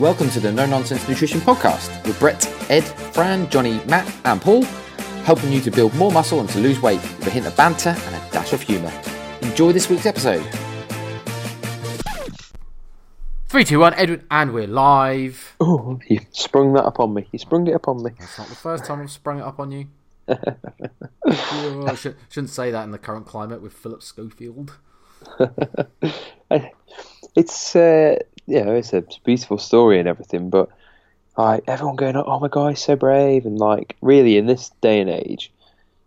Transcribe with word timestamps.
Welcome 0.00 0.30
to 0.30 0.40
the 0.40 0.50
No 0.50 0.64
Nonsense 0.64 1.06
Nutrition 1.06 1.40
Podcast 1.40 2.06
with 2.06 2.18
Brett, 2.18 2.46
Ed, 2.70 2.84
Fran, 3.12 3.50
Johnny, 3.50 3.84
Matt, 3.84 4.10
and 4.24 4.40
Paul, 4.40 4.62
helping 5.24 5.52
you 5.52 5.60
to 5.60 5.70
build 5.70 5.94
more 5.94 6.10
muscle 6.10 6.40
and 6.40 6.48
to 6.48 6.58
lose 6.58 6.80
weight 6.80 7.02
with 7.02 7.26
a 7.26 7.30
hint 7.30 7.46
of 7.46 7.54
banter 7.54 7.90
and 7.90 8.14
a 8.14 8.30
dash 8.32 8.54
of 8.54 8.62
humour. 8.62 8.90
Enjoy 9.42 9.72
this 9.72 9.90
week's 9.90 10.06
episode. 10.06 10.42
Three, 13.50 13.62
two, 13.62 13.78
one, 13.78 13.92
Edward, 13.92 14.24
and 14.30 14.54
we're 14.54 14.66
live. 14.66 15.54
Oh, 15.60 16.00
you 16.08 16.20
sprung 16.30 16.72
that 16.72 16.86
upon 16.86 17.12
me. 17.12 17.28
You 17.30 17.38
sprung 17.38 17.66
it 17.66 17.74
upon 17.74 18.02
me. 18.02 18.12
That's 18.18 18.38
not 18.38 18.48
the 18.48 18.56
first 18.56 18.86
time 18.86 19.02
I've 19.02 19.10
sprung 19.10 19.40
it 19.40 19.42
up 19.42 19.60
on 19.60 19.70
you. 19.70 19.88
oh, 20.28 21.86
I 21.86 21.94
should, 21.94 22.16
shouldn't 22.30 22.48
say 22.48 22.70
that 22.70 22.84
in 22.84 22.90
the 22.90 22.98
current 22.98 23.26
climate 23.26 23.60
with 23.60 23.74
Philip 23.74 24.02
Schofield. 24.02 24.78
it's 27.36 27.76
uh, 27.76 28.16
you 28.50 28.64
know, 28.64 28.74
it's 28.74 28.92
a 28.92 29.04
beautiful 29.24 29.58
story 29.58 29.98
and 29.98 30.08
everything, 30.08 30.50
but 30.50 30.68
like 31.36 31.64
everyone 31.66 31.96
going, 31.96 32.16
"Oh 32.16 32.40
my 32.40 32.48
god, 32.48 32.70
he's 32.70 32.84
so 32.84 32.96
brave!" 32.96 33.46
and 33.46 33.58
like 33.58 33.96
really 34.02 34.36
in 34.36 34.46
this 34.46 34.70
day 34.80 35.00
and 35.00 35.08
age, 35.08 35.52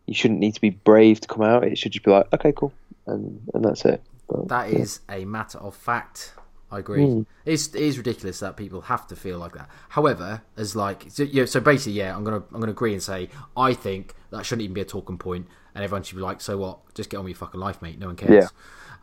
you 0.06 0.14
shouldn't 0.14 0.40
need 0.40 0.56
to 0.56 0.62
be 0.62 0.72
brave 0.72 1.22
to 1.22 1.28
come 1.28 1.42
out. 1.42 1.64
It 1.64 1.78
should 1.78 1.94
just 1.94 2.06
be 2.06 2.12
like, 2.12 2.32
"Okay, 2.34 2.52
cool," 2.52 2.74
and 3.08 3.42
and 3.54 3.64
that's 3.64 3.86
it. 3.86 4.04
But, 4.28 4.48
that 4.50 4.72
yeah. 4.72 4.80
is 4.80 5.00
a 5.10 5.26
matter 5.26 5.58
of 5.60 5.76
fact. 5.76 6.34
I 6.72 6.80
agree. 6.80 7.06
Mm. 7.06 7.26
It's 7.46 7.68
it 7.68 7.82
is 7.82 7.98
ridiculous 7.98 8.40
that 8.40 8.58
people 8.58 8.82
have 8.82 9.08
to 9.08 9.16
feel 9.16 9.38
like 9.38 9.54
that. 9.54 9.70
However, 9.90 10.42
as 10.58 10.76
like 10.76 11.06
so, 11.10 11.24
yeah, 11.24 11.46
so 11.46 11.60
basically, 11.60 11.94
yeah, 11.94 12.16
I'm 12.16 12.24
gonna 12.24 12.44
I'm 12.52 12.60
gonna 12.60 12.72
agree 12.72 12.94
and 12.94 13.02
say 13.02 13.30
I 13.56 13.74
think 13.74 14.16
that 14.32 14.46
shouldn't 14.46 14.64
even 14.64 14.74
be 14.74 14.82
a 14.82 14.86
talking 14.86 15.18
point, 15.18 15.48
and 15.76 15.84
everyone 15.84 16.04
should 16.04 16.16
be 16.16 16.22
like, 16.22 16.42
so 16.42 16.58
what? 16.58 16.94
Just 16.96 17.10
get 17.10 17.18
on 17.18 17.26
with 17.26 17.32
your 17.32 17.38
fucking 17.38 17.60
life, 17.60 17.82
mate. 17.82 18.00
No 18.00 18.08
one 18.08 18.16
cares. 18.16 18.46
Yeah. 18.46 18.48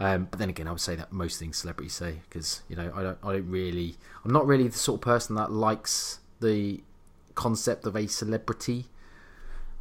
Um, 0.00 0.28
but 0.30 0.40
then 0.40 0.48
again, 0.48 0.66
I 0.66 0.70
would 0.70 0.80
say 0.80 0.96
that 0.96 1.12
most 1.12 1.38
things 1.38 1.58
celebrities 1.58 1.92
say 1.92 2.20
because 2.28 2.62
you 2.68 2.74
know 2.74 2.90
I 2.94 3.02
don't 3.02 3.18
I 3.22 3.32
don't 3.34 3.50
really 3.50 3.96
I'm 4.24 4.32
not 4.32 4.46
really 4.46 4.66
the 4.66 4.78
sort 4.78 4.98
of 4.98 5.02
person 5.02 5.36
that 5.36 5.52
likes 5.52 6.20
the 6.40 6.80
concept 7.34 7.86
of 7.86 7.94
a 7.94 8.06
celebrity. 8.06 8.86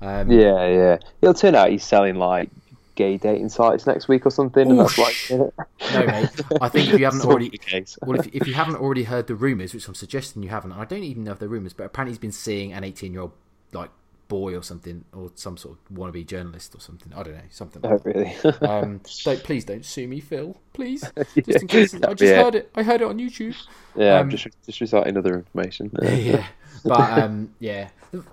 Um, 0.02 0.30
yeah, 0.30 0.68
yeah. 0.68 0.98
It'll 1.22 1.34
turn 1.34 1.56
out 1.56 1.70
he's 1.70 1.86
selling 1.86 2.16
like 2.16 2.50
gay 2.96 3.16
dating 3.16 3.48
sites 3.48 3.88
next 3.88 4.10
week 4.10 4.26
or 4.26 4.30
something. 4.30 4.70
And 4.70 4.80
that's 4.80 4.98
like, 4.98 5.16
no, 5.30 5.54
mate. 5.94 6.30
I 6.62 6.68
think 6.68 6.94
if 6.94 7.00
you 7.00 7.06
haven't 7.06 7.22
already, 7.26 7.58
well, 8.02 8.20
if, 8.20 8.28
if 8.36 8.46
you 8.46 8.54
haven't 8.56 8.76
already 8.76 9.04
heard 9.04 9.28
the 9.28 9.36
rumors, 9.36 9.74
which 9.74 9.88
I'm 9.88 9.96
suggesting 9.96 10.44
you 10.44 10.50
haven't, 10.50 10.74
I 10.74 10.84
don't 10.84 11.04
even 11.04 11.24
know 11.24 11.32
if 11.32 11.40
they're 11.40 11.48
rumors, 11.48 11.72
but 11.72 11.86
apparently 11.86 12.12
he's 12.12 12.20
been 12.20 12.34
seeing 12.34 12.74
an 12.74 12.84
18 12.84 13.14
year 13.14 13.22
old 13.22 13.32
like 13.72 13.90
boy 14.30 14.56
or 14.56 14.64
something, 14.64 15.04
or 15.12 15.32
some 15.36 15.58
sort 15.58 15.78
of 15.78 15.96
wannabe 15.96 16.26
journalist 16.26 16.74
or 16.74 16.80
something. 16.80 17.12
I 17.14 17.24
don't 17.24 17.34
know, 17.34 17.42
something. 17.50 17.82
Like 17.82 17.92
oh, 17.92 18.02
really? 18.06 18.36
um, 18.62 19.02
don't 19.26 19.44
please 19.44 19.66
don't 19.66 19.84
sue 19.84 20.08
me, 20.08 20.22
Phil. 20.22 20.56
Please, 20.72 21.04
just 21.36 21.62
in 21.64 21.68
case. 21.68 21.94
I 21.96 22.14
just 22.14 22.22
yeah. 22.32 22.44
heard 22.44 22.56
it. 22.56 22.72
I 22.76 22.84
heard 22.84 23.02
it 23.02 23.08
on 23.08 23.20
YouTube. 23.20 23.56
Yeah, 23.96 24.16
um, 24.16 24.22
I'm 24.22 24.30
just 24.30 24.48
just 24.66 24.80
reciting 24.80 25.18
other 25.18 25.34
information. 25.34 25.92
yeah, 26.02 26.48
but 26.86 27.20
um, 27.20 27.54
yeah, 27.60 27.90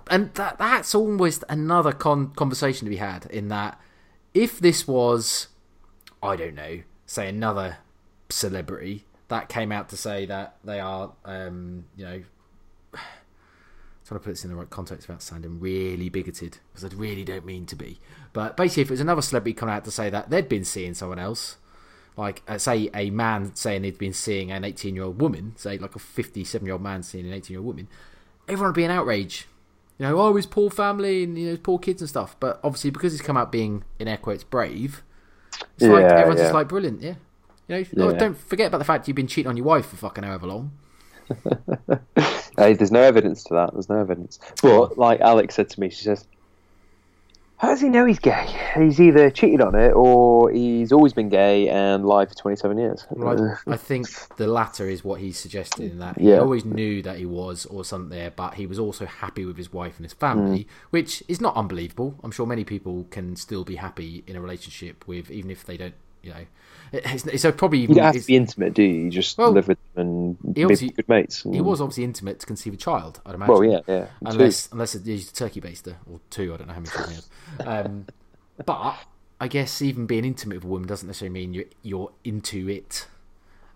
and 0.09 0.33
that 0.35 0.57
that's 0.57 0.95
almost 0.95 1.43
another 1.49 1.91
con- 1.91 2.31
conversation 2.35 2.85
to 2.85 2.89
be 2.89 2.97
had 2.97 3.25
in 3.25 3.49
that 3.49 3.77
if 4.33 4.59
this 4.59 4.87
was, 4.87 5.47
I 6.23 6.35
don't 6.35 6.55
know, 6.55 6.81
say 7.05 7.27
another 7.27 7.79
celebrity 8.29 9.05
that 9.29 9.49
came 9.49 9.71
out 9.71 9.89
to 9.89 9.97
say 9.97 10.25
that 10.27 10.57
they 10.63 10.79
are, 10.79 11.11
um, 11.25 11.85
you 11.95 12.05
know, 12.05 12.23
trying 14.07 14.19
to 14.19 14.23
put 14.23 14.31
this 14.31 14.43
in 14.43 14.49
the 14.49 14.55
right 14.55 14.69
context 14.69 15.07
without 15.07 15.21
sounding 15.21 15.59
really 15.59 16.09
bigoted 16.09 16.59
because 16.71 16.85
I 16.85 16.95
really 16.95 17.23
don't 17.23 17.45
mean 17.45 17.65
to 17.67 17.75
be. 17.75 17.99
But 18.33 18.55
basically, 18.55 18.83
if 18.83 18.89
it 18.89 18.93
was 18.93 19.01
another 19.01 19.21
celebrity 19.21 19.53
coming 19.53 19.75
out 19.75 19.85
to 19.85 19.91
say 19.91 20.09
that 20.09 20.29
they'd 20.29 20.49
been 20.49 20.65
seeing 20.65 20.93
someone 20.93 21.19
else, 21.19 21.57
like 22.15 22.41
uh, 22.47 22.57
say 22.57 22.89
a 22.93 23.09
man 23.09 23.55
saying 23.55 23.83
he'd 23.83 23.97
been 23.97 24.13
seeing 24.13 24.51
an 24.51 24.63
18 24.63 24.95
year 24.95 25.03
old 25.03 25.21
woman, 25.21 25.53
say 25.57 25.77
like 25.77 25.95
a 25.95 25.99
57 25.99 26.65
year 26.65 26.73
old 26.73 26.81
man 26.81 27.03
seeing 27.03 27.27
an 27.27 27.33
18 27.33 27.53
year 27.53 27.59
old 27.59 27.67
woman, 27.67 27.87
everyone 28.47 28.69
would 28.69 28.75
be 28.75 28.83
in 28.83 28.91
outrage 28.91 29.47
you 29.97 30.05
know, 30.05 30.19
oh, 30.19 30.35
his 30.35 30.45
poor 30.45 30.69
family 30.69 31.23
and 31.23 31.37
you 31.37 31.45
know, 31.45 31.51
his 31.51 31.59
poor 31.59 31.79
kids 31.79 32.01
and 32.01 32.09
stuff. 32.09 32.35
But 32.39 32.59
obviously, 32.63 32.91
because 32.91 33.13
he's 33.13 33.21
come 33.21 33.37
out 33.37 33.51
being 33.51 33.83
in 33.99 34.07
air 34.07 34.17
quotes 34.17 34.43
brave, 34.43 35.03
it's 35.53 35.63
yeah, 35.79 35.89
like 35.89 36.03
everyone's 36.05 36.39
yeah. 36.39 36.45
just 36.45 36.53
like 36.53 36.67
brilliant, 36.67 37.01
yeah. 37.01 37.15
You 37.67 37.75
know, 37.75 37.77
yeah. 37.77 38.03
oh, 38.03 38.13
don't 38.17 38.37
forget 38.37 38.67
about 38.67 38.77
the 38.77 38.85
fact 38.85 39.07
you've 39.07 39.15
been 39.15 39.27
cheating 39.27 39.49
on 39.49 39.57
your 39.57 39.65
wife 39.65 39.87
for 39.87 39.97
fucking 39.97 40.23
however 40.23 40.47
long. 40.47 40.71
hey, 42.57 42.73
there's 42.73 42.91
no 42.91 43.01
evidence 43.01 43.43
to 43.45 43.53
that. 43.53 43.73
There's 43.73 43.89
no 43.89 43.99
evidence. 43.99 44.39
But 44.61 44.97
like 44.97 45.21
Alex 45.21 45.55
said 45.55 45.69
to 45.69 45.79
me, 45.79 45.89
she 45.89 46.03
says, 46.03 46.25
how 47.57 47.69
does 47.69 47.81
he 47.81 47.89
know 47.89 48.05
he's 48.05 48.19
gay? 48.19 48.45
He's 48.75 49.01
either 49.01 49.31
cheated 49.31 49.61
on 49.61 49.73
it 49.73 49.89
or 49.89 50.51
he's 50.51 50.91
always 50.91 51.13
been 51.13 51.27
gay 51.27 51.67
and 51.69 52.05
lied 52.05 52.29
for 52.29 52.35
27 52.35 52.77
years. 52.77 53.07
Well, 53.09 53.57
I, 53.67 53.77
think 53.77 54.07
the 54.35 54.45
latter 54.45 54.87
is 54.87 55.03
what 55.03 55.19
he's 55.19 55.39
suggesting 55.39 55.89
in 55.89 55.99
that 55.99 56.19
he 56.19 56.29
yeah. 56.29 56.37
always 56.37 56.65
knew 56.65 57.01
that 57.01 57.17
he 57.17 57.25
was 57.25 57.65
or 57.65 57.83
something 57.83 58.15
there, 58.15 58.29
but 58.29 58.53
he 58.53 58.67
was 58.67 58.77
also 58.77 59.07
happy 59.07 59.43
with 59.43 59.57
his 59.57 59.73
wife 59.73 59.97
and 59.97 60.05
his 60.05 60.13
family, 60.13 60.65
mm. 60.65 60.67
which 60.91 61.23
is 61.27 61.41
not 61.41 61.55
unbelievable. 61.55 62.19
I'm 62.23 62.31
sure 62.31 62.45
many 62.45 62.63
people 62.63 63.07
can 63.09 63.35
still 63.35 63.63
be 63.63 63.77
happy 63.77 64.23
in 64.27 64.35
a 64.35 64.41
relationship 64.41 65.07
with, 65.07 65.31
even 65.31 65.49
if 65.49 65.65
they 65.65 65.77
don't, 65.77 65.95
you 66.21 66.29
know, 66.29 66.45
it's, 66.93 67.41
so 67.41 67.51
probably 67.51 67.79
you 67.79 67.87
don't 67.87 67.97
have 67.97 68.15
to 68.15 68.25
be 68.25 68.35
intimate, 68.35 68.73
do 68.73 68.83
you? 68.83 69.05
You 69.05 69.09
just 69.09 69.37
well, 69.37 69.51
live 69.51 69.67
with 69.67 69.77
them 69.93 70.37
and 70.43 70.55
be 70.55 70.89
good 70.89 71.09
mates. 71.09 71.43
He 71.43 71.61
was 71.61 71.81
obviously 71.81 72.03
intimate 72.03 72.39
to 72.39 72.45
conceive 72.45 72.73
a 72.73 72.77
child, 72.77 73.21
I'd 73.25 73.35
imagine. 73.35 73.53
Well, 73.53 73.63
yeah, 73.63 73.79
yeah. 73.87 74.07
Unless 74.25 74.67
two. 74.67 74.73
unless 74.73 74.93
he's 74.93 75.29
a 75.29 75.33
turkey 75.33 75.61
baster 75.61 75.95
or 76.11 76.19
two, 76.29 76.53
I 76.53 76.57
don't 76.57 76.67
know 76.67 76.73
how 76.73 76.79
many 76.79 77.09
he 77.09 77.15
has. 77.15 77.29
Um, 77.65 78.05
but 78.65 78.95
I 79.39 79.47
guess 79.47 79.81
even 79.81 80.05
being 80.05 80.25
intimate 80.25 80.55
with 80.55 80.63
a 80.65 80.67
woman 80.67 80.87
doesn't 80.87 81.07
necessarily 81.07 81.33
mean 81.33 81.53
you're 81.53 81.65
you're 81.83 82.11
into 82.23 82.69
it. 82.69 83.07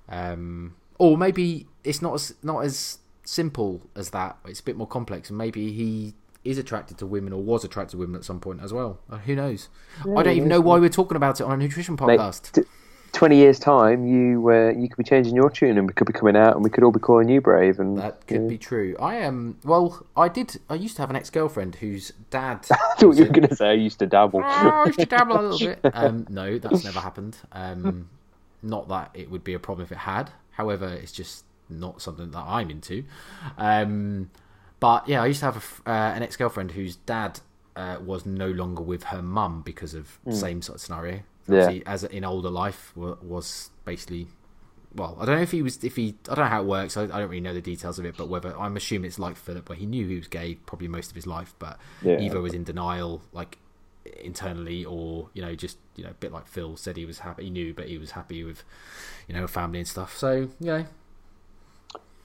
Um, 0.09 0.75
or 0.97 1.17
maybe 1.17 1.67
it's 1.83 2.01
not 2.01 2.13
as 2.15 2.35
not 2.43 2.63
as 2.65 2.99
simple 3.23 3.81
as 3.95 4.11
that. 4.11 4.37
It's 4.45 4.59
a 4.59 4.63
bit 4.63 4.75
more 4.75 4.87
complex, 4.87 5.29
and 5.29 5.37
maybe 5.37 5.71
he 5.71 6.13
is 6.43 6.57
attracted 6.57 6.97
to 6.97 7.05
women 7.05 7.33
or 7.33 7.41
was 7.41 7.63
attracted 7.63 7.91
to 7.91 7.97
women 7.97 8.15
at 8.15 8.23
some 8.23 8.39
point 8.39 8.61
as 8.61 8.73
well. 8.73 8.99
Uh, 9.09 9.17
who 9.17 9.35
knows? 9.35 9.69
Yeah, 10.05 10.15
I 10.15 10.23
don't 10.23 10.35
even 10.37 10.49
know 10.49 10.61
why 10.61 10.79
we're 10.79 10.89
talking 10.89 11.15
about 11.15 11.39
it 11.39 11.43
on 11.43 11.51
a 11.51 11.57
nutrition 11.57 11.97
podcast. 11.97 12.57
Mate, 12.57 12.67
20 13.13 13.35
years 13.35 13.59
time 13.59 14.05
you 14.05 14.49
uh, 14.49 14.69
you 14.71 14.87
could 14.87 14.97
be 14.97 15.03
changing 15.03 15.35
your 15.35 15.49
tune 15.49 15.77
and 15.77 15.87
we 15.87 15.93
could 15.93 16.07
be 16.07 16.13
coming 16.13 16.35
out 16.35 16.55
and 16.55 16.63
we 16.63 16.69
could 16.69 16.83
all 16.83 16.91
be 16.91 16.99
calling 16.99 17.27
you 17.29 17.41
brave 17.41 17.79
and 17.79 17.97
that 17.97 18.25
could 18.27 18.43
yeah. 18.43 18.47
be 18.47 18.57
true. 18.57 18.95
I 18.99 19.15
am 19.15 19.57
well 19.63 20.05
i 20.15 20.27
did 20.27 20.59
i 20.69 20.75
used 20.75 20.95
to 20.95 21.01
have 21.01 21.09
an 21.09 21.15
ex-girlfriend 21.15 21.75
whose 21.75 22.13
dad 22.29 22.65
i 22.71 22.75
thought 22.97 23.15
you 23.15 23.25
were 23.25 23.31
going 23.31 23.47
to 23.47 23.55
say 23.55 23.69
i 23.69 23.73
used 23.73 23.99
to 23.99 24.07
dabble. 24.07 24.39
Oh, 24.39 24.43
i 24.83 24.85
used 24.85 24.99
to 24.99 25.05
dabble 25.05 25.39
a 25.39 25.41
little 25.41 25.67
bit. 25.67 25.79
Um, 25.93 26.25
no 26.29 26.57
that's 26.57 26.83
never 26.83 26.99
happened. 26.99 27.37
Um, 27.51 28.09
not 28.63 28.87
that 28.87 29.11
it 29.13 29.29
would 29.29 29.43
be 29.43 29.53
a 29.53 29.59
problem 29.59 29.85
if 29.85 29.91
it 29.91 29.99
had. 29.99 30.31
However 30.51 30.87
it's 30.87 31.11
just 31.11 31.43
not 31.69 32.01
something 32.01 32.31
that 32.31 32.43
i'm 32.47 32.69
into. 32.69 33.03
Um, 33.57 34.29
but 34.79 35.07
yeah 35.07 35.21
i 35.21 35.25
used 35.25 35.39
to 35.39 35.45
have 35.45 35.81
a, 35.85 35.89
uh, 35.89 36.13
an 36.15 36.23
ex-girlfriend 36.23 36.71
whose 36.71 36.95
dad 36.95 37.39
uh, 37.75 37.97
was 38.03 38.25
no 38.25 38.47
longer 38.47 38.81
with 38.81 39.03
her 39.05 39.21
mum 39.21 39.61
because 39.63 39.93
of 39.93 40.19
mm. 40.25 40.33
same 40.33 40.61
sort 40.61 40.77
of 40.77 40.81
scenario 40.81 41.21
yeah. 41.47 41.79
as 41.85 42.03
in 42.03 42.23
older 42.23 42.49
life 42.49 42.93
was 42.95 43.71
basically 43.85 44.27
well, 44.93 45.17
I 45.19 45.25
don't 45.25 45.35
know 45.35 45.41
if 45.41 45.51
he 45.51 45.61
was 45.61 45.83
if 45.83 45.95
he 45.95 46.15
I 46.29 46.35
don't 46.35 46.45
know 46.45 46.49
how 46.49 46.61
it 46.61 46.65
works. 46.65 46.97
I, 46.97 47.03
I, 47.03 47.07
don't 47.07 47.29
really 47.29 47.39
know 47.39 47.53
the 47.53 47.61
details 47.61 47.97
of 47.97 48.05
it, 48.05 48.17
but 48.17 48.27
whether 48.27 48.57
I'm 48.57 48.75
assuming 48.75 49.07
it's 49.07 49.19
like 49.19 49.37
Philip, 49.37 49.69
where 49.69 49.77
he 49.77 49.85
knew 49.85 50.07
he 50.07 50.17
was 50.17 50.27
gay 50.27 50.55
probably 50.65 50.87
most 50.87 51.09
of 51.09 51.15
his 51.15 51.25
life, 51.25 51.55
but 51.59 51.79
yeah. 52.01 52.19
either 52.19 52.41
was 52.41 52.53
in 52.53 52.63
denial, 52.63 53.21
like 53.31 53.57
internally, 54.21 54.83
or 54.83 55.29
you 55.33 55.41
know 55.41 55.55
just 55.55 55.77
you 55.95 56.03
know 56.03 56.09
a 56.09 56.15
bit 56.15 56.31
like 56.31 56.47
Phil 56.47 56.75
said 56.75 56.97
he 56.97 57.05
was 57.05 57.19
happy, 57.19 57.45
he 57.45 57.49
knew, 57.49 57.73
but 57.73 57.87
he 57.87 57.97
was 57.97 58.11
happy 58.11 58.43
with 58.43 58.63
you 59.27 59.33
know 59.33 59.47
family 59.47 59.79
and 59.79 59.87
stuff. 59.87 60.17
So 60.17 60.49
you 60.59 60.67
know, 60.67 60.85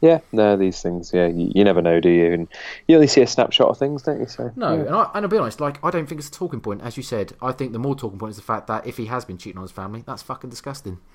yeah, 0.00 0.20
no, 0.32 0.56
these 0.56 0.82
things, 0.82 1.12
yeah, 1.12 1.26
you, 1.26 1.50
you, 1.54 1.64
never 1.64 1.80
know, 1.80 2.00
do 2.00 2.10
you? 2.10 2.32
And 2.32 2.48
you 2.86 2.96
only 2.96 3.06
see 3.06 3.22
a 3.22 3.26
snapshot 3.26 3.68
of 3.68 3.78
things, 3.78 4.02
don't 4.02 4.20
you? 4.20 4.26
So 4.26 4.52
no, 4.56 4.74
yeah. 4.74 4.80
and, 4.82 4.94
I, 4.94 5.10
and 5.14 5.24
I'll 5.24 5.30
be 5.30 5.38
honest, 5.38 5.60
like 5.60 5.82
I 5.84 5.90
don't 5.90 6.06
think 6.06 6.18
it's 6.18 6.28
a 6.28 6.32
talking 6.32 6.60
point. 6.60 6.82
As 6.82 6.96
you 6.96 7.02
said, 7.02 7.32
I 7.40 7.52
think 7.52 7.72
the 7.72 7.78
more 7.78 7.96
talking 7.96 8.18
point 8.18 8.30
is 8.30 8.36
the 8.36 8.42
fact 8.42 8.66
that 8.66 8.86
if 8.86 8.96
he 8.96 9.06
has 9.06 9.24
been 9.24 9.38
cheating 9.38 9.58
on 9.58 9.62
his 9.62 9.72
family, 9.72 10.02
that's 10.06 10.22
fucking 10.22 10.50
disgusting. 10.50 10.98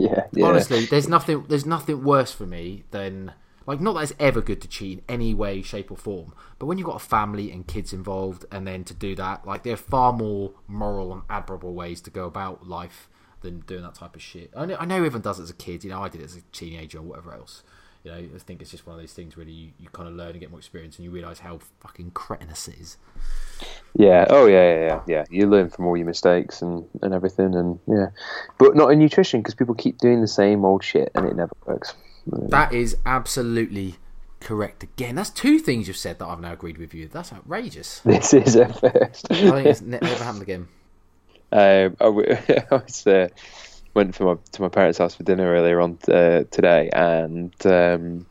Yeah, 0.00 0.24
yeah. 0.32 0.46
Honestly, 0.46 0.86
there's 0.86 1.08
nothing, 1.08 1.44
there's 1.48 1.64
nothing 1.64 2.02
worse 2.02 2.32
for 2.32 2.44
me 2.44 2.82
than 2.90 3.32
like 3.66 3.80
not 3.80 3.92
that 3.92 4.02
it's 4.02 4.12
ever 4.18 4.40
good 4.40 4.60
to 4.62 4.68
cheat 4.68 4.98
in 4.98 5.04
any 5.08 5.32
way, 5.32 5.62
shape, 5.62 5.92
or 5.92 5.96
form, 5.96 6.34
but 6.58 6.66
when 6.66 6.76
you've 6.76 6.88
got 6.88 6.96
a 6.96 7.04
family 7.04 7.52
and 7.52 7.68
kids 7.68 7.92
involved, 7.92 8.44
and 8.50 8.66
then 8.66 8.82
to 8.82 8.94
do 8.94 9.14
that, 9.14 9.46
like 9.46 9.62
there 9.62 9.74
are 9.74 9.76
far 9.76 10.12
more 10.12 10.54
moral 10.66 11.12
and 11.12 11.22
admirable 11.30 11.72
ways 11.72 12.00
to 12.00 12.10
go 12.10 12.24
about 12.24 12.66
life 12.66 13.08
than 13.40 13.60
doing 13.60 13.82
that 13.82 13.94
type 13.94 14.16
of 14.16 14.22
shit. 14.22 14.50
I 14.56 14.66
know, 14.66 14.76
I 14.78 14.84
know 14.84 14.96
everyone 14.96 15.20
does 15.20 15.38
it 15.38 15.44
as 15.44 15.50
a 15.50 15.54
kid. 15.54 15.84
You 15.84 15.90
know, 15.90 16.02
I 16.02 16.08
did 16.08 16.20
it 16.20 16.24
as 16.24 16.36
a 16.36 16.42
teenager 16.52 16.98
or 16.98 17.02
whatever 17.02 17.32
else 17.32 17.62
you 18.06 18.12
know, 18.12 18.18
I 18.18 18.38
think 18.38 18.62
it's 18.62 18.70
just 18.70 18.86
one 18.86 18.94
of 18.94 19.02
those 19.02 19.12
things 19.12 19.36
really 19.36 19.50
you, 19.50 19.70
you 19.80 19.88
kind 19.88 20.08
of 20.08 20.14
learn 20.14 20.30
and 20.30 20.40
get 20.40 20.50
more 20.50 20.60
experience 20.60 20.96
and 20.96 21.04
you 21.04 21.10
realise 21.10 21.40
how 21.40 21.58
fucking 21.80 22.12
cretinous 22.12 22.68
it 22.68 22.76
is. 22.78 22.96
Yeah, 23.94 24.26
oh 24.30 24.46
yeah, 24.46 24.74
yeah, 24.74 24.86
yeah, 24.86 25.00
yeah. 25.08 25.24
You 25.28 25.48
learn 25.48 25.70
from 25.70 25.86
all 25.86 25.96
your 25.96 26.06
mistakes 26.06 26.62
and, 26.62 26.86
and 27.02 27.12
everything 27.12 27.56
and 27.56 27.80
yeah. 27.88 28.08
But 28.58 28.76
not 28.76 28.92
in 28.92 29.00
nutrition 29.00 29.40
because 29.40 29.54
people 29.54 29.74
keep 29.74 29.98
doing 29.98 30.20
the 30.20 30.28
same 30.28 30.64
old 30.64 30.84
shit 30.84 31.10
and 31.16 31.26
it 31.26 31.34
never 31.34 31.52
works. 31.66 31.94
That 32.26 32.72
is 32.72 32.96
absolutely 33.04 33.96
correct 34.38 34.84
again. 34.84 35.16
That's 35.16 35.30
two 35.30 35.58
things 35.58 35.88
you've 35.88 35.96
said 35.96 36.20
that 36.20 36.26
I've 36.26 36.40
now 36.40 36.52
agreed 36.52 36.78
with 36.78 36.94
you. 36.94 37.08
That's 37.08 37.32
outrageous. 37.32 38.02
This 38.04 38.32
is 38.32 38.54
a 38.54 38.72
first. 38.72 39.26
I 39.32 39.34
think 39.34 39.66
it's 39.66 39.80
never 39.82 40.06
happened 40.06 40.42
again. 40.42 40.68
Um, 41.52 41.96
I 42.00 42.08
was 42.70 43.06
uh, 43.06 43.28
went 43.94 44.14
for 44.14 44.24
my, 44.34 44.40
to 44.52 44.62
my 44.62 44.68
parents' 44.68 44.98
house 44.98 45.14
for 45.14 45.22
dinner 45.22 45.52
earlier 45.52 45.80
on 45.80 45.98
uh, 46.08 46.44
today, 46.50 46.90
and 46.92 47.54
um, 47.66 48.26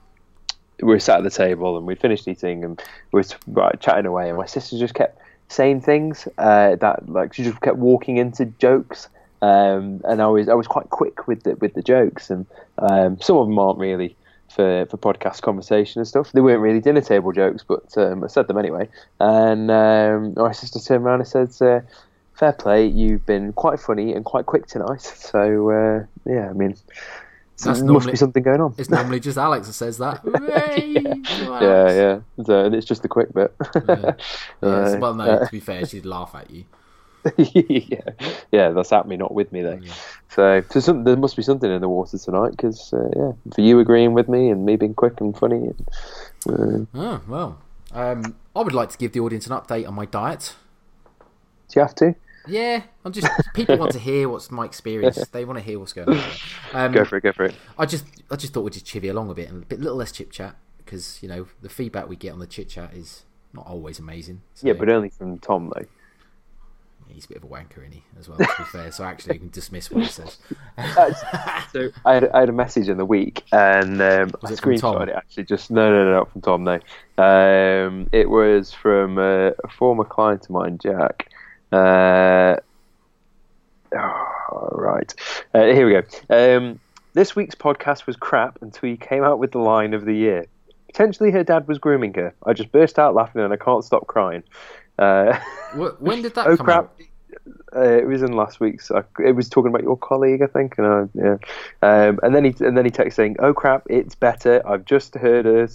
we 0.82 0.88
were 0.88 1.00
sat 1.00 1.20
at 1.20 1.24
the 1.24 1.30
table 1.30 1.78
and 1.78 1.86
we'd 1.86 2.00
finished 2.00 2.28
eating 2.28 2.64
and 2.64 2.82
we 3.12 3.24
were 3.48 3.72
chatting 3.80 4.06
away, 4.06 4.30
and 4.30 4.38
my 4.38 4.46
sister 4.46 4.78
just 4.78 4.94
kept 4.94 5.20
saying 5.48 5.82
things 5.82 6.28
uh, 6.38 6.76
that 6.76 7.08
like 7.10 7.34
she 7.34 7.44
just 7.44 7.62
kept 7.62 7.78
walking 7.78 8.18
into 8.18 8.46
jokes. 8.46 9.10
Um, 9.42 10.02
and 10.06 10.22
I 10.22 10.28
was 10.28 10.50
I 10.50 10.54
was 10.54 10.68
quite 10.68 10.90
quick 10.90 11.28
with 11.28 11.44
the 11.44 11.56
with 11.56 11.74
the 11.74 11.84
jokes, 11.84 12.30
and 12.30 12.46
um, 12.80 13.20
some 13.22 13.38
of 13.38 13.48
them 13.48 13.60
aren't 13.60 13.80
really 13.80 14.16
for, 14.56 14.86
for 14.86 14.98
podcast 14.98 15.42
conversation 15.42 16.00
and 16.00 16.08
stuff. 16.08 16.32
They 16.32 16.42
weren't 16.42 16.62
really 16.62 16.80
dinner 16.80 17.02
table 17.02 17.32
jokes, 17.32 17.64
but 17.68 17.98
um, 17.98 18.24
I 18.24 18.28
said 18.28 18.48
them 18.48 18.58
anyway. 18.58 18.90
And 19.20 19.70
um, 19.70 20.34
my 20.36 20.52
sister 20.54 20.80
turned 20.80 21.04
around 21.04 21.22
and 21.22 21.28
said, 21.28 21.62
uh, 21.62 21.82
"Fair 22.36 22.54
play, 22.54 22.86
you've 22.88 23.26
been 23.26 23.54
quite 23.54 23.80
funny 23.80 24.14
and 24.14 24.24
quite 24.26 24.46
quick 24.46 24.68
tonight." 24.68 25.02
So 25.32 25.70
uh, 25.72 26.06
yeah, 26.26 26.50
I 26.50 26.54
mean, 26.54 26.72
That's 26.72 27.64
there 27.64 27.72
must 27.74 27.84
normally- 27.86 28.12
be 28.12 28.18
something 28.18 28.44
going 28.44 28.62
on. 28.62 28.74
It's 28.78 28.90
normally 28.90 29.20
just 29.20 29.38
Alex 29.38 29.68
that 29.68 29.74
says 29.74 29.98
that. 30.00 30.22
yeah, 31.62 31.92
yeah. 31.94 32.44
So, 32.46 32.66
and 32.66 32.76
it's 32.76 32.86
just 32.86 33.02
the 33.02 33.08
quick 33.08 33.34
bit. 33.34 33.54
Yeah. 33.88 34.14
Uh, 34.62 34.98
well, 35.00 35.14
no. 35.14 35.24
uh, 35.26 35.46
To 35.46 35.52
be 35.52 35.60
fair, 35.60 35.86
she'd 35.86 36.06
laugh 36.06 36.34
at 36.36 36.50
you. 36.50 36.66
yeah, 37.38 38.02
yeah, 38.52 38.70
that's 38.70 38.92
at 38.92 39.08
me, 39.08 39.18
not 39.18 39.34
with 39.34 39.52
me 39.52 39.62
though. 39.62 39.80
Yeah. 39.82 39.94
So, 40.30 40.64
so 40.70 40.80
some, 40.80 41.04
there 41.06 41.16
must 41.16 41.36
be 41.36 41.42
something 41.44 41.72
in 41.72 41.82
the 41.82 41.90
water 41.90 42.18
tonight 42.18 42.52
because, 42.52 42.94
uh, 42.94 43.10
yeah, 43.16 43.32
for 43.54 43.62
you 43.62 43.80
agreeing 43.80 44.14
with 44.14 44.28
me 44.30 44.50
and 44.50 44.66
me 44.66 44.76
being 44.76 44.94
quick 44.94 45.20
and 45.22 45.36
funny. 45.38 45.72
And, 46.48 46.88
uh, 46.94 47.00
Oh 47.00 47.22
well. 47.28 47.58
Um, 47.94 48.36
I 48.56 48.62
would 48.62 48.74
like 48.74 48.90
to 48.90 48.98
give 48.98 49.14
the 49.14 49.22
audience 49.22 49.48
an 49.48 49.54
update 49.54 49.88
on 49.88 49.94
my 49.96 50.06
diet. 50.06 50.54
do 51.70 51.80
you 51.80 51.82
have 51.82 51.96
to 51.96 52.14
Yeah, 52.48 52.84
I'm 53.04 53.12
just 53.12 53.28
people 53.54 53.78
want 53.78 53.92
to 53.94 54.00
hear 54.00 54.30
what's 54.30 54.52
my 54.52 54.66
experience. 54.66 55.18
They 55.32 55.46
want 55.46 55.58
to 55.60 55.64
hear 55.66 55.80
what's 55.80 55.94
going 55.94 56.10
on. 56.10 56.24
Um, 56.74 56.92
go 56.92 57.04
for 57.06 57.18
it? 57.18 57.22
Go 57.22 57.32
for 57.32 57.44
it. 57.46 57.56
I 57.78 57.86
just 57.86 58.06
I 58.32 58.36
just 58.36 58.54
thought 58.54 58.62
we'd 58.62 58.74
just 58.74 58.86
chivvy 58.86 59.10
along 59.10 59.30
a 59.30 59.34
bit 59.34 59.50
and 59.50 59.64
a 59.64 59.66
bit 59.66 59.80
little 59.80 59.98
less 59.98 60.12
chit 60.12 60.32
chat 60.32 60.56
because 60.78 61.22
you 61.22 61.30
know 61.30 61.48
the 61.62 61.70
feedback 61.70 62.08
we 62.08 62.16
get 62.16 62.34
on 62.34 62.40
the 62.40 62.48
chit 62.48 62.70
chat 62.70 62.94
is 62.94 63.24
not 63.54 63.66
always 63.66 64.00
amazing. 64.00 64.42
So, 64.54 64.68
Yeah, 64.68 64.74
but 64.74 64.90
only 64.90 65.10
from 65.10 65.40
Tom 65.40 65.72
though. 65.74 65.86
he's 67.08 67.26
a 67.26 67.28
bit 67.30 67.38
of 67.38 67.44
a 67.46 67.48
wanker, 67.48 67.78
isn't 67.80 67.94
he? 67.94 68.04
As 68.20 68.28
well, 68.28 68.38
to 68.38 68.44
be 68.58 68.64
fair. 68.66 68.92
So 68.92 69.04
actually, 69.06 69.36
you 69.36 69.40
can 69.40 69.50
dismiss 69.50 69.90
what 69.90 70.04
he 70.04 70.10
says. 70.10 70.38
so 71.72 71.90
I 72.06 72.14
had, 72.16 72.30
I 72.30 72.40
had 72.42 72.50
a 72.50 72.54
message 72.54 72.90
in 72.90 72.98
the 72.98 73.06
week 73.06 73.44
and 73.52 74.02
um, 74.02 74.32
I 74.44 74.50
Was 74.50 74.52
it 74.52 74.62
from 74.62 74.76
Tom? 74.78 74.96
screenshot 74.96 75.08
it 75.08 75.16
actually. 75.16 75.44
Just 75.46 75.72
no, 75.72 75.90
no, 75.92 76.06
no, 76.06 76.12
not 76.12 76.32
from 76.32 76.42
Tom. 76.42 76.64
No, 76.64 76.80
um, 77.24 78.10
it 78.12 78.30
was 78.30 78.74
from 78.74 79.18
uh, 79.18 79.52
a 79.64 79.68
former 79.78 80.04
client 80.04 80.44
of 80.46 80.50
mine, 80.52 80.78
Jack. 80.78 81.30
Uh, 81.76 82.56
oh, 83.98 84.70
right, 84.72 85.14
uh, 85.54 85.64
here 85.66 85.86
we 85.86 85.94
go. 85.94 86.58
Um, 86.58 86.80
this 87.14 87.36
week's 87.36 87.56
podcast 87.56 88.06
was 88.08 88.16
crap 88.16 88.60
until 88.62 88.90
you 88.90 88.98
came 88.98 89.24
out 89.24 89.40
with 89.40 89.52
the 89.52 89.60
line 89.60 89.94
of 89.94 90.06
the 90.06 90.14
year. 90.14 90.46
Potentially, 90.88 91.32
her 91.32 91.44
dad 91.44 91.68
was 91.68 91.78
grooming 91.78 92.14
her. 92.14 92.34
I 92.46 92.54
just 92.54 92.72
burst 92.72 92.98
out 92.98 93.14
laughing 93.16 93.42
and 93.42 93.52
I 93.52 93.58
can't 93.58 93.84
stop 93.84 94.08
crying. 94.08 94.44
Uh, 94.98 95.38
Wh- 95.74 96.02
When 96.02 96.22
did 96.22 96.36
that 96.36 96.48
oh 96.48 96.56
come 96.56 96.66
crap! 96.66 96.84
out? 96.86 97.02
Uh, 97.76 97.82
it 97.98 98.08
was 98.08 98.22
in 98.24 98.32
last 98.32 98.62
week's. 98.62 98.90
Uh, 98.90 99.04
it 99.20 99.36
was 99.36 99.50
talking 99.50 99.68
about 99.70 99.84
your 99.84 99.98
colleague, 99.98 100.42
I 100.42 100.48
think. 100.48 100.78
And 100.78 100.88
uh, 100.88 101.08
yeah, 101.14 101.38
um, 101.82 102.20
and 102.24 102.34
then 102.34 102.46
he 102.46 102.56
and 102.62 102.78
then 102.78 102.86
he 102.86 102.92
texted 102.92 103.14
saying, 103.16 103.36
"Oh 103.40 103.54
crap! 103.54 103.84
It's 103.90 104.16
better. 104.16 104.66
I've 104.66 104.86
just 104.86 105.16
heard 105.16 105.44
her. 105.46 105.68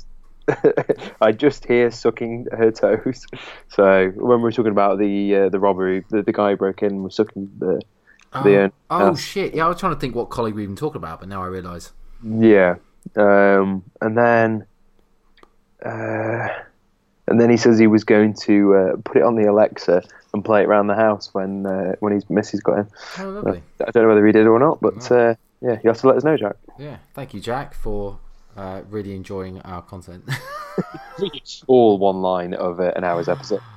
I 1.20 1.32
just 1.32 1.67
hear 1.67 1.91
sucking 1.91 2.47
her 2.52 2.70
toes." 2.70 3.26
So 3.69 4.08
when 4.17 4.38
we 4.38 4.44
were 4.44 4.52
talking 4.52 4.73
about 4.73 4.99
the 4.99 5.35
uh, 5.35 5.49
the 5.49 5.58
robbery, 5.58 6.05
the, 6.11 6.23
the 6.23 6.32
guy 6.32 6.50
who 6.50 6.56
broke 6.56 6.82
in 6.82 7.02
was 7.02 7.14
sucking 7.17 7.50
the 7.58 7.81
Oh, 8.32 8.44
the 8.44 8.64
uh, 8.64 8.70
oh 8.91 9.17
shit! 9.17 9.55
Yeah, 9.55 9.67
I 9.67 9.69
was 9.69 9.81
trying 9.81 9.94
to 9.94 9.99
think 9.99 10.14
what 10.14 10.31
colleague 10.31 10.55
we 10.55 10.62
even 10.62 10.76
talked 10.76 10.94
about, 10.94 11.19
but 11.19 11.29
now 11.29 11.43
I 11.43 11.47
realise. 11.47 11.93
yeah, 12.25 12.76
um, 13.17 13.82
and 14.00 14.17
then. 14.17 14.67
Uh, 15.85 16.49
and 17.26 17.41
then 17.41 17.49
he 17.49 17.56
says 17.56 17.79
he 17.79 17.87
was 17.87 18.05
going 18.05 18.35
to 18.43 18.75
uh, 18.75 18.97
put 19.05 19.17
it 19.17 19.23
on 19.23 19.37
the 19.37 19.44
Alexa 19.49 20.02
and 20.35 20.44
play 20.44 20.62
it 20.62 20.67
around 20.67 20.88
the 20.88 20.94
house 20.97 21.32
when 21.32 21.64
uh, 21.64 21.94
when 22.00 22.12
his 22.12 22.29
missus 22.29 22.61
got 22.61 22.81
in. 22.81 22.88
Oh, 23.19 23.29
lovely. 23.29 23.62
I 23.81 23.91
don't 23.93 24.02
know 24.02 24.08
whether 24.08 24.26
he 24.26 24.32
did 24.32 24.47
or 24.47 24.58
not, 24.58 24.81
but 24.81 25.11
uh, 25.11 25.35
yeah, 25.62 25.79
you 25.82 25.88
have 25.88 25.99
to 26.00 26.08
let 26.08 26.17
us 26.17 26.25
know, 26.25 26.37
Jack. 26.37 26.56
Yeah, 26.79 26.99
thank 27.14 27.32
you, 27.32 27.41
Jack, 27.41 27.73
for 27.73 28.19
uh, 28.56 28.82
really 28.88 29.14
enjoying 29.14 29.61
our 29.62 29.82
content. 29.82 30.29
All 31.67 31.99
one 31.99 32.23
line 32.23 32.55
of 32.55 32.81
uh, 32.81 32.93
an 32.97 33.05
hour's 33.05 33.29
episode. 33.29 33.61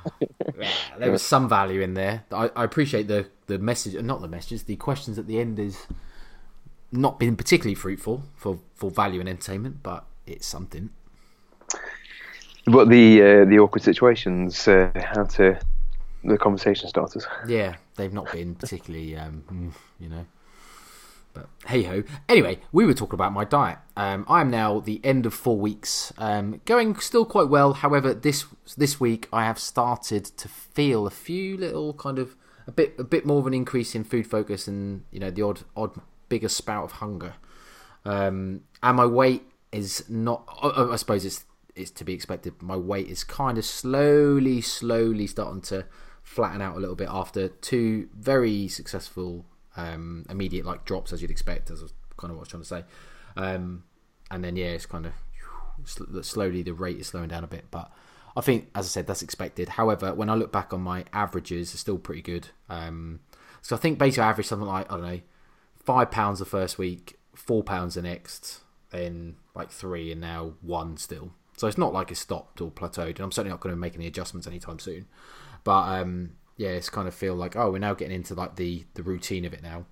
Yeah, 0.56 0.70
there 1.00 1.12
was 1.12 1.24
some 1.24 1.50
value 1.50 1.82
in 1.82 1.96
there. 1.96 2.26
I, 2.32 2.52
I 2.56 2.64
appreciate 2.64 3.08
the 3.08 3.28
the 3.48 3.58
message, 3.58 3.96
not 4.04 4.22
the 4.22 4.28
messages, 4.28 4.64
the 4.64 4.76
questions 4.76 5.18
at 5.18 5.26
the 5.26 5.40
end 5.40 5.58
is 5.58 5.88
not 6.92 7.20
been 7.20 7.36
particularly 7.36 7.74
fruitful 7.74 8.24
for 8.36 8.60
for 8.76 8.92
value 8.92 9.20
and 9.20 9.28
entertainment, 9.28 9.82
but 9.82 10.06
it's 10.28 10.46
something. 10.46 10.92
But 12.66 12.90
the 12.90 13.22
uh, 13.22 13.46
the 13.46 13.58
awkward 13.60 13.82
situations, 13.82 14.68
uh, 14.68 14.92
how 14.96 15.24
to 15.24 15.60
the 16.24 16.38
conversation 16.38 16.88
starters. 16.88 17.26
Yeah, 17.48 17.76
they've 17.96 18.14
not 18.14 18.32
been 18.32 18.56
particularly, 18.56 19.18
um, 19.18 19.44
mm, 19.52 19.72
you 20.00 20.10
know. 20.10 20.26
But 21.34 21.50
hey 21.68 21.84
ho. 21.84 22.04
Anyway, 22.30 22.60
we 22.72 22.86
were 22.86 22.94
talking 22.94 23.16
about 23.16 23.34
my 23.34 23.44
diet. 23.44 23.80
Um, 23.98 24.26
I 24.28 24.42
am 24.42 24.52
now 24.52 24.80
the 24.80 25.02
end 25.04 25.26
of 25.26 25.34
four 25.34 25.58
weeks, 25.58 26.14
um, 26.18 26.62
going 26.66 26.96
still 27.00 27.26
quite 27.26 27.50
well. 27.50 27.74
However, 27.74 28.14
this 28.14 28.46
this 28.78 29.00
week 29.00 29.28
I 29.34 29.44
have 29.46 29.58
started 29.58 30.26
to 30.26 30.48
feel 30.48 31.08
a 31.08 31.12
few 31.12 31.58
little 31.58 31.94
kind 31.94 32.20
of 32.20 32.36
a 32.68 32.72
bit 32.72 32.96
a 33.00 33.04
bit 33.04 33.26
more 33.26 33.40
of 33.40 33.48
an 33.48 33.54
increase 33.54 33.96
in 33.96 34.04
food 34.04 34.28
focus 34.28 34.68
and 34.68 35.04
you 35.12 35.20
know 35.20 35.32
the 35.32 35.42
odd 35.42 35.62
odd 35.76 36.00
bigger 36.30 36.50
spout 36.50 36.86
of 36.86 36.92
hunger. 36.94 37.34
Um, 38.06 38.62
and 38.82 38.98
my 38.98 39.06
weight 39.06 39.44
is 39.72 40.06
not. 40.10 40.48
I, 40.62 40.92
I 40.92 40.96
suppose 40.98 41.26
it's 41.26 41.46
it's 41.76 41.92
to 41.92 42.04
be 42.04 42.14
expected. 42.14 42.62
My 42.62 42.78
weight 42.78 43.08
is 43.08 43.24
kind 43.24 43.58
of 43.58 43.66
slowly, 43.66 44.62
slowly 44.62 45.26
starting 45.28 45.62
to 45.62 45.86
flatten 46.22 46.62
out 46.62 46.78
a 46.78 46.80
little 46.80 46.96
bit 46.96 47.10
after 47.10 47.50
two 47.50 48.08
very 48.16 48.68
successful 48.68 49.46
um, 49.76 50.26
immediate 50.30 50.66
like 50.66 50.86
drops, 50.86 51.14
as 51.14 51.22
you'd 51.22 51.32
expect. 51.32 51.72
As 51.72 51.82
kind 52.18 52.32
of 52.32 52.38
what 52.38 52.38
I 52.38 52.40
was 52.40 52.48
trying 52.50 52.64
to 52.64 52.68
say. 52.68 52.84
Um, 53.36 53.84
and 54.32 54.44
then 54.44 54.56
yeah, 54.56 54.68
it's 54.68 54.86
kind 54.86 55.06
of 55.06 55.14
sl- 55.86 56.22
slowly 56.22 56.64
the 56.64 56.74
rate 56.74 57.00
is 57.00 57.08
slowing 57.08 57.30
down 57.30 57.44
a 57.44 57.48
bit, 57.48 57.66
but. 57.72 57.92
I 58.36 58.42
think, 58.42 58.72
as 58.74 58.86
I 58.86 58.90
said, 58.90 59.06
that's 59.06 59.22
expected. 59.22 59.70
However, 59.70 60.12
when 60.12 60.28
I 60.28 60.34
look 60.34 60.52
back 60.52 60.74
on 60.74 60.82
my 60.82 61.06
averages, 61.14 61.72
it's 61.72 61.82
still 61.82 62.00
pretty 62.00 62.24
good. 62.24 62.48
Um, 62.68 63.20
so 63.62 63.76
I 63.76 63.80
think 63.80 64.00
basically 64.00 64.24
I 64.24 64.30
average 64.30 64.48
something 64.48 64.68
like 64.68 64.92
I 64.92 64.96
don't 64.96 65.06
know, 65.06 65.20
five 65.84 66.12
pounds 66.12 66.40
the 66.40 66.46
first 66.46 66.78
week, 66.78 67.18
four 67.36 67.64
pounds 67.64 67.96
the 67.96 68.02
next, 68.02 68.62
then 68.90 69.36
like 69.56 69.72
three, 69.72 70.12
and 70.12 70.20
now 70.22 70.54
one 70.62 70.98
still. 70.98 71.32
So 71.58 71.68
it's 71.68 71.78
not 71.78 71.94
like 71.94 72.12
it's 72.12 72.20
stopped 72.20 72.60
or 72.62 72.72
plateaued, 72.72 73.16
and 73.16 73.20
I'm 73.22 73.32
certainly 73.32 73.52
not 73.52 73.60
going 73.60 73.74
to 73.74 73.80
make 73.80 73.96
any 73.96 74.08
adjustments 74.08 74.48
anytime 74.48 74.80
soon. 74.80 75.06
But 75.64 76.02
um, 76.02 76.32
yeah, 76.58 76.70
it's 76.70 76.90
kind 76.90 77.08
of 77.08 77.14
feel 77.14 77.36
like 77.36 77.56
oh, 77.56 77.72
we're 77.72 77.80
now 77.80 77.94
getting 77.94 78.16
into 78.16 78.34
like 78.34 78.56
the 78.56 78.86
the 78.94 79.04
routine 79.04 79.46
of 79.46 79.54
it 79.54 79.64
now. 79.64 79.86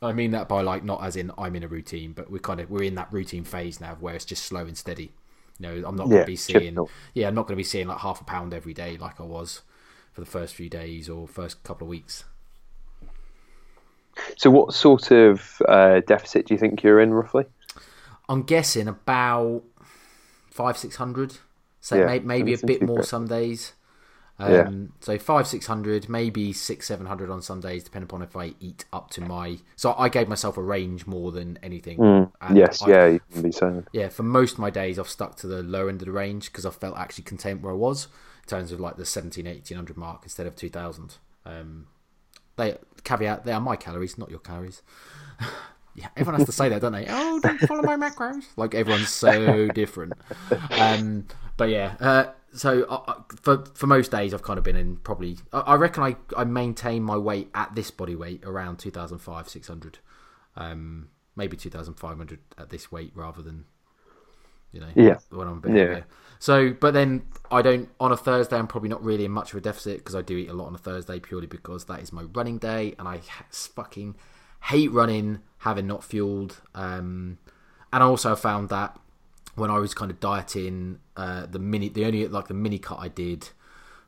I 0.00 0.12
mean 0.12 0.32
that 0.32 0.48
by 0.48 0.62
like 0.62 0.84
not 0.84 1.02
as 1.02 1.16
in 1.16 1.30
I'm 1.38 1.54
in 1.54 1.62
a 1.62 1.68
routine, 1.68 2.12
but 2.12 2.30
we're 2.30 2.38
kind 2.38 2.60
of 2.60 2.70
we're 2.70 2.82
in 2.82 2.96
that 2.96 3.12
routine 3.12 3.44
phase 3.44 3.80
now 3.80 3.96
where 4.00 4.14
it's 4.14 4.24
just 4.24 4.44
slow 4.44 4.62
and 4.66 4.76
steady. 4.76 5.12
You 5.58 5.68
know, 5.68 5.88
I'm 5.88 5.96
not 5.96 6.10
going 6.10 6.22
to 6.22 6.26
be 6.26 6.36
seeing 6.36 6.74
typical. 6.74 6.90
yeah, 7.14 7.28
I'm 7.28 7.34
not 7.34 7.42
going 7.42 7.54
to 7.54 7.60
be 7.60 7.64
seeing 7.64 7.86
like 7.86 7.98
half 7.98 8.20
a 8.20 8.24
pound 8.24 8.52
every 8.52 8.74
day 8.74 8.96
like 8.96 9.20
I 9.20 9.24
was 9.24 9.62
for 10.12 10.20
the 10.20 10.26
first 10.26 10.54
few 10.54 10.68
days 10.68 11.08
or 11.08 11.28
first 11.28 11.62
couple 11.62 11.86
of 11.86 11.90
weeks. 11.90 12.24
So, 14.36 14.50
what 14.50 14.74
sort 14.74 15.10
of 15.10 15.62
uh, 15.68 16.00
deficit 16.06 16.46
do 16.46 16.54
you 16.54 16.58
think 16.58 16.82
you're 16.82 17.00
in 17.00 17.14
roughly? 17.14 17.44
I'm 18.28 18.42
guessing 18.42 18.88
about 18.88 19.62
five 20.50 20.76
six 20.76 20.96
hundred. 20.96 21.38
So 21.80 21.96
Yeah, 21.96 22.04
may, 22.06 22.18
maybe 22.20 22.54
a 22.54 22.58
bit 22.58 22.82
more 22.82 23.02
some 23.02 23.26
days. 23.26 23.72
Um, 24.38 24.52
Yeah. 24.52 24.70
So 25.00 25.18
five 25.18 25.46
six 25.46 25.66
hundred, 25.66 26.08
maybe 26.08 26.52
six 26.52 26.86
seven 26.86 27.06
hundred 27.06 27.30
on 27.30 27.42
some 27.42 27.60
days, 27.60 27.84
depending 27.84 28.04
upon 28.08 28.22
if 28.22 28.34
I 28.36 28.54
eat 28.60 28.84
up 28.92 29.10
to 29.10 29.20
my. 29.20 29.58
So 29.76 29.94
I 29.96 30.08
gave 30.08 30.28
myself 30.28 30.56
a 30.56 30.62
range 30.62 31.06
more 31.06 31.30
than 31.32 31.58
anything. 31.62 31.98
Hmm. 31.98 32.56
yes, 32.56 32.82
I- 32.82 32.88
yeah, 32.88 33.06
you 33.06 33.20
can 33.32 33.42
be 33.42 33.52
saying. 33.52 33.86
yeah. 33.92 34.08
For 34.08 34.22
most 34.22 34.54
of 34.54 34.58
my 34.58 34.70
days, 34.70 34.98
I've 34.98 35.08
stuck 35.08 35.36
to 35.36 35.46
the 35.46 35.62
low 35.62 35.88
end 35.88 36.02
of 36.02 36.06
the 36.06 36.12
range 36.12 36.46
because 36.50 36.66
I 36.66 36.70
felt 36.70 36.96
actually 36.98 37.24
content 37.24 37.62
where 37.62 37.72
I 37.72 37.76
was 37.76 38.08
in 38.42 38.48
terms 38.48 38.72
of 38.72 38.80
like 38.80 38.96
the 38.96 39.04
17, 39.06 39.44
1800 39.46 39.96
mark 39.96 40.20
instead 40.24 40.46
of 40.46 40.56
two 40.56 40.68
thousand. 40.70 41.16
Um, 41.46 41.86
they 42.56 42.76
caveat 43.04 43.44
they 43.44 43.52
are 43.52 43.60
my 43.60 43.76
calories, 43.76 44.18
not 44.18 44.30
your 44.30 44.38
calories. 44.40 44.82
yeah, 45.94 46.08
everyone 46.16 46.40
has 46.40 46.46
to 46.46 46.52
say 46.52 46.68
that, 46.68 46.80
don't 46.80 46.92
they? 46.92 47.06
Oh, 47.08 47.38
don't 47.40 47.58
follow 47.60 47.82
my 47.82 47.96
macros. 47.96 48.44
Like 48.56 48.74
everyone's 48.74 49.08
so 49.10 49.68
different. 49.74 50.14
Um, 50.78 51.26
but 51.56 51.68
yeah, 51.68 51.94
uh, 52.00 52.24
so 52.52 52.84
uh, 52.84 53.02
uh, 53.08 53.14
for 53.40 53.64
for 53.74 53.86
most 53.86 54.10
days, 54.10 54.34
I've 54.34 54.42
kind 54.42 54.58
of 54.58 54.64
been 54.64 54.76
in 54.76 54.96
probably. 54.96 55.38
I, 55.52 55.74
reckon 55.74 56.02
I 56.02 56.16
I 56.36 56.44
maintain 56.44 57.02
my 57.02 57.16
weight 57.16 57.48
at 57.54 57.74
this 57.74 57.90
body 57.90 58.14
weight 58.14 58.44
around 58.44 58.78
two 58.78 58.90
thousand 58.90 59.18
five 59.18 59.48
six 59.48 59.68
hundred, 59.68 59.98
um, 60.56 61.08
maybe 61.36 61.56
two 61.56 61.70
thousand 61.70 61.94
five 61.94 62.16
hundred 62.16 62.40
at 62.58 62.70
this 62.70 62.92
weight 62.92 63.12
rather 63.14 63.42
than 63.42 63.64
you 64.72 64.80
know 64.80 64.88
Yeah. 64.94 65.18
when 65.30 65.48
I'm 65.48 65.58
a 65.58 65.60
bit 65.60 65.72
Yeah. 65.72 65.78
heavier. 65.80 66.06
So, 66.38 66.72
but 66.72 66.92
then 66.92 67.22
I 67.50 67.62
don't 67.62 67.88
on 68.00 68.12
a 68.12 68.16
Thursday. 68.16 68.56
I'm 68.58 68.66
probably 68.66 68.88
not 68.88 69.02
really 69.02 69.24
in 69.24 69.30
much 69.30 69.52
of 69.52 69.58
a 69.58 69.60
deficit 69.60 69.98
because 69.98 70.14
I 70.14 70.22
do 70.22 70.36
eat 70.36 70.48
a 70.48 70.54
lot 70.54 70.66
on 70.66 70.74
a 70.74 70.78
Thursday 70.78 71.20
purely 71.20 71.46
because 71.46 71.84
that 71.86 72.00
is 72.00 72.12
my 72.12 72.22
running 72.22 72.58
day, 72.58 72.94
and 72.98 73.06
I 73.06 73.20
fucking 73.50 74.16
hate 74.64 74.90
running 74.92 75.40
having 75.58 75.86
not 75.86 76.02
fueled. 76.04 76.60
Um, 76.74 77.38
and 77.92 78.02
I 78.02 78.06
also 78.06 78.34
found 78.34 78.68
that 78.70 78.98
when 79.54 79.70
I 79.70 79.78
was 79.78 79.94
kind 79.94 80.10
of 80.10 80.20
dieting, 80.20 80.98
uh, 81.16 81.46
the 81.46 81.58
mini, 81.58 81.88
the 81.88 82.04
only 82.04 82.26
like 82.28 82.48
the 82.48 82.54
mini 82.54 82.78
cut 82.78 82.98
I 82.98 83.08
did, 83.08 83.50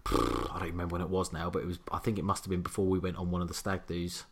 I 0.06 0.56
don't 0.58 0.62
remember 0.70 0.92
when 0.94 1.02
it 1.02 1.08
was 1.10 1.32
now, 1.32 1.50
but 1.50 1.62
it 1.62 1.66
was. 1.66 1.78
I 1.90 1.98
think 1.98 2.18
it 2.18 2.24
must 2.24 2.44
have 2.44 2.50
been 2.50 2.62
before 2.62 2.86
we 2.86 2.98
went 2.98 3.16
on 3.16 3.30
one 3.30 3.42
of 3.42 3.48
the 3.48 3.54
stag 3.54 3.86
do's. 3.86 4.24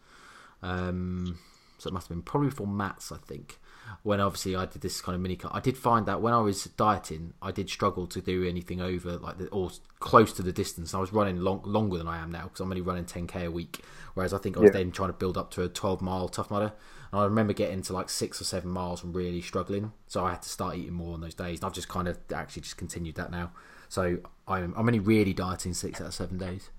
Um, 0.62 1.38
so 1.78 1.88
it 1.88 1.92
must 1.92 2.08
have 2.08 2.16
been 2.16 2.22
probably 2.22 2.50
before 2.50 2.66
Matt's, 2.66 3.10
I 3.10 3.16
think. 3.16 3.58
When 4.04 4.20
obviously 4.20 4.54
I 4.54 4.64
did 4.66 4.80
this 4.80 5.00
kind 5.00 5.14
of 5.16 5.20
mini 5.20 5.34
cut, 5.36 5.50
I 5.54 5.60
did 5.60 5.76
find 5.76 6.06
that 6.06 6.22
when 6.22 6.32
I 6.32 6.38
was 6.40 6.64
dieting, 6.64 7.34
I 7.42 7.50
did 7.50 7.68
struggle 7.68 8.06
to 8.06 8.20
do 8.20 8.44
anything 8.48 8.80
over 8.80 9.16
like 9.18 9.38
the, 9.38 9.48
or 9.48 9.70
close 9.98 10.32
to 10.34 10.42
the 10.42 10.52
distance. 10.52 10.94
I 10.94 10.98
was 10.98 11.12
running 11.12 11.38
long, 11.38 11.62
longer 11.64 11.98
than 11.98 12.06
I 12.06 12.18
am 12.18 12.30
now 12.30 12.44
because 12.44 12.60
I'm 12.60 12.70
only 12.70 12.80
running 12.80 13.04
10k 13.04 13.46
a 13.46 13.50
week, 13.50 13.80
whereas 14.14 14.32
I 14.32 14.38
think 14.38 14.56
I 14.56 14.60
was 14.60 14.68
Yeah. 14.68 14.78
then 14.78 14.92
trying 14.92 15.08
to 15.10 15.14
build 15.14 15.36
up 15.36 15.50
to 15.52 15.62
a 15.62 15.68
12 15.68 16.00
mile 16.00 16.28
tough 16.28 16.50
mudder. 16.50 16.72
And 17.12 17.20
I 17.20 17.24
remember 17.24 17.52
getting 17.52 17.82
to 17.82 17.92
like 17.92 18.08
six 18.08 18.40
or 18.40 18.44
seven 18.44 18.70
miles 18.70 19.04
and 19.04 19.14
really 19.14 19.42
struggling, 19.42 19.92
so 20.06 20.24
I 20.24 20.30
had 20.30 20.42
to 20.42 20.48
start 20.48 20.76
eating 20.76 20.94
more 20.94 21.14
on 21.14 21.20
those 21.20 21.34
days. 21.34 21.58
And 21.58 21.66
I've 21.66 21.74
just 21.74 21.88
kind 21.88 22.08
of 22.08 22.18
actually 22.34 22.62
just 22.62 22.78
continued 22.78 23.16
that 23.16 23.30
now. 23.30 23.52
So 23.88 24.18
I'm 24.48 24.74
I'm 24.76 24.88
only 24.88 24.98
really 24.98 25.34
dieting 25.34 25.74
six 25.74 26.00
out 26.00 26.08
of 26.08 26.14
seven 26.14 26.38
days. 26.38 26.70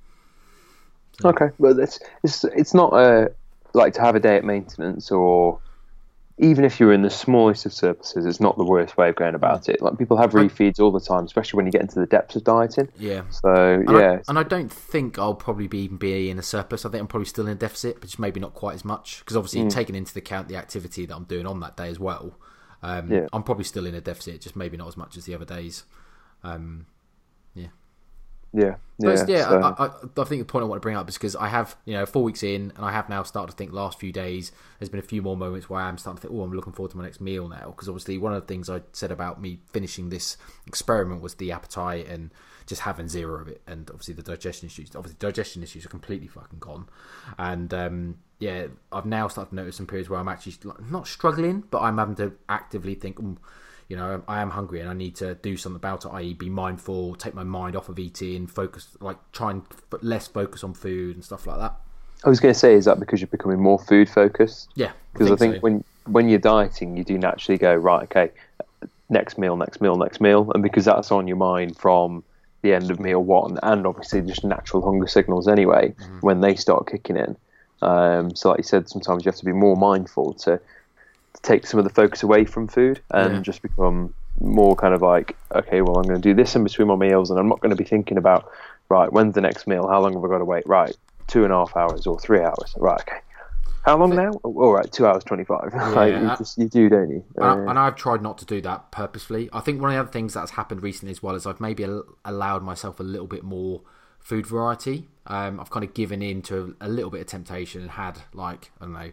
Okay, 1.24 1.50
well, 1.60 1.80
it's 1.80 2.00
it's 2.24 2.44
it's 2.44 2.74
not 2.74 2.92
uh 2.94 3.28
like 3.74 3.94
to 3.94 4.02
have 4.02 4.16
a 4.16 4.20
day 4.20 4.36
at 4.38 4.44
maintenance 4.44 5.12
or 5.12 5.60
even 6.40 6.66
if 6.66 6.80
you're 6.80 6.92
in 6.94 7.04
the 7.04 7.10
smallest 7.10 7.66
of 7.66 7.74
surpluses, 7.74 8.26
it's 8.26 8.40
not 8.40 8.58
the 8.58 8.64
worst 8.64 8.98
way 8.98 9.10
of 9.10 9.16
going 9.16 9.36
about 9.36 9.70
it. 9.70 9.82
Like 9.82 9.98
people 9.98 10.18
have 10.18 10.32
refeeds 10.32 10.80
all 10.80 10.92
the 10.92 11.00
time, 11.00 11.26
especially 11.26 11.58
when 11.58 11.66
you 11.68 11.72
get 11.72 11.82
into 11.82 12.00
the 12.00 12.08
depths 12.08 12.36
of 12.36 12.44
dieting. 12.44 12.90
Yeah. 12.98 13.22
So 13.30 13.54
And 13.54 13.90
yeah, 13.90 14.12
I, 14.14 14.22
and 14.28 14.40
I 14.40 14.44
don't 14.44 14.72
think 14.72 15.20
I'll 15.20 15.36
probably 15.36 15.68
be 15.68 15.80
even 15.80 15.98
be 15.98 16.30
in 16.30 16.40
a 16.40 16.44
surplus. 16.44 16.86
I 16.86 16.90
think 16.90 17.02
I'm 17.02 17.08
probably 17.08 17.28
still 17.28 17.46
in 17.46 17.52
a 17.54 17.56
deficit, 17.56 17.96
but 18.02 18.10
just 18.10 18.20
maybe 18.20 18.40
not 18.40 18.54
quite 18.56 18.74
as 18.74 18.84
much 18.84 19.20
because 19.20 19.38
obviously 19.38 19.62
Mm. 19.62 19.70
taking 19.70 19.96
into 19.96 20.18
account 20.18 20.48
the 20.48 20.56
activity 20.56 21.06
that 21.06 21.16
I'm 21.16 21.26
doing 21.26 21.46
on 21.46 21.60
that 21.60 21.78
day 21.78 21.88
as 21.90 22.00
well. 22.00 22.38
Um, 22.82 23.12
Yeah. 23.12 23.28
I'm 23.32 23.44
probably 23.44 23.64
still 23.64 23.86
in 23.86 23.94
a 23.96 24.02
deficit, 24.02 24.42
just 24.42 24.56
maybe 24.56 24.76
not 24.76 24.88
as 24.88 24.98
much 24.98 25.16
as 25.18 25.26
the 25.26 25.36
other 25.36 25.46
days. 25.46 25.84
Um, 26.44 26.88
yeah, 28.54 28.76
But 29.00 29.18
yeah. 29.28 29.36
yeah, 29.38 29.50
so- 29.50 29.60
I, 29.62 29.86
I, 29.86 30.22
I 30.22 30.24
think 30.26 30.42
the 30.42 30.46
point 30.46 30.64
I 30.64 30.68
want 30.68 30.80
to 30.82 30.86
bring 30.86 30.96
up 30.96 31.10
is 31.10 31.16
because 31.16 31.36
I 31.36 31.48
have, 31.48 31.76
you 31.86 31.94
know, 31.96 32.06
four 32.06 32.24
weeks 32.24 32.44
in, 32.44 32.72
and 32.76 32.86
I 32.86 32.92
have 32.92 33.10
now 33.10 33.24
started 33.24 33.52
to 33.52 33.58
think 33.58 33.74
last 33.74 34.00
few 34.00 34.12
days. 34.12 34.52
There's 34.80 34.90
been 34.90 35.00
a 35.00 35.04
few 35.04 35.22
more 35.22 35.36
moments 35.36 35.70
where 35.70 35.82
I 35.82 35.90
am 35.90 35.98
starting 35.98 36.22
to 36.22 36.28
think, 36.28 36.40
oh, 36.40 36.44
I'm 36.44 36.54
looking 36.54 36.74
forward 36.74 36.92
to 36.92 36.98
my 36.98 37.04
next 37.04 37.20
meal 37.20 37.48
now. 37.48 37.68
Because 37.72 37.90
obviously, 37.90 38.18
one 38.18 38.34
of 38.34 38.42
the 38.42 38.48
things 38.48 38.70
I 38.70 38.82
said 38.92 39.12
about 39.12 39.42
me 39.42 39.60
finishing 39.72 40.10
this 40.10 40.38
experiment 40.68 41.22
was 41.22 41.36
the 41.36 41.52
appetite 41.52 42.08
and 42.08 42.30
just 42.66 42.82
having 42.84 43.10
zero 43.10 43.42
of 43.42 43.48
it, 43.50 43.62
and 43.68 43.90
obviously 43.90 44.14
the 44.14 44.24
digestion 44.24 44.68
issues. 44.68 44.96
Obviously, 44.96 45.18
digestion 45.20 45.64
issues 45.64 45.86
are 45.86 45.90
completely 45.90 46.28
fucking 46.28 46.60
gone, 46.60 46.88
and 47.38 47.74
um, 47.74 48.18
yeah, 48.40 48.68
I've 48.92 49.06
now 49.06 49.28
started 49.28 49.50
to 49.50 49.56
notice 49.56 49.76
some 49.76 49.88
periods 49.88 50.10
where 50.10 50.20
I'm 50.20 50.30
actually 50.30 50.56
not 50.90 51.08
struggling, 51.08 51.64
but 51.72 51.82
I'm 51.82 51.98
having 51.98 52.16
to 52.16 52.34
actively 52.48 52.96
think. 52.96 53.18
"Mm, 53.18 53.36
you 53.90 53.96
know, 53.96 54.24
I 54.28 54.42
am 54.42 54.52
hungry 54.52 54.80
and 54.82 54.90
I 54.90 54.94
need 54.94 55.16
to 55.18 55.36
do 55.36 55.58
something 55.58 55.76
about 55.78 56.06
it, 56.06 56.10
i.e., 56.10 56.34
be 56.34 56.50
mindful, 56.50 57.16
take 57.16 57.34
my 57.34 57.44
mind 57.44 57.76
off 57.76 57.90
of 57.90 58.00
eating, 58.00 58.48
focus, 58.48 58.88
like 59.00 59.18
try 59.32 59.52
and 59.52 59.64
f- 59.72 60.00
less 60.02 60.28
focus 60.28 60.64
on 60.64 60.74
food 60.74 61.16
and 61.16 61.24
stuff 61.26 61.46
like 61.48 61.60
that. 61.60 61.76
I 62.26 62.30
was 62.30 62.40
going 62.40 62.54
to 62.54 62.60
say, 62.60 62.74
is 62.74 62.86
that 62.86 63.00
because 63.00 63.20
you're 63.20 63.28
becoming 63.28 63.60
more 63.60 63.78
food 63.80 64.10
focused? 64.10 64.70
Yeah, 64.76 64.94
Because 65.14 65.30
I 65.32 65.36
think 65.36 65.56
so. 65.56 65.62
when 65.62 65.84
when 66.06 66.28
you're 66.30 66.40
dieting, 66.40 66.98
you 66.98 67.04
do 67.04 67.18
naturally 67.18 67.58
go 67.58 67.74
right. 67.76 68.04
Okay, 68.04 68.32
next 69.10 69.38
meal, 69.38 69.56
next 69.58 69.82
meal, 69.82 69.96
next 69.98 70.22
meal, 70.22 70.52
and 70.54 70.64
because 70.64 70.86
that's 70.86 71.12
on 71.12 71.28
your 71.28 71.38
mind 71.38 71.78
from 71.78 72.24
the 72.62 72.74
end 72.74 72.92
of 72.92 73.00
meal 73.00 73.22
one, 73.22 73.60
and 73.64 73.86
obviously 73.86 74.22
just 74.22 74.44
natural 74.44 74.82
hunger 74.82 75.08
signals 75.08 75.48
anyway 75.48 75.94
Mm-hmm. 76.00 76.20
when 76.22 76.42
they 76.42 76.56
start 76.56 76.88
kicking 76.88 77.18
in. 77.18 77.36
Um, 77.82 78.34
so, 78.36 78.50
like 78.50 78.60
you 78.60 78.64
said, 78.64 78.88
sometimes 78.90 79.26
you 79.26 79.30
have 79.30 79.40
to 79.40 79.46
be 79.46 79.52
more 79.52 79.76
mindful 79.76 80.34
to 80.46 80.60
take 81.42 81.66
some 81.68 81.80
of 81.80 81.84
the 81.84 81.90
focus 81.90 82.24
away 82.24 82.46
from 82.46 82.68
food 82.68 83.02
and 83.12 83.34
Yeah. 83.36 83.42
just 83.42 83.62
become 83.62 84.14
more 84.40 84.76
kind 84.76 84.94
of 84.94 85.02
like, 85.02 85.36
okay, 85.54 85.82
well, 85.82 85.98
I'm 85.98 86.04
going 86.04 86.22
to 86.22 86.30
do 86.30 86.34
this 86.34 86.56
in 86.56 86.64
between 86.64 86.88
my 86.88 86.96
meals, 86.96 87.30
and 87.32 87.40
I'm 87.40 87.48
not 87.48 87.60
going 87.60 87.70
to 87.72 87.76
be 87.76 87.84
thinking 87.84 88.18
about 88.18 88.50
right 88.90 89.12
when's 89.12 89.34
the 89.36 89.42
next 89.42 89.68
meal, 89.68 89.88
how 89.88 90.02
long 90.02 90.14
have 90.14 90.24
I 90.24 90.28
got 90.28 90.40
to 90.40 90.46
wait, 90.46 90.66
right, 90.68 90.96
two 91.28 91.44
and 91.44 91.54
a 91.54 91.58
half 91.58 91.76
hours 91.76 92.06
or 92.08 92.20
three 92.20 92.42
hours, 92.42 92.76
right, 92.78 93.00
okay. 93.02 93.20
How 93.84 93.98
long 93.98 94.16
now? 94.16 94.32
Oh, 94.46 94.62
all 94.62 94.74
right, 94.74 94.90
two 94.90 95.06
hours 95.06 95.26
twenty-five. 95.26 95.74
like, 95.94 96.14
you, 96.14 96.32
just, 96.38 96.58
you 96.58 96.70
do, 96.70 96.88
don't 96.88 97.10
you? 97.10 97.24
And, 97.36 97.44
Uh, 97.46 97.48
I, 97.48 97.70
and 97.72 97.80
I've 97.80 97.96
tried 97.98 98.22
not 98.22 98.38
to 98.38 98.46
do 98.46 98.62
that 98.62 98.92
purposefully. 98.92 99.50
I 99.52 99.60
think 99.60 99.82
one 99.82 99.90
of 99.90 99.96
the 99.96 100.00
other 100.00 100.12
things 100.12 100.34
that's 100.34 100.52
happened 100.52 100.82
recently 100.82 101.12
as 101.12 101.22
well 101.22 101.36
is 101.36 101.46
I've 101.46 101.60
maybe 101.60 101.86
allowed 102.24 102.64
myself 102.64 103.02
a 103.02 103.04
little 103.04 103.28
bit 103.28 103.44
more 103.44 103.82
food 104.20 104.48
variety. 104.48 105.10
Um, 105.28 105.60
I've 105.60 105.70
kind 105.70 105.84
of 105.84 105.94
given 105.94 106.22
in 106.22 106.42
to 106.44 106.76
a, 106.80 106.88
a 106.88 106.90
little 106.90 107.12
bit 107.12 107.20
of 107.22 107.28
temptation 107.28 107.82
and 107.82 107.92
had 107.92 108.20
like 108.34 108.72
I 108.80 108.86
don't 108.86 108.94
know 108.94 109.12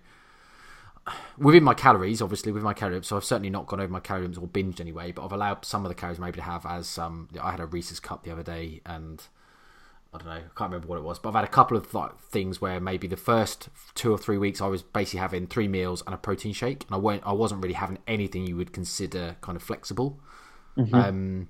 within 1.39 1.65
my 1.65 1.75
calories, 1.75 2.23
obviously 2.23 2.53
with 2.53 2.63
my 2.63 2.75
calories. 2.75 3.07
So 3.07 3.17
I've 3.17 3.25
certainly 3.25 3.51
not 3.51 3.67
gone 3.67 3.81
over 3.81 3.93
my 3.93 4.01
calories 4.01 4.39
or 4.39 4.49
binged 4.49 4.81
anyway. 4.81 5.13
But 5.13 5.25
I've 5.25 5.33
allowed 5.33 5.65
some 5.65 5.85
of 5.85 5.89
the 5.89 5.95
calories 5.95 6.19
maybe 6.19 6.37
to 6.37 6.43
have 6.43 6.67
as 6.67 6.87
some. 6.87 7.29
I 7.41 7.51
had 7.51 7.61
a 7.61 7.67
Reese's 7.67 8.01
cup 8.01 8.25
the 8.25 8.31
other 8.31 8.43
day 8.43 8.81
and. 8.87 9.23
I 10.13 10.19
don't 10.19 10.27
know. 10.27 10.33
I 10.33 10.41
can't 10.57 10.73
remember 10.73 10.89
what 10.89 10.99
it 10.99 11.05
was, 11.05 11.21
but 11.21 11.29
I've 11.29 11.37
had 11.37 11.45
a 11.45 11.47
couple 11.47 11.77
of 11.77 11.95
like 11.95 12.19
things 12.19 12.61
where 12.61 12.81
maybe 12.81 13.07
the 13.07 13.17
first 13.17 13.69
two 13.95 14.11
or 14.11 14.19
three 14.19 14.39
weeks 14.39 14.61
I 14.61 14.67
was 14.67 14.83
basically 14.83 15.21
having 15.21 15.47
three 15.47 15.69
meals 15.69 16.03
and 16.05 16.13
a 16.13 16.19
protein 16.19 16.53
shake, 16.53 16.85
and 16.89 16.97
I 16.97 16.99
won't. 16.99 17.23
I 17.25 17.33
wasn't 17.33 17.63
really 17.63 17.75
having 17.75 17.99
anything 18.09 18.45
you 18.45 18.57
would 18.57 18.73
consider 18.73 19.37
kind 19.41 19.55
of 19.55 19.63
flexible. 19.63 20.19
Um, 20.93 21.49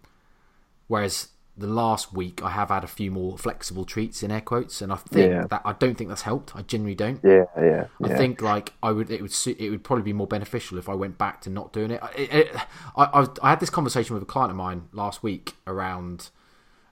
whereas 0.89 1.29
the 1.57 1.67
last 1.67 2.13
week 2.15 2.43
I 2.43 2.51
have 2.51 2.69
had 2.71 2.85
a 2.85 2.89
few 2.89 3.11
more 3.11 3.37
flexible 3.37 3.85
treats 3.85 4.23
in 4.23 4.31
air 4.31 4.41
quotes, 4.41 4.81
and 4.81 4.93
I 4.93 4.97
think 4.97 5.31
Yeah. 5.31 5.47
that 5.51 5.63
I 5.65 5.73
don't 5.73 5.97
think 5.97 6.09
that's 6.09 6.23
helped. 6.23 6.57
I 6.57 6.63
genuinely 6.63 6.95
don't. 6.95 7.21
yeah, 7.23 7.45
yeah, 7.57 7.87
I 8.03 8.09
yeah. 8.09 8.17
think 8.17 8.41
like 8.41 8.73
I 8.83 8.93
would 8.93 9.11
it 9.11 9.21
would 9.21 9.33
suit, 9.33 9.59
it 9.61 9.71
would 9.71 9.85
probably 9.85 10.05
be 10.05 10.13
more 10.13 10.27
beneficial 10.27 10.79
if 10.79 10.89
I 10.89 10.95
went 10.95 11.19
back 11.19 11.41
to 11.43 11.51
not 11.51 11.73
doing 11.73 11.91
it. 11.91 12.01
I, 12.03 12.11
it, 12.17 12.57
I, 12.97 13.05
I, 13.05 13.27
I 13.43 13.51
had 13.51 13.61
this 13.61 13.71
conversation 13.71 14.15
with 14.15 14.23
a 14.23 14.27
client 14.27 14.51
of 14.51 14.57
mine 14.57 14.89
last 14.93 15.23
week 15.23 15.55
around 15.67 16.31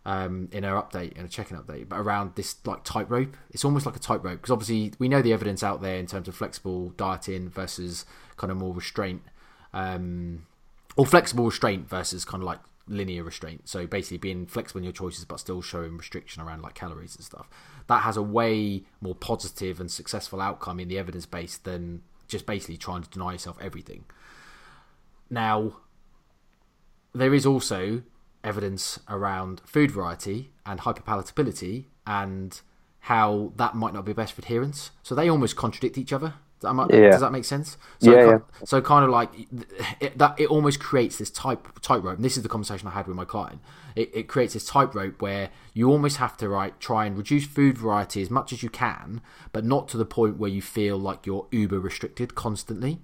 um, 0.05 0.49
in 0.53 0.65
her 0.65 0.75
update 0.75 1.13
in 1.19 1.25
a 1.25 1.29
check-in 1.29 1.57
update, 1.57 1.89
but 1.89 1.97
around 1.99 2.35
this 2.35 2.57
like 2.65 2.83
tightrope. 2.85 3.37
It's 3.51 3.65
almost 3.65 3.85
like 3.87 3.97
a 3.97 3.99
tightrope 3.99 4.41
because 4.41 4.51
obviously 4.51 4.93
we 4.99 5.09
know 5.09 5.21
the 5.23 5.33
evidence 5.33 5.63
out 5.63 5.83
there 5.83 5.97
in 5.97 6.07
terms 6.07 6.29
of 6.29 6.35
flexible 6.35 6.91
dieting 6.91 7.51
versus 7.51 8.07
kind 8.37 8.51
of 8.51 8.57
more 8.57 8.75
restraint, 8.75 9.23
um, 9.73 10.47
or 10.97 11.05
flexible 11.07 11.45
restraint 11.47 11.89
versus 11.89 12.25
kind 12.25 12.43
of 12.43 12.47
like 12.47 12.59
linear 12.89 13.25
restraint. 13.25 13.69
So 13.69 13.87
basically 13.87 14.19
being 14.19 14.47
flexible 14.47 14.79
in 14.79 14.85
your 14.85 14.93
choices 14.93 15.25
but 15.25 15.41
still 15.41 15.63
showing 15.63 15.97
restriction 15.97 16.43
around 16.43 16.63
like 16.63 16.75
calories 16.75 17.17
and 17.17 17.25
stuff. 17.25 17.49
That 17.87 18.03
has 18.03 18.17
a 18.17 18.23
way 18.23 18.85
more 19.01 19.15
positive 19.15 19.81
and 19.81 19.91
successful 19.91 20.41
outcome 20.41 20.81
in 20.81 20.89
the 20.89 20.99
evidence 20.99 21.27
base 21.27 21.57
than 21.57 22.03
just 22.27 22.47
basically 22.47 22.77
trying 22.77 23.03
to 23.03 23.11
deny 23.11 23.33
yourself 23.33 23.59
everything. 23.61 24.05
Now, 25.31 25.79
there 27.15 27.35
is 27.35 27.47
also 27.47 28.03
evidence 28.45 29.01
around 29.09 29.61
food 29.65 29.91
variety 29.91 30.51
and 30.65 30.81
hyperpalatability 30.81 31.87
and 32.07 32.61
how 33.01 33.53
that 33.57 33.75
might 33.75 33.95
not 33.95 34.05
be 34.05 34.13
best 34.13 34.33
for 34.35 34.41
adherence. 34.41 34.91
So 35.03 35.15
they 35.15 35.29
almost 35.29 35.57
contradict 35.57 35.99
each 35.99 36.13
other. 36.13 36.35
Does 36.61 36.77
that, 36.77 36.91
Yeah. 36.93 37.11
does 37.11 37.21
that 37.21 37.33
make 37.33 37.45
sense? 37.45 37.77
So, 38.01 38.13
Yeah, 38.13 38.39
ki- 38.39 38.45
so 38.67 38.81
kind 38.81 39.05
of 39.05 39.11
like 39.11 39.31
it, 40.01 40.19
that, 40.19 40.39
it 40.41 40.49
almost 40.49 40.81
creates 40.81 41.17
this 41.19 41.31
type 41.31 41.69
tightrope. 41.81 42.17
And 42.17 42.25
this 42.25 42.37
is 42.37 42.43
the 42.43 42.49
conversation 42.49 42.89
I 42.89 42.93
had 42.93 43.07
with 43.07 43.17
my 43.17 43.25
client. 43.25 43.61
It, 43.95 44.11
it 44.15 44.23
creates 44.29 44.55
this 44.55 44.67
tightrope 44.67 45.21
where 45.23 45.51
you 45.75 45.89
almost 45.91 46.17
have 46.17 46.37
to 46.39 46.49
right 46.49 46.79
try 46.81 47.07
and 47.07 47.17
reduce 47.17 47.47
food 47.47 47.79
variety 47.79 48.21
as 48.23 48.31
much 48.31 48.53
as 48.53 48.63
you 48.63 48.71
can, 48.71 49.21
but 49.53 49.65
not 49.65 49.89
to 49.89 49.97
the 49.97 50.05
point 50.05 50.39
where 50.39 50.51
you 50.51 50.63
feel 50.63 50.97
like 50.99 51.27
you're 51.27 51.47
uber 51.51 51.79
restricted 51.81 52.35
constantly 52.35 53.01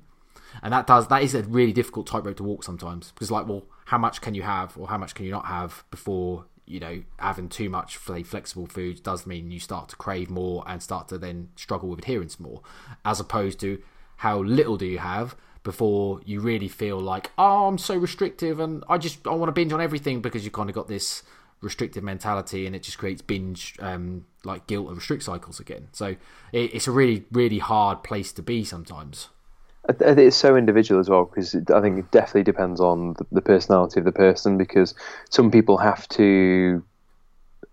and 0.62 0.72
that 0.72 0.86
does 0.86 1.08
that 1.08 1.20
is 1.20 1.34
a 1.34 1.42
really 1.42 1.72
difficult 1.72 2.06
tightrope 2.06 2.36
to 2.36 2.44
walk 2.44 2.62
sometimes 2.62 3.10
because 3.10 3.28
like 3.28 3.48
well 3.48 3.64
how 3.86 3.98
much 3.98 4.20
can 4.20 4.34
you 4.36 4.42
have 4.42 4.76
or 4.78 4.86
how 4.86 4.96
much 4.96 5.12
can 5.12 5.24
you 5.24 5.32
not 5.32 5.46
have 5.46 5.82
before 5.90 6.44
you 6.66 6.80
know 6.80 7.02
having 7.18 7.48
too 7.48 7.68
much 7.68 7.98
say 7.98 8.22
flexible 8.22 8.66
foods 8.66 9.00
does 9.00 9.26
mean 9.26 9.50
you 9.50 9.60
start 9.60 9.88
to 9.88 9.96
crave 9.96 10.30
more 10.30 10.64
and 10.66 10.82
start 10.82 11.08
to 11.08 11.18
then 11.18 11.48
struggle 11.56 11.88
with 11.88 11.98
adherence 11.98 12.40
more 12.40 12.62
as 13.04 13.20
opposed 13.20 13.60
to 13.60 13.80
how 14.18 14.38
little 14.42 14.76
do 14.76 14.86
you 14.86 14.98
have 14.98 15.36
before 15.62 16.20
you 16.24 16.40
really 16.40 16.68
feel 16.68 16.98
like 16.98 17.30
oh 17.38 17.66
i'm 17.66 17.78
so 17.78 17.96
restrictive 17.96 18.60
and 18.60 18.82
i 18.88 18.96
just 18.96 19.26
i 19.26 19.30
want 19.30 19.48
to 19.48 19.52
binge 19.52 19.72
on 19.72 19.80
everything 19.80 20.20
because 20.20 20.44
you 20.44 20.50
kind 20.50 20.70
of 20.70 20.74
got 20.74 20.88
this 20.88 21.22
restrictive 21.64 22.04
mentality 22.04 22.66
and 22.66 22.76
it 22.76 22.82
just 22.82 22.98
creates 22.98 23.22
binge 23.22 23.74
um, 23.80 24.26
like 24.44 24.66
guilt 24.66 24.86
and 24.88 24.96
restrict 24.96 25.22
cycles 25.22 25.58
again. 25.58 25.88
So 25.92 26.08
it, 26.52 26.74
it's 26.74 26.86
a 26.86 26.92
really 26.92 27.24
really 27.32 27.58
hard 27.58 28.04
place 28.04 28.32
to 28.32 28.42
be 28.42 28.64
sometimes 28.64 29.30
it's 29.88 30.36
so 30.36 30.56
individual 30.56 31.00
as 31.00 31.08
well 31.08 31.24
because 31.24 31.54
I 31.54 31.80
think 31.80 31.98
it 31.98 32.10
definitely 32.10 32.44
depends 32.44 32.80
on 32.80 33.14
the, 33.14 33.26
the 33.32 33.42
personality 33.42 34.00
of 34.00 34.06
the 34.06 34.12
person 34.12 34.56
because 34.56 34.94
some 35.30 35.50
people 35.50 35.76
have 35.78 36.08
to 36.10 36.82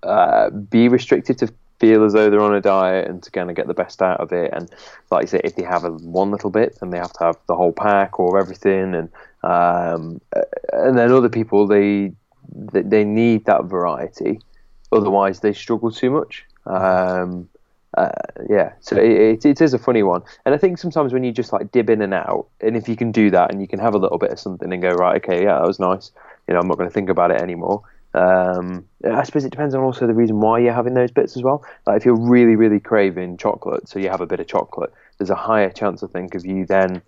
uh, 0.04 0.50
be 0.50 0.88
restricted 0.88 1.38
to 1.40 1.54
feel 1.80 2.04
as 2.04 2.14
though 2.14 2.30
they're 2.30 2.42
on 2.42 2.54
a 2.54 2.62
diet 2.62 3.08
and 3.08 3.24
to 3.24 3.32
kind 3.32 3.50
of 3.50 3.56
get 3.56 3.68
the 3.68 3.74
best 3.74 4.02
out 4.02 4.20
of 4.20 4.32
it. 4.32 4.52
And 4.54 4.70
like 5.10 5.24
I 5.24 5.26
say, 5.26 5.42
if 5.44 5.56
they 5.56 5.64
have 5.64 5.84
a, 5.84 5.92
one 5.92 6.32
little 6.32 6.52
bit, 6.52 6.78
then 6.80 6.92
they 6.92 6.98
have 6.98 7.14
to 7.14 7.24
have 7.24 7.38
the 7.48 7.56
whole 7.56 7.74
pack 7.74 8.20
or 8.20 8.40
everything. 8.40 8.94
And 8.94 9.10
um, 9.44 10.22
and 10.72 10.98
then 10.98 11.12
other 11.12 11.30
people 11.30 11.66
they 11.66 12.14
they 12.54 12.82
they 12.84 13.04
need 13.04 13.46
that 13.46 13.66
variety, 13.66 14.40
otherwise 14.92 15.40
they 15.40 15.54
struggle 15.54 15.92
too 15.92 16.12
much. 16.12 16.46
Um, 16.66 17.50
uh, 17.98 18.10
yeah, 18.50 18.74
so 18.80 18.96
it, 18.96 19.12
it, 19.12 19.46
it 19.46 19.62
is 19.62 19.74
a 19.74 19.80
funny 19.80 20.04
one, 20.04 20.22
and 20.46 20.56
I 20.56 20.58
think 20.58 20.78
sometimes 20.78 21.14
when 21.14 21.24
you 21.24 21.32
just 21.32 21.52
like 21.52 21.72
dib 21.72 21.90
in 21.90 22.02
and 22.02 22.14
out, 22.14 22.48
and 22.62 22.78
if 22.78 22.88
you 22.88 22.96
can 22.96 23.12
do 23.12 23.30
that, 23.32 23.52
and 23.52 23.62
you 23.62 23.68
can 23.68 23.80
have 23.80 23.94
a 23.94 23.98
little 23.98 24.18
bit 24.18 24.32
of 24.32 24.40
something 24.40 24.72
and 24.72 24.82
go 24.82 24.92
right, 24.92 25.24
okay, 25.24 25.44
yeah, 25.44 25.60
that 25.60 25.68
was 25.68 25.80
nice. 25.80 26.12
You 26.48 26.54
know, 26.54 26.60
I'm 26.60 26.68
not 26.68 26.78
going 26.78 26.90
to 26.90 26.94
think 26.94 27.10
about 27.10 27.32
it 27.32 27.42
anymore. 27.42 27.84
Um, 28.14 28.86
I 29.10 29.24
suppose 29.24 29.46
it 29.46 29.52
depends 29.52 29.74
on 29.74 29.82
also 29.82 30.06
the 30.06 30.14
reason 30.14 30.42
why 30.42 30.60
you're 30.60 30.74
having 30.74 30.94
those 30.94 31.12
bits 31.12 31.38
as 31.38 31.44
well. 31.44 31.64
Like 31.86 31.98
if 31.98 32.06
you're 32.06 32.20
really, 32.20 32.56
really 32.56 32.80
craving 32.80 33.38
chocolate, 33.38 33.88
so 33.88 34.00
you 34.00 34.10
have 34.10 34.22
a 34.22 34.26
bit 34.26 34.40
of 34.40 34.48
chocolate, 34.48 34.94
there's 35.18 35.30
a 35.30 35.36
higher 35.36 35.70
chance, 35.70 36.04
I 36.04 36.08
think, 36.08 36.36
of 36.36 36.46
you 36.46 36.66
then 36.66 37.02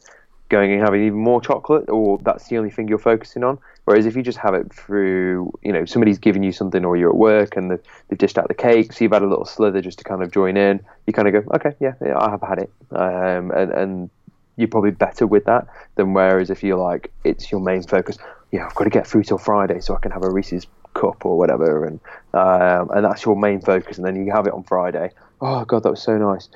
going 0.50 0.72
and 0.72 0.82
having 0.82 1.04
even 1.06 1.20
more 1.20 1.42
chocolate, 1.42 1.90
or 1.90 2.20
that's 2.20 2.48
the 2.48 2.58
only 2.58 2.70
thing 2.70 2.88
you're 2.88 3.00
focusing 3.00 3.44
on. 3.44 3.58
Whereas 3.86 4.06
if 4.06 4.16
you 4.16 4.24
just 4.24 4.38
have 4.38 4.54
it 4.54 4.74
through, 4.74 5.52
you 5.62 5.74
know, 5.74 5.86
somebody's 5.86 6.20
giving 6.20 6.44
you 6.44 6.52
something, 6.52 6.86
or 6.86 6.96
you're 6.96 7.10
at 7.10 7.18
work 7.18 7.58
and 7.58 7.72
they've, 7.72 7.84
they've 8.08 8.18
dished 8.18 8.38
out 8.38 8.48
the 8.48 8.54
cake, 8.54 8.94
so 8.94 9.04
you've 9.04 9.12
had 9.12 9.24
a 9.24 9.28
little 9.28 9.46
slither 9.46 9.82
just 9.82 9.98
to 9.98 10.04
kind 10.04 10.24
of 10.24 10.32
join 10.32 10.56
in, 10.56 10.80
you 11.06 11.13
kind 11.13 11.28
of 11.28 11.34
go, 11.34 11.52
okay, 11.56 11.75
yeah, 11.80 11.94
yeah 12.06 12.18
I 12.18 12.30
have 12.30 12.42
had 12.42 12.60
it, 12.60 12.72
um, 12.92 13.52
and, 13.52 13.72
and 13.72 14.10
you're 14.56 14.68
probably 14.68 14.92
better 14.92 15.25
with 15.28 15.46
that 15.46 15.68
than 15.96 16.13
whereas 16.13 16.50
if 16.50 16.63
you're 16.63 16.78
like 16.78 17.12
it's 17.24 17.52
your 17.52 17.62
main 17.62 17.84
focus. 17.84 18.18
Yeah, 18.52 18.68
I've 18.68 18.75
got 18.75 18.84
to 18.84 18.90
get 18.92 19.08
through 19.08 19.24
till 19.24 19.40
Friday 19.40 19.80
so 19.80 19.96
I 19.96 20.00
can 20.00 20.12
have 20.12 20.24
a 20.24 20.30
Reese's 20.30 20.68
cup 20.94 21.25
or 21.25 21.38
whatever, 21.38 21.86
and 21.86 22.00
um, 22.34 22.92
and 22.92 23.04
that's 23.04 23.25
your 23.25 23.36
main 23.36 23.62
focus, 23.62 23.98
and 23.98 24.06
then 24.06 24.16
you 24.16 24.32
have 24.32 24.46
it 24.46 24.54
on 24.54 24.63
Friday. 24.63 25.10
Oh 25.42 25.66
god, 25.66 25.84
that 25.84 25.90
was 25.90 26.04
so 26.04 26.18
nice. 26.18 26.50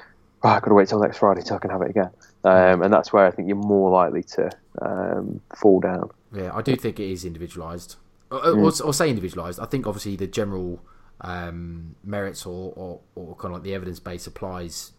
Oh, 0.43 0.49
I've 0.49 0.61
got 0.61 0.69
to 0.69 0.75
wait 0.75 0.89
till 0.89 0.99
next 0.99 1.17
Friday 1.17 1.41
till 1.41 1.55
I 1.55 1.59
can 1.59 1.71
have 1.71 1.81
it 1.81 1.89
again. 1.89 2.11
Um, 2.43 2.83
and 2.83 2.93
that's 2.93 3.11
where 3.11 3.25
I 3.25 3.31
think 3.31 3.47
you're 3.47 3.57
more 3.57 3.89
likely 3.89 4.21
to 4.23 4.51
um, 4.81 5.41
fall 5.55 5.79
down. 5.79 6.11
Yeah, 6.33 6.51
I 6.53 6.61
do 6.61 6.75
think 6.75 6.99
it 6.99 7.09
is 7.09 7.25
individualised, 7.25 7.95
or, 8.31 8.39
mm. 8.39 8.81
or, 8.81 8.87
or, 8.87 8.93
say 8.93 9.09
individualised. 9.09 9.59
I 9.59 9.65
think 9.65 9.87
obviously 9.87 10.15
the 10.15 10.27
general 10.27 10.83
um, 11.21 11.95
merits 12.03 12.45
or, 12.45 12.73
or, 12.75 12.99
or 13.15 13.35
kind 13.35 13.53
of 13.53 13.59
like 13.59 13.63
the 13.63 13.73
evidence 13.73 13.99
base 13.99 14.27
applies 14.27 14.91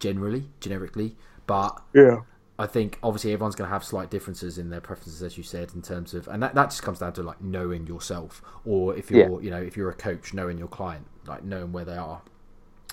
generally, 0.00 0.48
generically, 0.60 1.16
but 1.46 1.80
yeah. 1.94 2.20
I 2.58 2.66
think 2.66 2.98
obviously 3.02 3.32
everyone's 3.32 3.54
going 3.54 3.68
to 3.68 3.72
have 3.72 3.84
slight 3.84 4.10
differences 4.10 4.58
in 4.58 4.70
their 4.70 4.80
preferences, 4.80 5.22
as 5.22 5.36
you 5.36 5.42
said, 5.44 5.72
in 5.74 5.82
terms 5.82 6.14
of, 6.14 6.28
and 6.28 6.42
that, 6.42 6.54
that 6.54 6.70
just 6.70 6.82
comes 6.82 6.98
down 6.98 7.12
to 7.14 7.22
like 7.22 7.40
knowing 7.40 7.86
yourself, 7.86 8.42
or 8.64 8.96
if 8.96 9.10
you're, 9.10 9.30
yeah. 9.30 9.38
you 9.40 9.50
know, 9.50 9.60
if 9.60 9.76
you're 9.76 9.90
a 9.90 9.94
coach, 9.94 10.34
knowing 10.34 10.58
your 10.58 10.68
client, 10.68 11.06
like 11.26 11.44
knowing 11.44 11.72
where 11.72 11.84
they 11.84 11.96
are. 11.96 12.22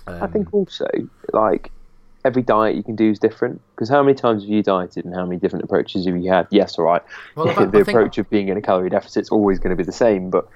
Um, 0.08 0.24
I 0.24 0.28
think 0.28 0.54
also 0.54 0.88
like 1.34 1.72
every 2.24 2.42
diet 2.42 2.76
you 2.76 2.84
can 2.84 2.96
do 2.96 3.10
is 3.10 3.20
different 3.20 3.62
because 3.76 3.90
how 3.90 4.04
many 4.04 4.16
times 4.16 4.44
have 4.44 4.50
you 4.50 4.64
dieted 4.64 5.06
and 5.06 5.14
how 5.14 5.26
many 5.26 5.40
different 5.40 5.66
approaches 5.66 6.06
have 6.06 6.18
you 6.18 6.32
had? 6.32 6.48
Yes, 6.52 6.78
all 6.78 6.86
right. 6.86 7.02
Well, 7.36 7.48
the 7.48 7.78
I 7.78 7.82
approach 7.82 8.18
of 8.18 8.30
being 8.30 8.50
in 8.50 8.58
a 8.58 8.62
calorie 8.62 8.90
deficit 8.90 9.24
is 9.24 9.30
always 9.30 9.60
going 9.60 9.72
to 9.72 9.76
be 9.76 9.84
the 9.84 9.92
same, 9.92 10.30
but 10.30 10.48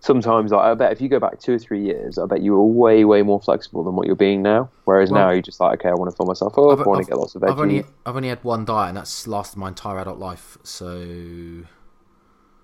sometimes 0.00 0.50
like, 0.50 0.62
I 0.62 0.74
bet 0.74 0.92
if 0.92 1.00
you 1.00 1.08
go 1.08 1.20
back 1.20 1.38
two 1.40 1.54
or 1.54 1.58
three 1.58 1.82
years, 1.82 2.18
I 2.18 2.26
bet 2.26 2.40
you 2.40 2.52
were 2.52 2.64
way, 2.64 3.04
way 3.04 3.22
more 3.22 3.40
flexible 3.40 3.84
than 3.84 3.94
what 3.94 4.06
you're 4.06 4.16
being 4.16 4.42
now. 4.42 4.70
Whereas 4.84 5.10
well, 5.10 5.26
now 5.26 5.30
you're 5.30 5.42
just 5.42 5.60
like, 5.60 5.80
okay, 5.80 5.90
I 5.90 5.94
want 5.94 6.10
to 6.10 6.16
fill 6.16 6.26
myself 6.26 6.54
up, 6.54 6.70
I've, 6.72 6.80
I 6.80 6.88
want 6.88 7.00
I've, 7.00 7.06
to 7.06 7.10
get 7.10 7.18
lots 7.18 7.34
of 7.34 7.42
veggies. 7.42 7.50
I've 7.52 7.60
only, 7.60 7.84
I've 8.06 8.16
only 8.16 8.28
had 8.28 8.42
one 8.42 8.64
diet, 8.64 8.88
and 8.88 8.96
that's 8.96 9.26
lasted 9.26 9.58
my 9.58 9.68
entire 9.68 9.98
adult 9.98 10.18
life. 10.18 10.56
So, 10.62 11.64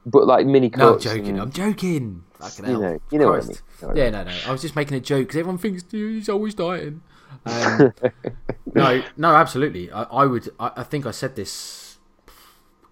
but 0.07 0.27
like 0.27 0.47
mini 0.47 0.71
cuts. 0.71 1.05
No, 1.05 1.11
I'm 1.11 1.17
joking. 1.17 1.29
And, 1.29 1.41
I'm 1.41 1.53
joking. 1.53 2.25
You 2.67 2.79
know, 2.79 3.01
you 3.11 3.19
know 3.19 3.29
what 3.29 3.45
I 3.45 3.47
mean. 3.47 3.97
Yeah, 3.97 4.11
no, 4.11 4.25
no. 4.25 4.33
I 4.47 4.53
was 4.53 4.63
just 4.63 4.77
making 4.77 4.97
a 4.97 5.01
joke 5.01 5.27
because 5.27 5.37
everyone 5.37 5.59
thinks 5.59 5.85
he's 5.91 6.29
always 6.29 6.55
dieting. 6.55 7.03
Um, 7.45 7.93
no, 8.75 9.03
no, 9.17 9.35
absolutely. 9.35 9.91
I, 9.91 10.03
I 10.05 10.27
would. 10.27 10.49
I, 10.59 10.73
I 10.77 10.83
think 10.83 11.07
I 11.07 11.11
said 11.11 11.37
this 11.37 11.99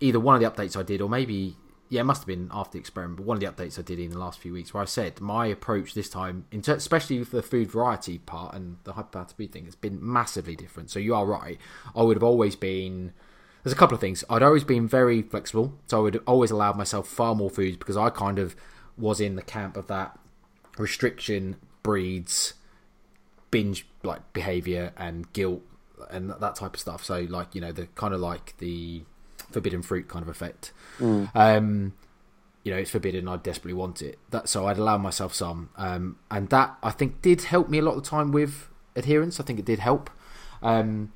either 0.01 0.21
one 0.21 0.35
of 0.35 0.41
the 0.41 0.51
updates 0.51 0.77
I 0.77 0.83
did, 0.83 1.01
or 1.01 1.09
maybe 1.09 1.57
yeah, 1.89 2.01
it 2.01 2.05
must 2.05 2.23
have 2.23 2.27
been 2.27 2.49
after 2.53 2.73
the 2.73 2.79
experiment, 2.79 3.19
but 3.19 3.27
one 3.27 3.37
of 3.37 3.41
the 3.41 3.47
updates 3.47 3.79
I 3.79 3.83
did 3.83 3.99
in 3.99 4.11
the 4.11 4.19
last 4.19 4.41
few 4.41 4.53
weeks 4.53 4.73
where 4.73 4.83
I 4.83 4.87
said 4.87 5.21
my 5.21 5.47
approach 5.47 5.95
this 5.95 6.09
time, 6.09 6.47
especially 6.67 7.19
with 7.19 7.31
the 7.31 7.43
food 7.43 7.71
variety 7.71 8.19
part 8.19 8.55
and 8.55 8.79
the 8.85 8.95
hyperpalatability 8.95 9.53
thing, 9.53 9.65
has 9.67 9.77
been 9.77 9.99
massively 10.01 10.57
different. 10.57 10.91
So 10.91 10.99
you 10.99 11.15
are 11.15 11.27
right. 11.27 11.59
I 11.95 12.03
would 12.03 12.17
have 12.17 12.25
always 12.25 12.57
been. 12.57 13.13
There's 13.63 13.73
a 13.73 13.77
couple 13.77 13.95
of 13.95 14.01
things. 14.01 14.25
I'd 14.29 14.43
always 14.43 14.65
been 14.65 14.89
very 14.89 15.23
flexible, 15.23 15.79
so 15.87 15.99
I 15.99 16.03
would 16.03 16.23
always 16.27 16.51
allow 16.51 16.73
myself 16.73 17.09
far 17.09 17.35
more 17.35 17.49
foods 17.49 17.77
because 17.77 17.97
I 17.97 18.11
kind 18.11 18.39
of 18.39 18.57
was 18.99 19.21
in 19.21 19.37
the 19.37 19.43
camp 19.43 19.77
of 19.77 19.87
that 19.87 20.19
restriction 20.77 21.57
breeds 21.83 22.55
binge 23.55 23.87
like 24.03 24.33
behavior 24.33 24.93
and 24.97 25.33
guilt 25.33 25.63
and 26.11 26.29
that 26.29 26.57
type 26.57 26.75
of 26.75 26.81
stuff. 26.81 27.05
So 27.05 27.25
like 27.31 27.55
you 27.55 27.61
know 27.61 27.71
the 27.71 27.87
kind 27.95 28.13
of 28.13 28.19
like 28.19 28.57
the 28.59 29.03
forbidden 29.53 29.81
fruit 29.81 30.09
kind 30.09 30.25
of 30.25 30.29
effect. 30.29 30.73
Mm. 30.99 31.31
Um, 31.37 31.93
you 32.65 32.73
know, 32.73 32.79
it's 32.79 32.91
forbidden. 32.91 33.29
I 33.29 33.37
desperately 33.37 33.75
want 33.75 34.03
it. 34.03 34.19
That 34.31 34.49
so 34.49 34.67
I'd 34.67 34.77
allow 34.79 34.99
myself 34.99 35.33
some, 35.33 35.71
um, 35.77 36.19
and 36.33 36.49
that 36.49 36.77
I 36.83 36.91
think 36.91 37.23
did 37.23 37.43
help 37.43 37.69
me 37.69 37.79
a 37.79 37.83
lot 37.83 37.95
of 37.95 38.03
the 38.03 38.11
time 38.11 38.33
with 38.33 38.69
adherence. 38.97 39.39
I 39.39 39.45
think 39.45 39.61
it 39.61 39.65
did 39.65 39.79
help, 39.79 40.11
um, 40.61 41.13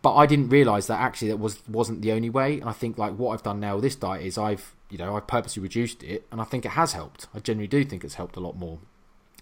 but 0.00 0.14
I 0.14 0.24
didn't 0.24 0.48
realise 0.48 0.86
that 0.86 0.98
actually 0.98 1.28
that 1.28 1.36
was 1.36 1.60
wasn't 1.68 2.00
the 2.00 2.12
only 2.12 2.30
way. 2.30 2.58
And 2.58 2.70
I 2.70 2.72
think 2.72 2.96
like 2.96 3.18
what 3.18 3.34
I've 3.34 3.42
done 3.42 3.60
now 3.60 3.74
with 3.74 3.84
this 3.84 3.96
diet 3.96 4.24
is 4.24 4.38
I've 4.38 4.74
you 4.88 4.96
know 4.96 5.14
I've 5.14 5.26
purposely 5.26 5.62
reduced 5.62 6.02
it, 6.02 6.26
and 6.32 6.40
I 6.40 6.44
think 6.44 6.64
it 6.64 6.70
has 6.70 6.94
helped. 6.94 7.26
I 7.34 7.40
genuinely 7.40 7.68
do 7.68 7.84
think 7.84 8.02
it's 8.02 8.14
helped 8.14 8.36
a 8.36 8.40
lot 8.40 8.56
more. 8.56 8.78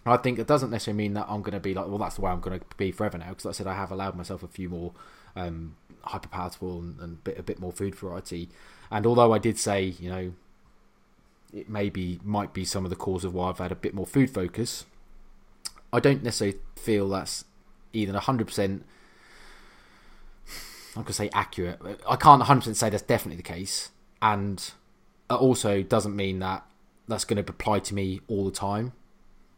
I 0.07 0.17
think 0.17 0.39
it 0.39 0.47
doesn't 0.47 0.71
necessarily 0.71 0.97
mean 0.97 1.15
that 1.15 1.27
I'm 1.29 1.43
going 1.43 1.53
to 1.53 1.61
be 1.61 1.75
like, 1.75 1.87
well, 1.87 1.99
that's 1.99 2.17
the 2.17 2.23
way 2.23 2.31
I'm 2.31 2.41
going 2.41 2.59
to 2.59 2.67
be 2.77 2.91
forever 2.91 3.19
now. 3.19 3.29
Because 3.29 3.45
like 3.45 3.55
I 3.55 3.59
said, 3.59 3.67
I 3.67 3.75
have 3.75 3.91
allowed 3.91 4.17
myself 4.17 4.43
a 4.43 4.49
few 4.49 4.69
more 4.69 4.93
um, 5.37 5.77
hyper 6.03 6.29
palatable 6.29 6.79
and, 6.81 7.01
and 7.01 7.25
bit, 7.25 7.39
a 7.39 7.43
bit 7.43 7.61
more 7.61 7.73
food 7.73 7.95
variety. 7.95 8.49
And 8.91 9.07
although 9.07 9.33
I 9.33 9.39
did 9.39 9.59
say, 9.59 9.83
you 9.83 10.11
know, 10.11 10.33
it 11.53 11.69
maybe 11.69 12.21
might 12.25 12.55
be 12.55 12.65
some 12.65 12.85
of 12.85 12.91
the 12.91 12.97
cause 12.97 13.25
of 13.25 13.35
why 13.35 13.51
I've 13.51 13.59
had 13.59 13.73
a 13.73 13.77
bit 13.77 13.93
more 13.93 14.07
food 14.07 14.31
focus, 14.31 14.87
I 15.93 16.01
don't 16.01 16.23
necessarily 16.23 16.59
feel 16.77 17.09
that's 17.09 17.45
either 17.93 18.13
100%. 18.13 18.59
I'm 18.59 18.83
going 20.95 21.07
to 21.07 21.13
say 21.13 21.31
accurate. 21.33 21.81
I 22.09 22.17
can't 22.17 22.43
100% 22.43 22.75
say 22.75 22.91
that's 22.91 23.03
definitely 23.03 23.37
the 23.37 23.43
case. 23.43 23.91
And 24.23 24.59
it 25.31 25.35
also 25.35 25.83
doesn't 25.83 26.17
mean 26.17 26.39
that 26.41 26.65
that's 27.07 27.25
going 27.25 27.43
to 27.43 27.51
apply 27.51 27.81
to 27.81 27.95
me 27.95 28.21
all 28.29 28.45
the 28.45 28.51
time. 28.51 28.93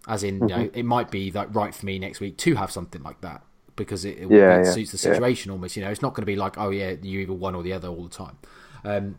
As 0.09 0.25
in, 0.25 0.41
mm-hmm. 0.41 0.49
you 0.49 0.57
know, 0.57 0.63
mm-hmm. 0.65 0.79
it 0.79 0.85
might 0.85 1.11
be 1.11 1.31
that 1.31 1.55
right 1.55 1.75
for 1.75 1.87
me 1.87 1.99
next 1.99 2.21
week 2.21 2.37
to 2.39 2.55
have 2.57 2.71
something 2.71 3.03
like 3.03 3.21
that 3.21 3.43
because 3.77 4.05
it, 4.05 4.19
it, 4.19 4.31
yeah, 4.31 4.59
it 4.59 4.65
yeah, 4.65 4.73
suits 4.73 4.93
the 4.93 4.99
situation 4.99 5.51
yeah. 5.51 5.55
almost. 5.55 5.77
You 5.77 5.85
know, 5.85 5.91
it's 5.91 6.03
not 6.03 6.15
going 6.15 6.23
to 6.23 6.27
be 6.27 6.37
like, 6.37 6.59
oh 6.59 6.71
yeah, 6.71 6.95
you 7.03 7.21
either 7.21 7.33
one 7.33 7.55
or 7.55 7.63
the 7.63 7.73
other 7.73 7.89
all 7.89 8.05
the 8.05 8.11
time. 8.11 8.39
Um, 8.85 9.19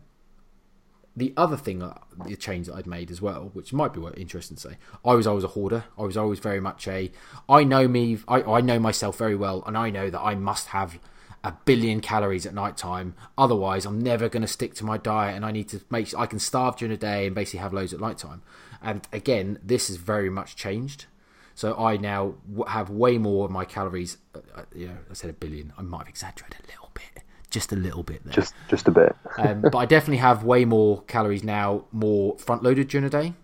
the 1.16 1.32
other 1.36 1.56
thing, 1.56 1.82
uh, 1.82 1.96
the 2.26 2.36
change 2.36 2.66
that 2.66 2.74
I'd 2.74 2.86
made 2.86 3.10
as 3.10 3.22
well, 3.22 3.50
which 3.52 3.72
might 3.72 3.92
be 3.92 4.02
interesting 4.16 4.56
to 4.56 4.70
say, 4.70 4.76
I 5.04 5.14
was 5.14 5.26
always 5.26 5.44
a 5.44 5.48
hoarder. 5.48 5.84
I 5.96 6.02
was 6.02 6.16
always 6.16 6.40
very 6.40 6.60
much 6.60 6.88
a. 6.88 7.10
I 7.48 7.62
know 7.62 7.86
me. 7.86 8.18
I, 8.26 8.42
I 8.42 8.60
know 8.60 8.78
myself 8.78 9.16
very 9.16 9.36
well, 9.36 9.62
and 9.66 9.78
I 9.78 9.90
know 9.90 10.10
that 10.10 10.20
I 10.20 10.34
must 10.34 10.68
have 10.68 10.98
a 11.44 11.52
billion 11.66 12.00
calories 12.00 12.46
at 12.46 12.54
night 12.54 12.76
time. 12.76 13.14
Otherwise, 13.38 13.86
I'm 13.86 14.00
never 14.00 14.28
going 14.28 14.42
to 14.42 14.48
stick 14.48 14.74
to 14.74 14.84
my 14.84 14.96
diet, 14.96 15.36
and 15.36 15.44
I 15.44 15.52
need 15.52 15.68
to 15.68 15.80
make. 15.88 16.12
I 16.16 16.26
can 16.26 16.40
starve 16.40 16.76
during 16.76 16.90
the 16.90 16.96
day 16.96 17.26
and 17.26 17.34
basically 17.34 17.60
have 17.60 17.72
loads 17.72 17.92
at 17.92 18.00
night 18.00 18.18
time. 18.18 18.42
And 18.84 19.06
again, 19.12 19.58
this 19.62 19.88
has 19.88 19.96
very 19.96 20.30
much 20.30 20.56
changed. 20.56 21.06
So 21.54 21.76
I 21.76 21.96
now 21.96 22.34
have 22.66 22.90
way 22.90 23.18
more 23.18 23.44
of 23.44 23.50
my 23.50 23.64
calories. 23.64 24.18
Uh, 24.34 24.40
uh, 24.54 24.62
you 24.74 24.88
know, 24.88 24.96
I 25.10 25.14
said 25.14 25.30
a 25.30 25.32
billion. 25.32 25.72
I 25.78 25.82
might 25.82 25.98
have 25.98 26.08
exaggerated 26.08 26.58
a 26.64 26.66
little 26.68 26.90
bit, 26.94 27.22
just 27.50 27.72
a 27.72 27.76
little 27.76 28.02
bit 28.02 28.24
there. 28.24 28.32
Just, 28.32 28.54
just 28.68 28.88
a 28.88 28.90
bit. 28.90 29.16
um, 29.38 29.62
but 29.62 29.76
I 29.76 29.86
definitely 29.86 30.18
have 30.18 30.44
way 30.44 30.64
more 30.64 31.02
calories 31.02 31.44
now, 31.44 31.84
more 31.92 32.36
front 32.38 32.62
loaded 32.62 32.88
during 32.88 33.04
the 33.04 33.10
day. 33.10 33.34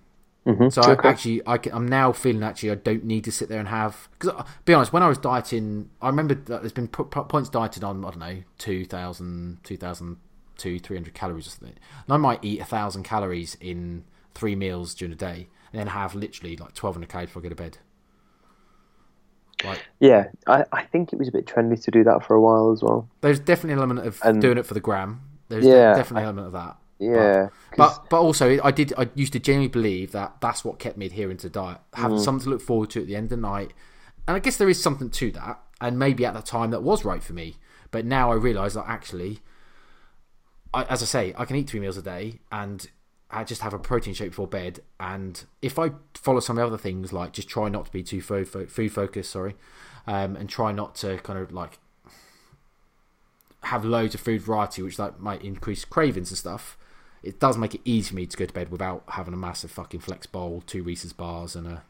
Mm-hmm. 0.46 0.70
So 0.70 0.82
okay. 0.82 1.08
I 1.08 1.10
actually, 1.10 1.46
I 1.46 1.58
am 1.72 1.86
now 1.86 2.12
feeling 2.12 2.42
actually 2.42 2.72
I 2.72 2.76
don't 2.76 3.04
need 3.04 3.24
to 3.24 3.32
sit 3.32 3.48
there 3.48 3.60
and 3.60 3.68
have 3.68 4.08
because 4.18 4.34
uh, 4.34 4.44
be 4.64 4.74
honest, 4.74 4.92
when 4.92 5.02
I 5.02 5.08
was 5.08 5.18
dieting, 5.18 5.90
I 6.00 6.08
remember 6.08 6.34
that 6.34 6.62
there's 6.62 6.72
been 6.72 6.88
points 6.88 7.50
dieted 7.50 7.84
on 7.84 8.04
I 8.04 8.10
don't 8.10 8.18
know 8.18 8.42
2,000, 8.58 9.58
2,000 9.62 10.16
300 10.56 11.14
calories 11.14 11.46
or 11.46 11.50
something, 11.50 11.76
and 12.06 12.14
I 12.14 12.16
might 12.16 12.44
eat 12.44 12.60
a 12.60 12.64
thousand 12.64 13.04
calories 13.04 13.56
in 13.60 14.04
three 14.34 14.56
meals 14.56 14.94
during 14.94 15.10
the 15.10 15.16
day, 15.16 15.48
and 15.72 15.80
then 15.80 15.88
have 15.88 16.14
literally 16.14 16.56
like 16.56 16.74
twelve 16.74 16.96
1,200 16.96 17.08
calories 17.08 17.28
before 17.28 17.40
I 17.40 17.44
go 17.44 17.48
to 17.50 17.54
bed. 17.54 17.78
Like, 19.64 19.84
yeah, 19.98 20.28
I, 20.46 20.64
I 20.72 20.82
think 20.84 21.12
it 21.12 21.18
was 21.18 21.28
a 21.28 21.32
bit 21.32 21.46
trendy 21.46 21.82
to 21.84 21.90
do 21.90 22.04
that 22.04 22.24
for 22.24 22.34
a 22.34 22.40
while 22.40 22.72
as 22.72 22.82
well. 22.82 23.08
There's 23.20 23.40
definitely 23.40 23.74
an 23.74 23.78
element 23.78 24.06
of 24.06 24.20
and, 24.24 24.40
doing 24.40 24.58
it 24.58 24.66
for 24.66 24.74
the 24.74 24.80
gram. 24.80 25.22
There's 25.48 25.64
yeah, 25.64 25.94
definitely 25.94 26.22
an 26.22 26.26
element 26.26 26.46
of 26.48 26.52
that. 26.54 26.76
Yeah, 26.98 27.48
but, 27.76 27.76
but, 27.76 28.10
but 28.10 28.20
also 28.20 28.60
I 28.62 28.70
did 28.70 28.92
I 28.96 29.08
used 29.14 29.32
to 29.32 29.38
genuinely 29.38 29.68
believe 29.68 30.12
that 30.12 30.36
that's 30.40 30.64
what 30.64 30.78
kept 30.78 30.98
me 30.98 31.06
adhering 31.06 31.38
to 31.38 31.48
diet, 31.48 31.78
having 31.94 32.18
mm. 32.18 32.24
something 32.24 32.44
to 32.44 32.50
look 32.50 32.60
forward 32.60 32.90
to 32.90 33.00
at 33.00 33.06
the 33.06 33.16
end 33.16 33.24
of 33.24 33.30
the 33.30 33.36
night, 33.38 33.72
and 34.28 34.36
I 34.36 34.38
guess 34.38 34.58
there 34.58 34.68
is 34.68 34.82
something 34.82 35.08
to 35.10 35.30
that, 35.32 35.60
and 35.80 35.98
maybe 35.98 36.26
at 36.26 36.34
the 36.34 36.42
time 36.42 36.70
that 36.70 36.82
was 36.82 37.04
right 37.04 37.22
for 37.22 37.32
me, 37.32 37.56
but 37.90 38.04
now 38.04 38.30
I 38.30 38.34
realise 38.34 38.74
that 38.74 38.84
actually, 38.86 39.40
I, 40.74 40.84
as 40.84 41.02
I 41.02 41.06
say, 41.06 41.34
I 41.38 41.46
can 41.46 41.56
eat 41.56 41.70
three 41.70 41.80
meals 41.80 41.96
a 41.96 42.02
day, 42.02 42.40
and 42.52 42.86
I 43.32 43.44
just 43.44 43.62
have 43.62 43.72
a 43.72 43.78
protein 43.78 44.14
shake 44.14 44.30
before 44.30 44.46
bed, 44.46 44.80
and 44.98 45.44
if 45.62 45.78
I 45.78 45.92
follow 46.14 46.40
some 46.40 46.58
other 46.58 46.78
things 46.78 47.12
like 47.12 47.32
just 47.32 47.48
try 47.48 47.68
not 47.68 47.86
to 47.86 47.92
be 47.92 48.02
too 48.02 48.20
food, 48.20 48.48
food 48.48 48.92
focused, 48.92 49.30
sorry, 49.30 49.54
um, 50.06 50.36
and 50.36 50.48
try 50.48 50.72
not 50.72 50.94
to 50.96 51.18
kind 51.18 51.38
of 51.38 51.52
like 51.52 51.78
have 53.64 53.84
loads 53.84 54.14
of 54.14 54.20
food 54.20 54.42
variety, 54.42 54.82
which 54.82 54.98
like 54.98 55.20
might 55.20 55.42
increase 55.42 55.84
cravings 55.84 56.30
and 56.30 56.38
stuff. 56.38 56.76
It 57.22 57.38
does 57.38 57.58
make 57.58 57.74
it 57.74 57.82
easy 57.84 58.10
for 58.10 58.16
me 58.16 58.26
to 58.26 58.36
go 58.36 58.46
to 58.46 58.52
bed 58.52 58.70
without 58.70 59.04
having 59.08 59.34
a 59.34 59.36
massive 59.36 59.70
fucking 59.70 60.00
flex 60.00 60.26
bowl, 60.26 60.62
two 60.66 60.82
Reese's 60.82 61.12
bars, 61.12 61.54
and 61.54 61.66
a 61.66 61.82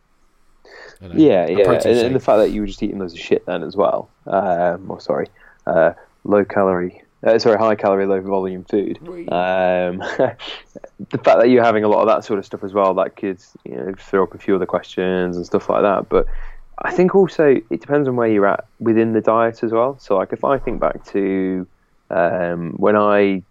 you 1.00 1.08
know, 1.08 1.14
Yeah, 1.16 1.46
a 1.46 1.52
yeah, 1.52 1.72
and, 1.72 1.98
and 1.98 2.14
the 2.14 2.20
fact 2.20 2.38
that 2.38 2.50
you 2.50 2.60
were 2.60 2.66
just 2.66 2.82
eating 2.82 2.98
loads 2.98 3.14
of 3.14 3.20
shit 3.20 3.46
then 3.46 3.62
as 3.62 3.76
well. 3.76 4.10
Um, 4.26 4.90
or 4.90 5.00
sorry, 5.00 5.28
uh, 5.66 5.92
low 6.24 6.44
calorie. 6.44 7.02
Uh, 7.22 7.38
sorry, 7.38 7.58
high 7.58 7.74
calorie, 7.74 8.06
low 8.06 8.20
volume 8.20 8.64
food. 8.64 8.98
Um, 9.30 9.98
the 9.98 11.18
fact 11.22 11.40
that 11.40 11.50
you're 11.50 11.64
having 11.64 11.84
a 11.84 11.88
lot 11.88 12.00
of 12.00 12.08
that 12.08 12.24
sort 12.24 12.38
of 12.38 12.46
stuff 12.46 12.64
as 12.64 12.72
well, 12.72 12.94
that 12.94 13.16
could 13.16 13.42
you 13.64 13.76
know 13.76 13.94
throw 13.98 14.22
up 14.22 14.34
a 14.34 14.38
few 14.38 14.56
other 14.56 14.66
questions 14.66 15.36
and 15.36 15.44
stuff 15.44 15.68
like 15.68 15.82
that. 15.82 16.08
But 16.08 16.26
I 16.82 16.92
think 16.92 17.14
also 17.14 17.56
it 17.70 17.80
depends 17.80 18.08
on 18.08 18.16
where 18.16 18.28
you're 18.28 18.46
at 18.46 18.64
within 18.78 19.12
the 19.12 19.20
diet 19.20 19.62
as 19.62 19.70
well. 19.72 19.98
So 19.98 20.16
like 20.16 20.32
if 20.32 20.44
I 20.44 20.58
think 20.58 20.80
back 20.80 21.04
to 21.06 21.66
um, 22.10 22.72
when 22.76 22.96
I 22.96 23.42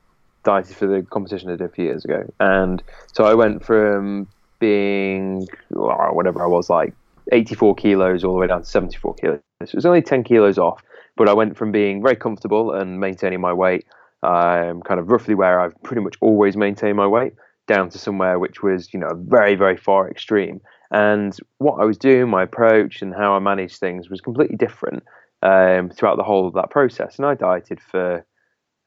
dieted 0.43 0.75
for 0.75 0.87
the 0.87 1.03
competition 1.03 1.49
I 1.49 1.55
did 1.55 1.61
a 1.61 1.69
few 1.69 1.85
years 1.85 2.03
ago, 2.05 2.23
and 2.39 2.81
so 3.13 3.25
I 3.25 3.35
went 3.35 3.63
from 3.63 4.27
being 4.59 5.47
whatever 5.69 6.43
I 6.43 6.47
was 6.47 6.69
like 6.69 6.93
84 7.31 7.75
kilos 7.75 8.23
all 8.23 8.33
the 8.33 8.39
way 8.39 8.47
down 8.47 8.61
to 8.61 8.65
74 8.65 9.15
kilos. 9.15 9.39
It 9.61 9.75
was 9.75 9.85
only 9.85 10.01
10 10.01 10.23
kilos 10.23 10.57
off, 10.57 10.81
but 11.19 11.27
I 11.27 11.33
went 11.33 11.57
from 11.57 11.73
being 11.73 12.01
very 12.01 12.15
comfortable 12.15 12.71
and 12.71 12.97
maintaining 12.97 13.41
my 13.41 13.51
weight, 13.51 13.85
um, 14.23 14.81
kind 14.81 15.01
of 15.01 15.09
roughly 15.09 15.35
where 15.35 15.59
I've 15.59 15.75
pretty 15.83 16.01
much 16.01 16.15
always 16.21 16.55
maintained 16.55 16.95
my 16.95 17.07
weight, 17.07 17.33
down 17.67 17.89
to 17.89 17.99
somewhere 17.99 18.39
which 18.39 18.63
was, 18.63 18.93
you 18.93 18.99
know, 19.01 19.11
very, 19.27 19.55
very 19.55 19.75
far 19.75 20.09
extreme. 20.09 20.61
And 20.91 21.37
what 21.57 21.81
I 21.81 21.83
was 21.83 21.97
doing, 21.97 22.29
my 22.29 22.43
approach, 22.43 23.01
and 23.01 23.13
how 23.13 23.35
I 23.35 23.39
managed 23.39 23.79
things 23.79 24.09
was 24.09 24.21
completely 24.21 24.55
different 24.55 25.03
um, 25.43 25.89
throughout 25.89 26.15
the 26.15 26.23
whole 26.23 26.47
of 26.47 26.53
that 26.53 26.69
process. 26.69 27.17
And 27.17 27.25
I 27.25 27.35
dieted 27.35 27.81
for 27.81 28.25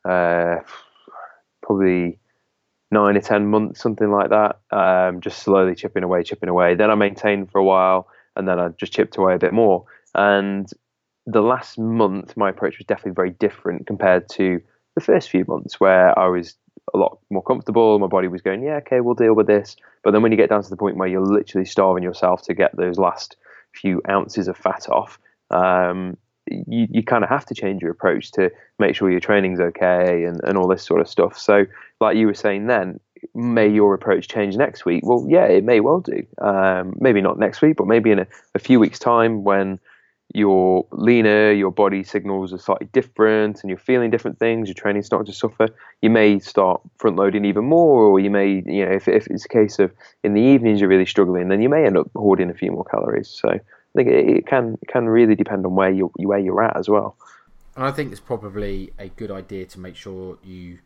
uh, 0.08 0.56
probably 1.62 2.18
nine 2.90 3.18
or 3.18 3.20
ten 3.20 3.46
months, 3.46 3.82
something 3.82 4.10
like 4.10 4.30
that. 4.30 4.58
Um, 4.70 5.20
just 5.20 5.40
slowly 5.40 5.74
chipping 5.74 6.02
away, 6.02 6.22
chipping 6.22 6.48
away. 6.48 6.76
Then 6.76 6.90
I 6.90 6.94
maintained 6.94 7.52
for 7.52 7.58
a 7.58 7.64
while, 7.64 8.08
and 8.36 8.48
then 8.48 8.58
I 8.58 8.68
just 8.70 8.94
chipped 8.94 9.18
away 9.18 9.34
a 9.34 9.38
bit 9.38 9.52
more. 9.52 9.84
And 10.14 10.66
the 11.26 11.42
last 11.42 11.78
month, 11.78 12.36
my 12.36 12.50
approach 12.50 12.78
was 12.78 12.86
definitely 12.86 13.12
very 13.12 13.30
different 13.30 13.86
compared 13.86 14.28
to 14.30 14.60
the 14.94 15.00
first 15.00 15.30
few 15.30 15.44
months, 15.46 15.80
where 15.80 16.18
I 16.18 16.28
was 16.28 16.56
a 16.92 16.98
lot 16.98 17.18
more 17.30 17.42
comfortable. 17.42 17.98
My 17.98 18.06
body 18.06 18.28
was 18.28 18.42
going, 18.42 18.62
yeah, 18.62 18.76
okay, 18.76 19.00
we'll 19.00 19.14
deal 19.14 19.34
with 19.34 19.46
this. 19.46 19.76
But 20.02 20.10
then 20.10 20.22
when 20.22 20.32
you 20.32 20.38
get 20.38 20.50
down 20.50 20.62
to 20.62 20.70
the 20.70 20.76
point 20.76 20.96
where 20.96 21.08
you're 21.08 21.24
literally 21.24 21.64
starving 21.64 22.02
yourself 22.02 22.42
to 22.42 22.54
get 22.54 22.76
those 22.76 22.98
last 22.98 23.36
few 23.72 24.02
ounces 24.08 24.48
of 24.48 24.56
fat 24.56 24.88
off, 24.88 25.18
um, 25.50 26.16
you, 26.50 26.88
you 26.90 27.02
kind 27.04 27.22
of 27.22 27.30
have 27.30 27.46
to 27.46 27.54
change 27.54 27.82
your 27.82 27.92
approach 27.92 28.32
to 28.32 28.50
make 28.78 28.96
sure 28.96 29.10
your 29.10 29.20
training's 29.20 29.60
okay 29.60 30.24
and, 30.24 30.40
and 30.44 30.58
all 30.58 30.66
this 30.66 30.82
sort 30.82 31.00
of 31.00 31.08
stuff. 31.08 31.38
So, 31.38 31.66
like 32.00 32.16
you 32.16 32.26
were 32.26 32.34
saying 32.34 32.66
then, 32.66 32.98
may 33.34 33.68
your 33.68 33.94
approach 33.94 34.28
change 34.28 34.56
next 34.56 34.84
week? 34.84 35.02
Well, 35.06 35.24
yeah, 35.28 35.44
it 35.44 35.64
may 35.64 35.80
well 35.80 36.00
do. 36.00 36.26
Um, 36.38 36.94
maybe 36.98 37.20
not 37.20 37.38
next 37.38 37.62
week, 37.62 37.76
but 37.76 37.86
maybe 37.86 38.10
in 38.10 38.18
a, 38.18 38.26
a 38.54 38.58
few 38.58 38.80
weeks' 38.80 38.98
time 38.98 39.44
when 39.44 39.78
you're 40.34 40.86
leaner, 40.92 41.52
your 41.52 41.70
body 41.70 42.02
signals 42.02 42.52
are 42.52 42.58
slightly 42.58 42.88
different, 42.92 43.62
and 43.62 43.70
you're 43.70 43.78
feeling 43.78 44.10
different 44.10 44.38
things, 44.38 44.68
your 44.68 44.74
training's 44.74 45.06
starting 45.06 45.26
to 45.26 45.32
suffer, 45.32 45.68
you 46.00 46.10
may 46.10 46.38
start 46.38 46.80
front 46.98 47.16
loading 47.16 47.44
even 47.44 47.64
more, 47.64 48.04
or 48.04 48.18
you 48.18 48.30
may, 48.30 48.62
you 48.66 48.84
know, 48.84 48.92
if, 48.92 49.08
if 49.08 49.26
it's 49.28 49.44
a 49.44 49.48
case 49.48 49.78
of 49.78 49.92
in 50.22 50.34
the 50.34 50.40
evenings 50.40 50.80
you're 50.80 50.88
really 50.88 51.06
struggling, 51.06 51.48
then 51.48 51.60
you 51.60 51.68
may 51.68 51.84
end 51.84 51.96
up 51.96 52.10
hoarding 52.16 52.50
a 52.50 52.54
few 52.54 52.70
more 52.70 52.84
calories. 52.84 53.28
So 53.28 53.48
I 53.50 53.60
think 53.94 54.08
it, 54.08 54.28
it 54.38 54.46
can 54.46 54.78
can 54.88 55.08
really 55.08 55.34
depend 55.34 55.66
on 55.66 55.74
where 55.74 55.90
you 55.90 56.10
where 56.16 56.38
you're 56.38 56.62
at 56.62 56.76
as 56.76 56.88
well. 56.88 57.16
And 57.76 57.84
I 57.84 57.90
think 57.90 58.10
it's 58.10 58.20
probably 58.20 58.92
a 58.98 59.08
good 59.08 59.30
idea 59.30 59.64
to 59.66 59.80
make 59.80 59.96
sure 59.96 60.38
you 60.44 60.78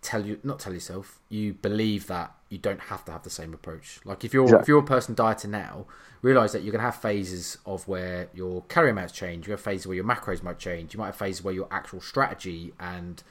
tell 0.00 0.24
you 0.24 0.38
not 0.42 0.58
tell 0.60 0.72
yourself 0.72 1.20
you 1.28 1.54
believe 1.54 2.06
that 2.06 2.34
you 2.48 2.58
don't 2.58 2.80
have 2.80 3.04
to 3.04 3.12
have 3.12 3.22
the 3.22 3.30
same 3.30 3.52
approach. 3.52 4.00
Like 4.04 4.24
if 4.24 4.32
you're 4.32 4.44
Exactly. 4.44 4.62
if 4.62 4.68
you're 4.68 4.78
a 4.80 4.84
person 4.84 5.14
dieting 5.14 5.50
now, 5.50 5.86
realize 6.22 6.52
that 6.52 6.62
you're 6.62 6.72
gonna 6.72 6.84
have 6.84 6.96
phases 6.96 7.58
of 7.66 7.86
where 7.88 8.28
your 8.32 8.62
calorie 8.64 8.90
amounts 8.90 9.12
change. 9.12 9.46
You 9.46 9.52
have 9.52 9.60
phases 9.60 9.86
where 9.86 9.96
your 9.96 10.04
macros 10.04 10.42
might 10.42 10.58
change. 10.58 10.94
You 10.94 10.98
might 10.98 11.06
have 11.06 11.16
phases 11.16 11.42
where 11.44 11.54
your 11.54 11.68
actual 11.70 12.00
strategy 12.00 12.72
and 12.80 13.22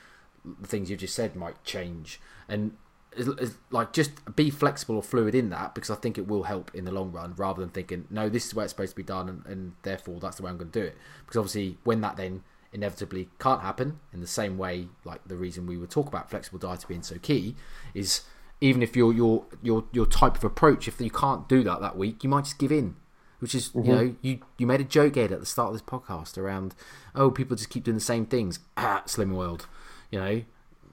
the 0.61 0.67
things 0.67 0.89
you 0.89 0.97
just 0.97 1.15
said 1.15 1.35
might 1.35 1.63
change. 1.63 2.19
And 2.47 2.77
it's, 3.13 3.27
it's 3.27 3.57
like 3.71 3.93
just 3.93 4.35
be 4.35 4.49
flexible 4.49 4.95
or 4.97 5.03
fluid 5.03 5.33
in 5.33 5.49
that 5.49 5.73
because 5.73 5.89
I 5.89 5.95
think 5.95 6.17
it 6.17 6.27
will 6.27 6.43
help 6.43 6.71
in 6.75 6.85
the 6.85 6.91
long 6.91 7.11
run 7.11 7.33
rather 7.35 7.61
than 7.61 7.69
thinking 7.69 8.05
no 8.09 8.29
this 8.29 8.45
is 8.45 8.53
where 8.53 8.63
it's 8.65 8.71
supposed 8.73 8.91
to 8.91 8.95
be 8.95 9.03
done 9.03 9.27
and, 9.29 9.45
and 9.45 9.73
therefore 9.81 10.19
that's 10.19 10.37
the 10.37 10.43
way 10.43 10.51
I'm 10.51 10.57
going 10.57 10.69
to 10.71 10.79
do 10.79 10.85
it 10.85 10.95
because 11.25 11.37
obviously 11.37 11.77
when 11.83 12.01
that 12.01 12.15
then 12.17 12.43
inevitably 12.73 13.29
can't 13.39 13.61
happen 13.61 13.99
in 14.13 14.21
the 14.21 14.27
same 14.27 14.57
way 14.57 14.87
like 15.03 15.21
the 15.25 15.35
reason 15.35 15.65
we 15.65 15.77
would 15.77 15.89
talk 15.89 16.07
about 16.07 16.29
flexible 16.29 16.59
diet 16.59 16.85
being 16.87 17.01
so 17.01 17.17
key 17.17 17.55
is 17.93 18.21
even 18.59 18.83
if 18.83 18.95
your 18.95 19.13
your 19.13 19.45
your 19.61 19.85
your 19.91 20.05
type 20.05 20.35
of 20.35 20.43
approach 20.43 20.87
if 20.87 20.99
you 20.99 21.09
can't 21.09 21.47
do 21.47 21.63
that 21.63 21.81
that 21.81 21.97
week 21.97 22.23
you 22.23 22.29
might 22.29 22.43
just 22.43 22.59
give 22.59 22.71
in 22.71 22.95
which 23.39 23.55
is 23.55 23.71
you 23.73 23.83
know 23.83 24.15
you 24.21 24.39
you 24.57 24.67
made 24.67 24.81
a 24.81 24.83
joke 24.83 25.15
Ed 25.15 25.31
at 25.31 25.39
the 25.39 25.45
start 25.45 25.69
of 25.69 25.73
this 25.73 25.81
podcast 25.81 26.37
around 26.37 26.75
oh 27.15 27.31
people 27.31 27.55
just 27.55 27.69
keep 27.69 27.83
doing 27.83 27.97
the 27.97 28.01
same 28.01 28.25
things. 28.25 28.59
Ah 28.75 29.03
slim 29.05 29.33
world 29.33 29.67
you 30.11 30.19
know? 30.19 30.41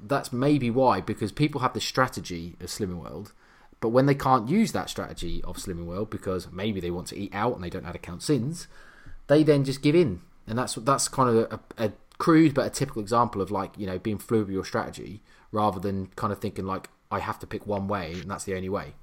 That's 0.02 0.32
maybe 0.32 0.70
why 0.70 1.00
because 1.00 1.32
people 1.32 1.60
have 1.60 1.72
the 1.72 1.80
strategy 1.80 2.56
of 2.60 2.66
Slimming 2.66 3.02
World, 3.02 3.32
but 3.80 3.88
when 3.88 4.06
they 4.06 4.14
can't 4.14 4.48
use 4.48 4.72
that 4.72 4.90
strategy 4.90 5.42
of 5.44 5.56
Slimming 5.56 5.86
World 5.86 6.10
because 6.10 6.50
maybe 6.52 6.80
they 6.80 6.90
want 6.90 7.06
to 7.08 7.18
eat 7.18 7.34
out 7.34 7.54
and 7.54 7.64
they 7.64 7.70
don't 7.70 7.82
know 7.82 7.88
how 7.88 7.92
to 7.92 7.98
count 7.98 8.22
sins, 8.22 8.66
they 9.28 9.42
then 9.42 9.64
just 9.64 9.82
give 9.82 9.94
in, 9.94 10.20
and 10.46 10.58
that's 10.58 10.74
that's 10.74 11.08
kind 11.08 11.28
of 11.30 11.60
a, 11.78 11.84
a 11.86 11.92
crude 12.18 12.54
but 12.54 12.66
a 12.66 12.70
typical 12.70 13.02
example 13.02 13.42
of 13.42 13.50
like 13.50 13.76
you 13.76 13.86
know 13.86 13.98
being 13.98 14.18
fluid 14.18 14.46
with 14.46 14.54
your 14.54 14.64
strategy 14.64 15.20
rather 15.52 15.80
than 15.80 16.06
kind 16.16 16.32
of 16.32 16.38
thinking 16.38 16.64
like 16.64 16.88
I 17.10 17.20
have 17.20 17.38
to 17.40 17.46
pick 17.46 17.66
one 17.66 17.88
way 17.88 18.12
and 18.12 18.30
that's 18.30 18.44
the 18.44 18.54
only 18.54 18.68
way. 18.68 18.94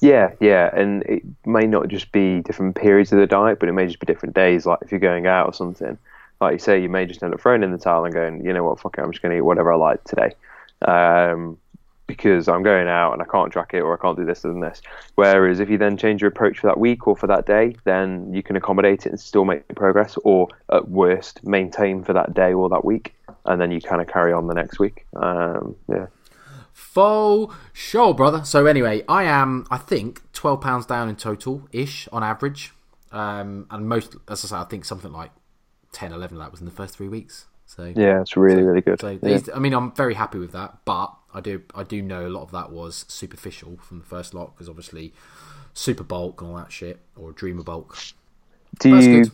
Yeah, 0.00 0.32
yeah, 0.40 0.70
and 0.74 1.02
it 1.04 1.22
may 1.46 1.66
not 1.66 1.88
just 1.88 2.10
be 2.10 2.40
different 2.40 2.74
periods 2.74 3.12
of 3.12 3.18
the 3.18 3.26
diet, 3.26 3.60
but 3.60 3.68
it 3.68 3.72
may 3.72 3.86
just 3.86 4.00
be 4.00 4.06
different 4.06 4.34
days. 4.34 4.66
Like 4.66 4.80
if 4.82 4.90
you're 4.90 5.00
going 5.00 5.26
out 5.26 5.46
or 5.46 5.54
something, 5.54 5.96
like 6.40 6.52
you 6.52 6.58
say, 6.58 6.82
you 6.82 6.88
may 6.88 7.06
just 7.06 7.22
end 7.22 7.32
up 7.32 7.40
throwing 7.40 7.62
in 7.62 7.70
the 7.70 7.78
towel 7.78 8.04
and 8.04 8.12
going, 8.12 8.44
you 8.44 8.52
know 8.52 8.64
what, 8.64 8.80
fuck 8.80 8.98
it, 8.98 9.00
I'm 9.00 9.12
just 9.12 9.22
going 9.22 9.30
to 9.30 9.38
eat 9.38 9.42
whatever 9.42 9.72
I 9.72 9.76
like 9.76 10.02
today, 10.04 10.32
um, 10.82 11.56
because 12.06 12.48
I'm 12.48 12.62
going 12.62 12.88
out 12.88 13.12
and 13.12 13.22
I 13.22 13.24
can't 13.24 13.52
track 13.52 13.74
it 13.74 13.80
or 13.80 13.96
I 13.96 14.00
can't 14.00 14.16
do 14.16 14.24
this 14.24 14.44
and 14.44 14.62
this. 14.62 14.82
Whereas 15.14 15.60
if 15.60 15.70
you 15.70 15.78
then 15.78 15.96
change 15.96 16.20
your 16.20 16.28
approach 16.28 16.58
for 16.58 16.66
that 16.66 16.78
week 16.78 17.06
or 17.06 17.16
for 17.16 17.26
that 17.26 17.46
day, 17.46 17.76
then 17.84 18.32
you 18.32 18.42
can 18.42 18.56
accommodate 18.56 19.06
it 19.06 19.10
and 19.10 19.20
still 19.20 19.44
make 19.44 19.66
progress, 19.74 20.16
or 20.24 20.48
at 20.70 20.88
worst, 20.88 21.44
maintain 21.44 22.02
for 22.02 22.12
that 22.12 22.34
day 22.34 22.52
or 22.52 22.68
that 22.68 22.84
week, 22.84 23.14
and 23.46 23.60
then 23.60 23.70
you 23.70 23.80
kind 23.80 24.00
of 24.00 24.08
carry 24.08 24.32
on 24.32 24.46
the 24.46 24.54
next 24.54 24.78
week. 24.78 25.06
Um, 25.14 25.76
yeah. 25.88 26.06
Faux 26.72 27.54
show, 27.72 28.12
brother. 28.12 28.44
So 28.44 28.66
anyway, 28.66 29.04
I 29.08 29.24
am, 29.24 29.66
I 29.70 29.78
think, 29.78 30.20
twelve 30.32 30.60
pounds 30.60 30.86
down 30.86 31.08
in 31.08 31.16
total, 31.16 31.68
ish 31.72 32.08
on 32.08 32.22
average, 32.22 32.72
um, 33.12 33.66
and 33.70 33.88
most, 33.88 34.16
as 34.28 34.44
I 34.44 34.48
say, 34.48 34.56
I 34.56 34.64
think 34.64 34.84
something 34.84 35.12
like 35.12 35.30
10, 35.92 36.12
11 36.12 36.36
of 36.36 36.42
that 36.42 36.50
was 36.50 36.60
in 36.60 36.66
the 36.66 36.72
first 36.72 36.96
three 36.96 37.08
weeks. 37.08 37.46
So 37.76 37.92
Yeah, 37.96 38.20
it's 38.20 38.36
really, 38.36 38.62
really 38.62 38.80
good. 38.80 39.00
So 39.00 39.18
Yeah. 39.22 39.38
I 39.54 39.58
mean, 39.58 39.72
I'm 39.72 39.92
very 39.92 40.14
happy 40.14 40.38
with 40.38 40.52
that, 40.52 40.78
but 40.84 41.14
I 41.34 41.40
do 41.40 41.62
I 41.74 41.82
do 41.82 42.02
know 42.02 42.26
a 42.26 42.28
lot 42.28 42.42
of 42.42 42.50
that 42.50 42.70
was 42.70 43.04
superficial 43.08 43.78
from 43.80 43.98
the 44.00 44.04
first 44.04 44.34
lot 44.34 44.54
because 44.54 44.68
obviously 44.68 45.12
super 45.74 46.04
bulk 46.04 46.40
and 46.42 46.50
all 46.50 46.56
that 46.56 46.70
shit 46.72 47.00
or 47.16 47.32
dreamer 47.32 47.62
bulk. 47.62 47.96
Do 48.80 48.90
you 48.90 49.24
good. 49.24 49.32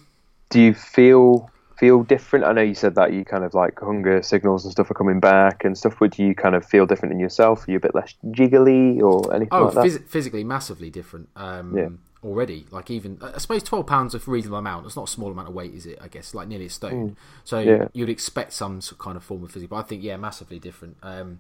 do 0.51 0.61
you 0.61 0.75
feel 0.75 1.51
feel 1.77 2.03
different? 2.03 2.45
I 2.45 2.53
know 2.53 2.63
you 2.63 2.75
said 2.75 2.95
that 2.97 3.13
you 3.13 3.25
kind 3.25 3.45
of 3.45 3.55
like 3.55 3.79
hunger 3.81 4.23
signals 4.23 4.65
and 4.65 4.73
stuff 4.73 4.91
are 4.91 4.95
coming 4.95 5.21
back 5.21 5.65
and 5.65 5.77
stuff. 5.77 6.01
Would 6.01 6.19
you 6.19 6.35
kind 6.35 6.55
of 6.55 6.65
feel 6.65 6.87
different 6.87 7.13
in 7.13 7.21
yourself? 7.21 7.67
Are 7.67 7.71
you 7.71 7.77
a 7.77 7.81
bit 7.81 7.95
less 7.95 8.15
jiggly 8.27 9.01
or 9.01 9.33
anything 9.35 9.49
Oh, 9.53 9.65
like 9.67 9.75
that? 9.75 9.85
phys- 9.87 10.05
physically 10.07 10.45
massively 10.45 10.91
different. 10.91 11.29
Um, 11.37 11.77
Yeah. 11.77 11.89
Already, 12.25 12.67
like 12.73 12.91
even 12.91 13.19
I 13.23 13.39
suppose 13.39 13.63
twelve 13.63 13.87
pounds 13.87 14.13
is 14.15 14.27
a 14.27 14.31
reasonable 14.31 14.59
amount. 14.59 14.87
It's 14.87 14.97
not 14.97 15.09
a 15.09 15.13
small 15.13 15.31
amount 15.31 15.49
of 15.49 15.55
weight, 15.55 15.73
is 15.73 15.87
it? 15.87 15.99
I 16.01 16.09
guess 16.09 16.35
like 16.35 16.49
nearly 16.49 16.67
a 16.67 16.71
stone. 16.71 17.17
So 17.45 17.63
Mm. 17.63 17.67
Yeah. 17.67 17.89
you'd 17.93 18.09
expect 18.09 18.53
some 18.55 18.81
sort- 18.81 18.99
kind 18.99 19.17
of 19.17 19.23
form 19.23 19.45
of 19.45 19.53
physique, 19.53 19.71
but 19.71 19.77
I 19.77 19.83
think 19.83 20.03
yeah, 20.03 20.17
massively 20.17 20.59
different. 20.59 20.97
Um, 21.03 21.39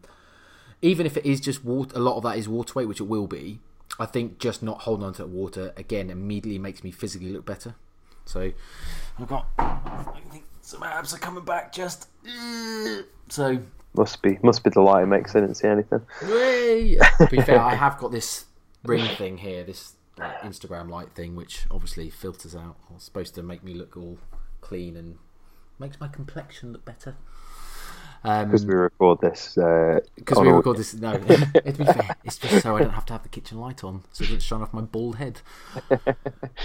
even 0.80 1.04
if 1.04 1.16
it 1.16 1.26
is 1.26 1.40
just 1.40 1.64
water, 1.64 1.96
a 1.96 1.98
lot 1.98 2.16
of 2.16 2.22
that 2.22 2.36
is 2.38 2.48
water 2.48 2.74
weight, 2.76 2.86
which 2.86 3.00
it 3.00 3.08
will 3.08 3.26
be. 3.26 3.58
I 3.98 4.06
think 4.06 4.38
just 4.38 4.62
not 4.62 4.82
holding 4.82 5.04
on 5.06 5.14
to 5.14 5.22
that 5.22 5.28
water 5.28 5.72
again 5.76 6.10
immediately 6.10 6.60
makes 6.60 6.84
me 6.84 6.92
physically 6.92 7.30
look 7.32 7.44
better. 7.44 7.74
So 8.24 8.52
I've 9.18 9.26
got, 9.26 9.46
I 9.58 10.04
think 10.30 10.44
some 10.60 10.84
abs 10.84 11.12
are 11.12 11.18
coming 11.18 11.44
back. 11.44 11.72
Just 11.72 12.06
so 13.28 13.58
Must 13.96 14.22
be 14.22 14.38
must 14.44 14.62
be 14.62 14.70
the 14.70 14.80
light. 14.80 15.02
It 15.02 15.06
makes 15.06 15.34
I 15.34 15.40
didn't 15.40 15.56
see 15.56 15.66
anything. 15.66 16.02
To 16.20 17.28
be 17.30 17.40
fair, 17.40 17.58
I 17.60 17.74
have 17.74 17.98
got 17.98 18.12
this 18.12 18.44
ring 18.84 19.04
thing 19.16 19.38
here, 19.38 19.64
this 19.64 19.94
like, 20.18 20.40
Instagram 20.42 20.90
light 20.90 21.12
thing, 21.14 21.36
which 21.36 21.66
obviously 21.70 22.10
filters 22.10 22.54
out. 22.56 22.76
It's 22.94 23.04
supposed 23.04 23.34
to 23.36 23.42
make 23.42 23.62
me 23.62 23.74
look 23.74 23.96
all 23.96 24.18
clean 24.60 24.96
and 24.96 25.18
makes 25.78 26.00
my 26.00 26.08
complexion 26.08 26.72
look 26.72 26.84
better. 26.84 27.16
Because 28.22 28.62
Um, 28.64 28.68
we 28.68 28.74
record 28.74 29.20
this. 29.20 29.56
Uh, 29.56 30.00
because 30.16 30.38
on 30.38 30.46
we 30.46 30.50
record 30.52 30.76
this. 30.78 30.92
No, 30.94 31.12
to 31.12 31.18
be 31.62 31.84
fair, 31.84 32.16
it's 32.24 32.36
just 32.36 32.62
so 32.64 32.76
I 32.76 32.80
don't 32.80 32.90
have 32.90 33.06
to 33.06 33.12
have 33.12 33.22
the 33.22 33.28
kitchen 33.28 33.60
light 33.60 33.84
on, 33.84 34.02
so 34.10 34.22
it 34.24 34.26
doesn't 34.26 34.42
shine 34.42 34.60
off 34.60 34.72
my 34.72 34.80
bald 34.80 35.16
head. 35.16 35.40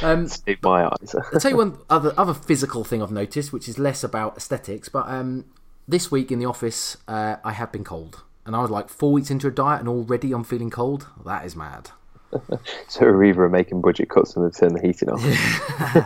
Um, 0.02 0.28
Save 0.28 0.64
my 0.64 0.86
eyes. 0.86 1.16
I'll 1.34 1.40
tell 1.40 1.52
you 1.52 1.58
one 1.58 1.78
other 1.90 2.12
other 2.18 2.34
physical 2.34 2.84
thing 2.84 3.04
I've 3.04 3.12
noticed, 3.12 3.54
which 3.54 3.70
is 3.70 3.78
less 3.78 4.04
about 4.04 4.36
aesthetics, 4.36 4.90
but 4.90 5.08
um, 5.08 5.46
this 5.88 6.10
week 6.10 6.32
in 6.32 6.40
the 6.40 6.46
office, 6.46 6.98
uh, 7.08 7.36
I 7.44 7.52
have 7.54 7.72
been 7.72 7.84
cold, 7.84 8.24
and 8.48 8.56
I 8.56 8.62
was 8.62 8.72
like 8.72 8.90
four 8.90 9.12
weeks 9.12 9.30
into 9.30 9.48
a 9.48 9.52
diet, 9.52 9.82
and 9.82 9.88
already 9.88 10.32
I'm 10.32 10.44
feeling 10.44 10.72
cold. 10.72 11.06
That 11.24 11.46
is 11.46 11.56
mad. 11.56 11.92
so 12.88 13.02
Arriva 13.02 13.38
are 13.40 13.50
making 13.50 13.82
budget 13.82 14.10
cuts 14.10 14.36
and 14.36 14.46
they've 14.46 14.58
turned 14.58 14.76
the 14.76 14.82
heating 14.82 15.10
off. 15.10 15.28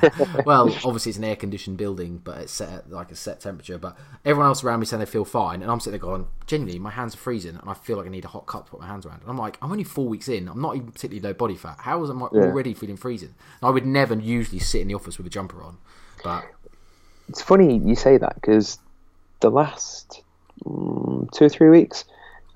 well, 0.44 0.80
obviously 0.84 1.12
it's 1.12 1.18
an 1.18 1.24
air 1.24 1.36
conditioned 1.36 1.78
building, 1.78 2.18
but 2.24 2.38
it's 2.40 2.52
set 2.52 2.70
at 2.70 2.92
like 2.92 3.12
a 3.12 3.16
set 3.16 3.40
temperature. 3.40 3.78
But 3.78 3.98
everyone 4.26 4.48
else 4.48 4.64
around 4.64 4.80
me 4.82 4.86
saying 4.86 5.00
they 5.00 5.06
feel 5.06 5.24
fine, 5.26 5.62
and 5.62 5.72
I'm 5.72 5.80
sitting 5.80 6.00
there 6.00 6.10
going, 6.10 6.28
genuinely, 6.46 6.80
my 6.80 6.90
hands 6.92 7.14
are 7.14 7.18
freezing, 7.18 7.56
and 7.56 7.70
I 7.70 7.74
feel 7.74 7.98
like 7.98 8.06
I 8.06 8.10
need 8.10 8.26
a 8.26 8.30
hot 8.30 8.48
cup 8.48 8.66
to 8.66 8.72
put 8.72 8.80
my 8.82 8.88
hands 8.88 9.06
around. 9.06 9.22
And 9.22 9.30
I'm 9.30 9.38
like, 9.38 9.58
I'm 9.62 9.72
only 9.72 9.84
four 9.86 10.08
weeks 10.08 10.28
in. 10.28 10.48
I'm 10.50 10.62
not 10.62 10.76
even 10.76 10.92
particularly 10.92 11.22
low 11.26 11.34
body 11.34 11.56
fat. 11.56 11.78
How 11.80 12.04
am 12.06 12.22
I 12.24 12.28
Yeah. 12.32 12.38
already 12.38 12.74
feeling 12.74 12.98
freezing? 12.98 13.36
And 13.62 13.68
I 13.68 13.70
would 13.70 13.86
never 13.86 14.16
usually 14.16 14.60
sit 14.60 14.82
in 14.82 14.88
the 14.88 14.96
office 14.96 15.18
with 15.18 15.28
a 15.28 15.32
jumper 15.32 15.64
on, 15.64 15.78
but 16.22 16.50
It's 17.30 17.42
funny 17.42 17.78
you 17.78 17.96
say 17.96 18.18
that 18.18 18.36
because 18.36 18.80
the 19.42 19.52
last 19.52 20.24
mm, 20.66 21.30
two 21.32 21.46
or 21.46 21.50
three 21.50 21.70
weeks, 21.70 22.06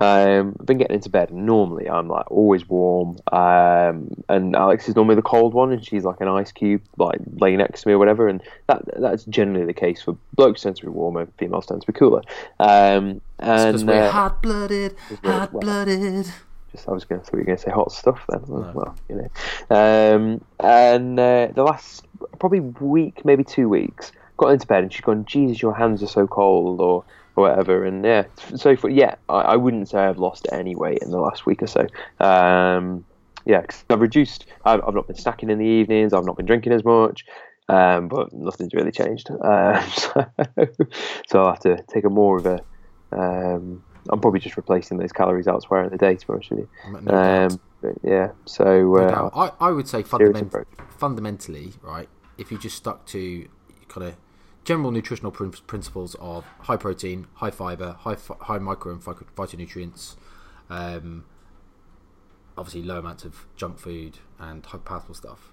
um, 0.01 0.55
I've 0.59 0.65
been 0.65 0.79
getting 0.79 0.95
into 0.95 1.09
bed. 1.09 1.29
and 1.29 1.45
Normally, 1.45 1.87
I'm 1.87 2.07
like 2.07 2.29
always 2.31 2.67
warm, 2.67 3.19
um, 3.31 4.09
and 4.29 4.55
Alex 4.55 4.89
is 4.89 4.95
normally 4.95 5.15
the 5.15 5.21
cold 5.21 5.53
one, 5.53 5.71
and 5.71 5.85
she's 5.85 6.03
like 6.03 6.19
an 6.21 6.27
ice 6.27 6.51
cube, 6.51 6.81
like 6.97 7.19
laying 7.35 7.57
next 7.57 7.83
to 7.83 7.87
me 7.87 7.93
or 7.93 7.99
whatever. 7.99 8.27
And 8.27 8.41
that 8.67 8.81
that's 8.99 9.25
generally 9.25 9.65
the 9.65 9.73
case 9.73 10.01
for 10.01 10.17
blokes 10.33 10.63
tend 10.63 10.77
to 10.77 10.81
be 10.81 10.87
warmer, 10.87 11.27
females 11.37 11.67
tend 11.67 11.81
to 11.81 11.87
be 11.87 11.93
cooler. 11.93 12.21
Um, 12.59 13.21
and 13.37 13.87
we're 13.87 14.03
uh, 14.03 14.11
hot 14.11 14.41
blooded, 14.41 14.95
hot 15.23 15.51
blooded. 15.51 16.25
just 16.71 16.89
I 16.89 16.91
was 16.91 17.05
going 17.05 17.21
to 17.21 17.25
thought 17.25 17.33
you 17.33 17.39
were 17.39 17.45
going 17.45 17.57
to 17.57 17.63
say 17.63 17.71
hot 17.71 17.91
stuff 17.91 18.25
then. 18.27 18.41
Well, 18.47 18.95
you 19.07 19.15
know. 19.15 19.29
Um, 19.69 20.43
and 20.59 21.19
uh, 21.19 21.49
the 21.53 21.63
last 21.63 22.07
probably 22.39 22.61
week, 22.61 23.23
maybe 23.23 23.43
two 23.43 23.69
weeks, 23.69 24.11
got 24.37 24.47
into 24.49 24.65
bed 24.65 24.81
and 24.81 24.91
she's 24.91 25.01
gone, 25.01 25.25
"Jesus, 25.25 25.61
your 25.61 25.75
hands 25.75 26.01
are 26.01 26.07
so 26.07 26.25
cold," 26.25 26.81
or 26.81 27.03
or 27.45 27.49
whatever. 27.49 27.85
And 27.85 28.03
yeah, 28.05 28.23
so 28.55 28.75
for 28.75 28.89
yeah, 28.89 29.15
I, 29.29 29.41
I 29.41 29.55
wouldn't 29.55 29.89
say 29.89 29.99
I've 29.99 30.17
lost 30.19 30.47
any 30.51 30.75
weight 30.75 30.99
in 31.01 31.11
the 31.11 31.19
last 31.19 31.45
week 31.45 31.61
or 31.63 31.67
so. 31.67 31.81
Um, 32.25 33.05
yeah, 33.45 33.61
'cause 33.61 33.83
I've 33.89 34.01
reduced. 34.01 34.45
I've, 34.65 34.81
I've 34.87 34.93
not 34.93 35.07
been 35.07 35.15
snacking 35.15 35.49
in 35.51 35.57
the 35.57 35.65
evenings. 35.65 36.13
I've 36.13 36.25
not 36.25 36.37
been 36.37 36.45
drinking 36.45 36.73
as 36.73 36.83
much. 36.83 37.23
Um, 37.69 38.07
but 38.09 38.33
nothing's 38.33 38.73
really 38.73 38.91
changed. 38.91 39.29
Um, 39.43 39.81
so, 39.91 40.25
so 41.27 41.39
I'll 41.41 41.51
have 41.51 41.59
to 41.61 41.81
take 41.93 42.03
a 42.05 42.09
more 42.09 42.37
of 42.37 42.45
a. 42.45 42.59
Um, 43.11 43.81
I'm 44.09 44.19
probably 44.19 44.39
just 44.39 44.57
replacing 44.57 44.97
those 44.97 45.11
calories 45.11 45.47
elsewhere 45.47 45.83
in 45.85 45.91
the 45.91 45.97
day, 45.97 46.15
to 46.15 46.27
be 46.27 46.33
honest 46.33 46.49
with 46.51 46.59
you. 46.59 46.69
No. 47.03 47.45
Um, 47.45 47.59
yeah, 48.03 48.31
so 48.45 48.97
uh, 48.97 49.09
doubt. 49.11 49.31
I, 49.35 49.67
I 49.67 49.71
would 49.71 49.87
say 49.87 50.03
fundament, 50.03 50.53
fundamentally, 50.99 51.73
right, 51.81 52.07
if 52.37 52.51
you 52.51 52.57
just 52.57 52.77
stuck 52.77 53.05
to 53.07 53.47
kind 53.87 54.07
of 54.07 54.15
general 54.63 54.91
nutritional 54.91 55.31
prin- 55.31 55.51
principles 55.51 56.15
of 56.19 56.45
high 56.61 56.77
protein, 56.77 57.27
high 57.35 57.51
fiber, 57.51 57.93
high 57.99 58.15
fi- 58.15 58.35
high 58.41 58.59
micro 58.59 58.93
and 58.93 59.01
phytonutrients, 59.01 60.15
um, 60.69 61.25
obviously 62.57 62.83
low 62.83 62.99
amounts 62.99 63.23
of 63.25 63.47
junk 63.55 63.79
food 63.79 64.19
and 64.39 64.65
high 64.65 64.77
palatable 64.77 65.15
stuff, 65.15 65.51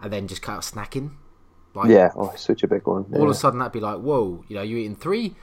and 0.00 0.12
then 0.12 0.26
just 0.26 0.42
cut 0.42 0.52
out 0.52 0.62
snacking, 0.62 1.12
like 1.74 1.90
yeah, 1.90 2.10
oh, 2.16 2.32
such 2.36 2.62
a 2.62 2.68
big 2.68 2.86
one. 2.86 3.04
all 3.14 3.24
of 3.24 3.30
a 3.30 3.34
sudden 3.34 3.58
that'd 3.58 3.72
be 3.72 3.80
like, 3.80 3.98
whoa, 3.98 4.44
you 4.48 4.56
know, 4.56 4.62
you're 4.62 4.78
eating 4.78 4.96
three, 4.96 5.34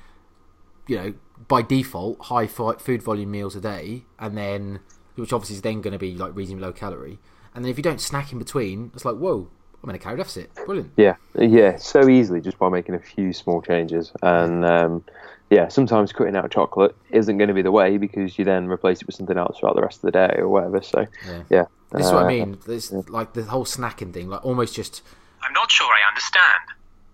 you 0.88 0.98
know, 0.98 1.13
by 1.48 1.62
default 1.62 2.20
high 2.26 2.48
fi- 2.48 2.78
food 2.78 3.04
volume 3.04 3.32
meals 3.32 3.56
a 3.56 3.62
day, 3.62 4.04
and 4.18 4.38
then 4.38 4.80
which 5.15 5.32
obviously 5.32 5.56
is 5.56 5.62
then 5.62 5.82
going 5.82 5.94
to 5.94 6.00
be 6.00 6.15
like 6.15 6.36
reasonably 6.36 6.65
low 6.65 6.74
calorie, 6.74 7.20
and 7.54 7.63
then 7.63 7.70
if 7.70 7.78
you 7.78 7.84
don't 7.84 8.02
snack 8.02 8.32
in 8.32 8.39
between, 8.39 8.91
it's 8.94 9.06
like, 9.06 9.15
whoa, 9.15 9.50
I'm 9.86 9.91
in 9.91 9.95
a 9.98 10.00
calorie 10.00 10.17
deficit. 10.17 10.50
Brilliant. 10.65 10.93
Yeah, 10.98 11.15
yeah, 11.39 11.78
so 11.78 12.10
easily 12.10 12.41
just 12.41 12.58
by 12.58 12.69
making 12.69 12.95
a 12.95 13.00
few 13.00 13.34
small 13.34 13.62
changes, 13.62 14.12
and 14.24 14.65
um, 14.65 15.04
yeah, 15.52 15.67
sometimes 15.67 16.12
cutting 16.12 16.36
out 16.36 16.50
chocolate 16.50 16.95
isn't 17.12 17.38
going 17.38 17.50
to 17.50 17.54
be 17.54 17.62
the 17.62 17.71
way 17.71 17.98
because 18.00 18.39
you 18.39 18.45
then 18.45 18.67
replace 18.67 19.02
it 19.02 19.06
with 19.06 19.15
something 19.15 19.38
else 19.38 19.60
throughout 19.60 19.76
the 19.76 19.84
rest 19.84 19.98
of 19.98 20.02
the 20.02 20.12
day 20.12 20.38
or 20.39 20.50
whatever. 20.50 20.82
So 20.82 21.06
Yeah. 21.30 21.43
yeah, 21.52 21.65
This 21.91 22.08
is 22.08 22.12
what 22.12 22.24
I 22.24 22.26
uh, 22.26 22.30
mean. 22.30 22.58
This 22.65 22.91
like 22.91 23.34
the 23.34 23.43
whole 23.43 23.65
snacking 23.65 24.12
thing, 24.12 24.28
like 24.28 24.43
almost 24.43 24.74
just. 24.74 25.04
I'm 25.43 25.54
not 25.54 25.69
sure 25.69 25.86
I 25.86 26.08
understand. 26.10 26.63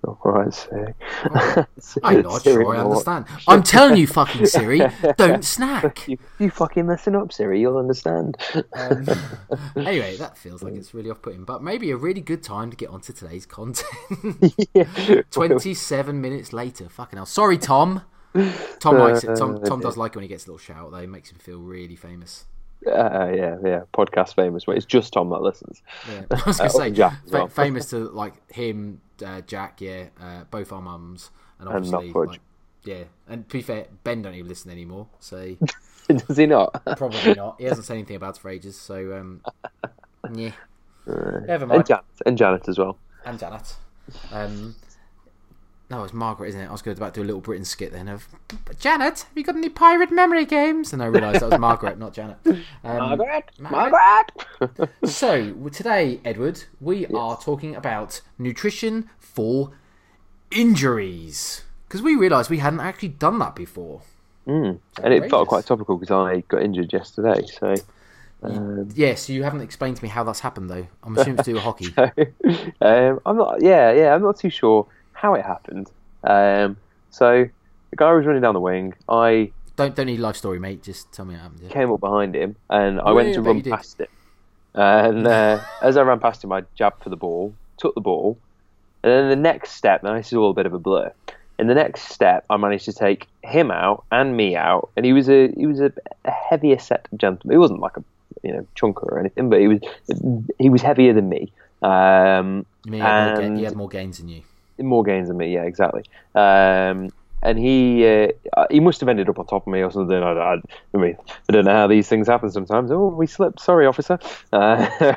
All 0.04 0.18
right, 0.24 0.52
so 1.80 2.00
I'm 2.04 2.24
not 2.24 2.42
Siri, 2.42 2.64
sure 2.64 2.76
I 2.76 2.80
understand. 2.80 3.26
I'm 3.48 3.62
telling 3.62 3.98
you, 3.98 4.08
fucking 4.08 4.48
Siri, 4.48 4.82
don't 5.18 5.46
snack. 5.46 6.08
You, 6.08 6.18
you 6.40 6.50
fucking 6.50 6.88
listen 6.88 7.16
up, 7.16 7.32
Siri. 7.32 7.62
You'll 7.62 7.78
understand. 7.78 8.38
Um, 8.74 9.06
anyway, 9.76 10.18
that 10.18 10.40
feels 10.40 10.64
like 10.64 10.74
it's 10.74 10.96
really 10.96 11.12
off-putting, 11.12 11.44
but 11.44 11.62
maybe 11.62 11.92
a 11.92 11.98
really 11.98 12.22
good 12.22 12.42
time 12.42 12.72
to 12.72 12.78
get 12.78 12.90
onto 12.90 13.14
today's 13.14 13.46
content. 13.46 13.86
yeah. 14.74 15.22
27 15.30 16.20
minutes 16.20 16.52
later. 16.52 16.90
Fucking 16.90 17.18
hell. 17.18 17.26
Sorry, 17.28 17.60
Tom. 17.60 18.02
Tom 18.80 18.98
likes 18.98 19.24
it. 19.24 19.36
Tom, 19.36 19.58
Uh, 19.58 19.60
Tom 19.60 19.82
does 19.82 19.98
like 19.98 20.14
it 20.14 20.16
when 20.16 20.24
he 20.24 20.30
gets 20.30 20.46
a 20.46 20.48
little 20.48 20.58
shout, 20.58 20.90
though. 20.92 20.98
It 20.98 21.10
makes 21.10 21.32
him 21.32 21.38
feel 21.38 21.60
really 21.60 21.96
famous. 21.96 22.46
Uh, 22.88 23.32
yeah, 23.36 23.58
yeah, 23.63 23.82
podcast 23.94 24.34
famous. 24.36 24.65
But 24.65 24.78
it's 24.78 24.86
just 24.86 25.13
Tom 25.13 25.30
that 25.30 25.41
listens. 25.41 25.82
Yeah. 26.10 26.24
I 26.32 26.41
was 26.48 26.58
going 26.58 26.70
Uh, 26.70 26.74
to 26.74 26.78
say, 26.78 26.91
Jack 26.91 27.13
fa- 27.28 27.32
well. 27.32 27.48
famous 27.48 27.89
to 27.91 27.98
like 28.10 28.52
him, 28.52 29.02
uh, 29.26 29.41
Jack, 29.41 29.82
yeah, 29.82 30.06
uh, 30.22 30.44
both 30.50 30.72
our 30.72 30.82
mums, 30.82 31.30
and 31.60 31.67
And 31.70 31.78
obviously, 31.78 32.12
Knockfudge. 32.12 32.28
like, 32.28 32.41
yeah. 32.84 33.04
And 33.28 33.48
to 33.48 33.54
be 33.58 33.62
fair, 33.62 33.86
Ben 34.04 34.22
don't 34.24 34.34
even 34.34 34.48
listen 34.50 34.72
anymore, 34.72 35.08
so 35.20 35.56
Does 36.08 36.38
he 36.38 36.48
not? 36.48 36.82
probably 36.98 37.36
not. 37.36 37.56
He 37.60 37.65
hasn't 37.65 37.86
said 37.86 37.94
anything 37.94 38.15
about 38.15 38.36
it 38.38 38.41
for 38.41 38.50
ages, 38.50 38.76
so 38.80 39.15
um, 39.17 39.41
yeah. 40.34 40.52
Never 41.06 41.67
mind. 41.67 41.80
and. 41.80 41.86
Janet, 41.88 42.06
and 42.26 42.38
Janet 42.38 42.67
as 42.67 42.78
well. 42.80 42.98
and 43.26 43.38
Janet. 43.39 43.76
Um, 44.32 44.76
no, 45.92 46.06
it's 46.06 46.14
Margaret, 46.14 46.48
isn't 46.48 46.62
it? 46.62 46.68
I 46.68 46.72
was 46.72 46.82
going 46.82 46.96
to 46.96 47.04
about 47.04 47.14
to 47.16 47.20
do 47.20 47.26
a 47.26 47.28
little 47.28 47.42
Britain 47.42 47.66
skit 47.66 47.92
then 47.92 48.08
of 48.08 48.26
Janet. 48.80 49.20
Have 49.20 49.38
you 49.38 49.44
got 49.44 49.58
any 49.58 49.68
pirate 49.68 50.10
memory 50.10 50.46
games? 50.46 50.94
And 50.94 51.04
I 51.04 51.08
realised 51.08 51.42
that 51.42 51.50
was 51.50 51.60
Margaret, 51.60 52.00
not 52.00 52.14
Janet. 52.14 52.38
Um, 52.46 52.64
Margaret, 52.84 53.52
Margaret. 53.60 54.32
Margaret. 54.62 54.90
So 55.04 55.54
today, 55.70 56.22
Edward, 56.24 56.64
we 56.80 57.06
are 57.08 57.38
talking 57.38 57.76
about 57.76 58.22
nutrition 58.40 59.10
for 59.20 59.72
injuries 60.50 61.64
because 61.88 62.02
we 62.02 62.16
realised 62.16 62.50
we 62.50 62.60
hadn't 62.60 62.80
actually 62.80 63.10
done 63.10 63.38
that 63.40 63.54
before. 63.54 64.02
Mm. 64.48 64.80
And 65.04 65.14
it 65.14 65.30
felt 65.30 65.50
quite 65.50 65.66
topical 65.66 65.98
because 65.98 66.12
I 66.12 66.40
got 66.48 66.64
injured 66.64 66.94
yesterday. 66.94 67.46
So, 67.48 67.76
um, 68.44 68.88
Yes, 68.96 69.30
you 69.30 69.44
haven't 69.44 69.62
explained 69.62 69.98
to 69.98 70.04
me 70.04 70.10
how 70.10 70.24
that's 70.24 70.40
happened 70.40 70.70
though. 70.70 70.88
I'm 71.04 71.18
assuming 71.18 71.40
it's 71.40 71.46
to 71.48 71.52
do 71.52 71.56
with 71.56 71.64
hockey. 71.64 71.94
um, 72.82 73.20
I'm 73.26 73.36
not. 73.36 73.62
Yeah, 73.62 73.92
yeah, 73.92 74.16
I'm 74.16 74.22
not 74.22 74.38
too 74.38 74.50
sure 74.50 74.88
how 75.22 75.36
it 75.36 75.46
happened. 75.46 75.90
Um, 76.24 76.78
so 77.12 77.48
the 77.92 77.96
guy 77.96 78.12
was 78.14 78.26
running 78.26 78.42
down 78.42 78.54
the 78.54 78.60
wing. 78.60 78.94
I 79.08 79.52
Don't 79.76 79.96
don't 79.96 80.08
need 80.08 80.20
a 80.20 80.24
life 80.24 80.36
story, 80.36 80.60
mate. 80.60 80.82
Just 80.84 81.12
tell 81.12 81.26
me 81.26 81.34
what 81.36 81.42
happened. 81.44 81.62
Yeah. 81.64 81.70
came 81.70 81.92
up 81.92 82.00
behind 82.00 82.36
him 82.36 82.56
and 82.70 83.00
I 83.00 83.10
Yeah, 83.10 83.12
went 83.14 83.30
I 83.30 83.34
to 83.34 83.42
run 83.42 83.62
past 83.64 84.00
him. 84.02 84.08
And 84.74 85.28
uh, 85.28 85.62
as 85.82 85.98
I 85.98 86.02
ran 86.02 86.20
past 86.20 86.44
him, 86.44 86.52
I 86.52 86.64
jabbed 86.76 87.04
for 87.04 87.10
the 87.10 87.16
ball, 87.18 87.54
took 87.78 87.94
the 87.96 88.02
ball, 88.02 88.38
and 89.04 89.12
then 89.12 89.30
the 89.30 89.36
next 89.36 89.72
step. 89.72 90.02
Now 90.04 90.14
this 90.16 90.28
is 90.28 90.34
all 90.34 90.50
a 90.52 90.54
bit 90.54 90.66
of 90.66 90.74
a 90.74 90.80
blur. 90.80 91.12
In 91.60 91.68
the 91.68 91.76
next 91.76 92.04
step, 92.10 92.44
I 92.50 92.58
managed 92.58 92.86
to 92.86 92.94
take 92.94 93.28
him 93.44 93.70
out 93.70 94.04
and 94.12 94.36
me 94.36 94.56
out, 94.56 94.90
and 94.96 95.06
he 95.06 95.14
was 95.14 95.30
a 95.30 95.50
he 95.56 95.68
was 95.68 95.80
a, 95.80 95.92
a 96.26 96.32
heavier 96.32 96.80
set 96.80 97.08
gentleman. 97.18 97.54
He 97.54 97.58
wasn't 97.60 97.82
like 97.82 97.98
a 97.98 98.04
you 98.42 98.52
know 98.54 98.66
chunker 98.76 99.04
or 99.04 99.20
anything, 99.20 99.50
but 99.50 99.60
he 99.60 99.68
was 99.68 99.80
he 100.58 100.70
was 100.70 100.82
heavier 100.82 101.14
than 101.14 101.30
me. 101.30 101.52
Um, 101.84 102.66
You 102.86 102.92
mean 102.94 103.02
he 103.02 103.08
had, 103.08 103.26
more 103.28 103.36
ga- 103.36 103.46
And- 103.46 103.58
he 103.60 103.64
had 103.66 103.76
more 103.76 103.90
gains 103.90 104.18
than 104.20 104.30
you. 104.30 104.42
More 104.80 105.04
gains 105.04 105.28
than 105.28 105.38
me, 105.38 105.54
yeah, 105.54 105.64
exactly. 105.64 106.04
Um, 106.36 107.10
and 107.44 107.58
he 107.58 108.06
uh, 108.06 108.66
he 108.70 108.80
must 108.80 109.00
have 109.00 109.10
ended 109.10 109.28
up 109.28 109.40
on 109.40 109.48
top 109.48 109.66
of 109.66 109.74
me 109.74 109.82
or 109.82 109.92
something. 109.92 110.22
I, 110.22 110.32
I, 110.32 110.54
I 110.94 110.98
mean, 110.98 111.18
I 111.50 111.52
don't 111.52 111.66
know 111.66 111.74
how 111.74 111.88
these 111.88 112.08
things 112.08 112.28
happen 112.28 112.52
sometimes. 112.52 112.92
Oh, 112.92 113.08
we 113.08 113.28
slipped. 113.28 113.60
Sorry, 113.60 113.88
officer. 113.88 114.20
Uh, 114.54 115.16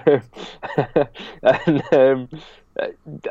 and 1.42 1.92
um, 1.92 2.28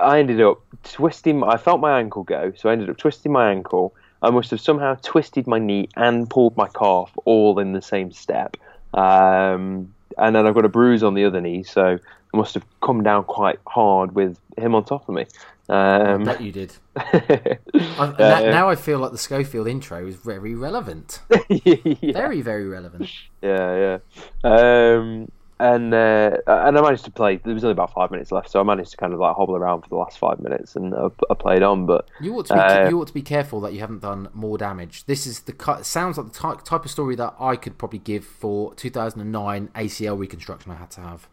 I 0.01 0.19
ended 0.19 0.41
up 0.41 0.61
twisting. 0.83 1.43
I 1.43 1.57
felt 1.57 1.79
my 1.79 1.99
ankle 1.99 2.23
go, 2.23 2.53
so 2.55 2.69
I 2.69 2.73
ended 2.73 2.89
up 2.89 2.97
twisting 2.97 3.31
my 3.31 3.51
ankle. 3.51 3.95
I 4.21 4.29
must 4.29 4.51
have 4.51 4.61
somehow 4.61 4.95
twisted 5.01 5.47
my 5.47 5.59
knee 5.59 5.89
and 5.97 6.29
pulled 6.29 6.55
my 6.55 6.67
calf 6.67 7.11
all 7.25 7.59
in 7.59 7.73
the 7.73 7.81
same 7.81 8.11
step. 8.11 8.55
Um, 8.93 9.93
and 10.17 10.35
then 10.35 10.47
I've 10.47 10.53
got 10.53 10.65
a 10.65 10.69
bruise 10.69 11.03
on 11.03 11.13
the 11.13 11.25
other 11.25 11.41
knee, 11.41 11.63
so 11.63 11.99
I 12.33 12.37
must 12.37 12.53
have 12.55 12.65
come 12.81 13.03
down 13.03 13.25
quite 13.25 13.59
hard 13.67 14.15
with 14.15 14.39
him 14.57 14.73
on 14.75 14.83
top 14.85 15.07
of 15.07 15.15
me. 15.15 15.25
I 15.69 16.13
Um, 16.13 16.23
bet 16.23 16.41
you 16.41 16.51
did. 16.51 16.73
I, 16.95 18.13
that, 18.17 18.45
uh, 18.45 18.51
now 18.51 18.69
I 18.69 18.75
feel 18.75 18.99
like 18.99 19.11
the 19.11 19.17
Schofield 19.17 19.67
intro 19.67 20.05
is 20.05 20.15
very 20.15 20.55
relevant. 20.55 21.21
yeah, 21.49 21.75
Very, 22.11 22.41
very 22.41 22.67
relevant. 22.67 23.09
yeah, 23.41 23.99
yeah. 24.43 24.49
Um, 24.49 25.31
and 25.59 25.93
uh, 25.93 26.37
and 26.47 26.77
I 26.77 26.81
managed 26.81 27.05
to 27.05 27.11
play. 27.11 27.37
There 27.37 27.53
was 27.53 27.63
only 27.63 27.71
about 27.73 27.93
five 27.93 28.11
minutes 28.11 28.31
left, 28.31 28.49
so 28.49 28.59
I 28.59 28.63
managed 28.63 28.91
to 28.91 28.97
kind 28.97 29.13
of 29.13 29.19
like 29.19 29.35
hobble 29.35 29.55
around 29.55 29.83
for 29.83 29.89
the 29.89 29.95
last 29.95 30.17
five 30.17 30.39
minutes, 30.39 30.75
and 30.75 30.93
I, 30.93 31.07
I 31.29 31.35
played 31.35 31.63
on. 31.63 31.85
But 31.85 32.09
You 32.19 32.35
ought 32.37 32.47
to 32.47 32.53
be 32.55 32.59
Uh, 32.59 32.89
you 32.89 32.99
ought 32.99 33.07
to 33.07 33.13
be 33.13 33.21
careful 33.21 33.61
that 33.61 33.71
you 33.71 33.79
haven't 33.79 34.01
done 34.01 34.27
more 34.33 34.57
damage. 34.57 35.05
This 35.05 35.25
is 35.25 35.41
the 35.41 35.53
sounds 35.83 36.17
like 36.17 36.33
the 36.33 36.37
type, 36.37 36.63
type 36.63 36.83
of 36.83 36.91
story 36.91 37.15
that 37.15 37.35
I 37.39 37.55
could 37.55 37.77
probably 37.77 37.99
give 37.99 38.25
for 38.25 38.73
2009 38.75 39.69
ACL 39.75 40.19
reconstruction 40.19 40.71
I 40.71 40.75
had 40.75 40.89
to 40.91 41.01
have. 41.01 41.27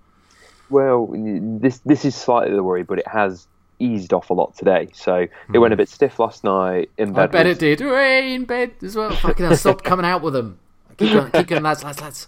Well, 0.71 1.09
this 1.13 1.79
this 1.85 2.05
is 2.05 2.15
slightly 2.15 2.55
the 2.55 2.63
worry, 2.63 2.83
but 2.83 2.99
it 2.99 3.07
has 3.09 3.47
eased 3.79 4.13
off 4.13 4.31
a 4.31 4.35
lot 4.35 4.55
today. 4.57 4.89
So 4.93 5.27
it 5.55 5.59
went 5.59 5.73
a 5.73 5.77
bit 5.77 5.89
stiff 5.89 6.19
last 6.19 6.45
night 6.45 6.91
in 6.99 7.11
Hmm. 7.11 7.17
I 7.17 7.23
bed. 7.27 7.31
bet 7.33 7.47
with- 7.47 7.63
it 7.63 7.77
did. 7.79 7.87
Way 7.91 8.35
in 8.35 8.45
bed 8.45 8.73
as 8.83 8.95
well. 8.97 9.11
Fucking 9.11 9.47
hell, 9.47 9.57
stop 9.57 9.83
coming 9.83 10.05
out 10.07 10.23
with 10.23 10.35
them. 10.35 10.59
Keep 10.99 11.13
going, 11.13 11.31
keep 11.33 11.47
going, 11.47 11.63
lads, 11.63 11.83
lads, 11.83 12.01
lads. 12.03 12.27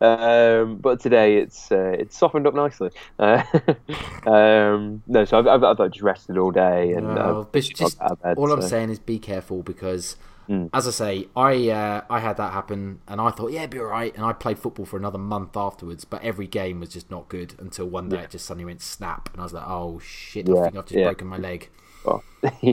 um, 0.00 0.76
but 0.76 1.00
today 1.00 1.38
it's 1.38 1.70
uh, 1.72 1.94
it's 1.98 2.16
softened 2.18 2.46
up 2.46 2.54
nicely. 2.54 2.90
Uh, 3.18 3.42
um, 4.26 5.02
no, 5.06 5.24
so 5.24 5.38
I've, 5.38 5.46
I've, 5.46 5.80
I've 5.80 5.90
just 5.92 6.02
rested 6.02 6.36
all 6.38 6.50
day 6.50 6.92
and 6.92 7.06
but 7.14 7.52
just 7.62 7.98
got 7.98 8.04
out 8.04 8.10
of 8.12 8.22
bed, 8.22 8.38
all 8.38 8.52
I'm 8.52 8.62
saying 8.62 8.90
is 8.90 8.98
be 8.98 9.18
careful 9.18 9.62
because, 9.62 10.16
Mm. 10.48 10.70
as 10.72 10.86
I 10.86 10.90
say, 10.90 11.28
I 11.36 11.70
uh, 11.70 12.02
I 12.08 12.20
had 12.20 12.36
that 12.36 12.52
happen 12.52 13.00
and 13.08 13.20
I 13.20 13.30
thought 13.30 13.52
yeah, 13.52 13.60
it'd 13.60 13.70
be 13.70 13.78
all 13.80 13.86
right, 13.86 14.14
and 14.14 14.24
I 14.24 14.32
played 14.32 14.58
football 14.58 14.86
for 14.86 14.96
another 14.96 15.18
month 15.18 15.56
afterwards. 15.56 16.04
But 16.04 16.22
every 16.22 16.46
game 16.46 16.80
was 16.80 16.90
just 16.90 17.10
not 17.10 17.28
good 17.28 17.54
until 17.58 17.86
one 17.86 18.08
day 18.08 18.20
it 18.20 18.30
just 18.30 18.46
suddenly 18.46 18.64
went 18.64 18.82
snap, 18.82 19.30
and 19.32 19.40
I 19.40 19.44
was 19.44 19.52
like, 19.52 19.66
oh 19.66 19.98
shit, 19.98 20.48
I 20.48 20.52
think 20.52 20.76
I've 20.76 20.86
just 20.86 20.92
yeah. 20.92 21.04
broken 21.04 21.26
my 21.26 21.38
leg. 21.38 21.68
well, 22.04 22.22
yeah. 22.62 22.72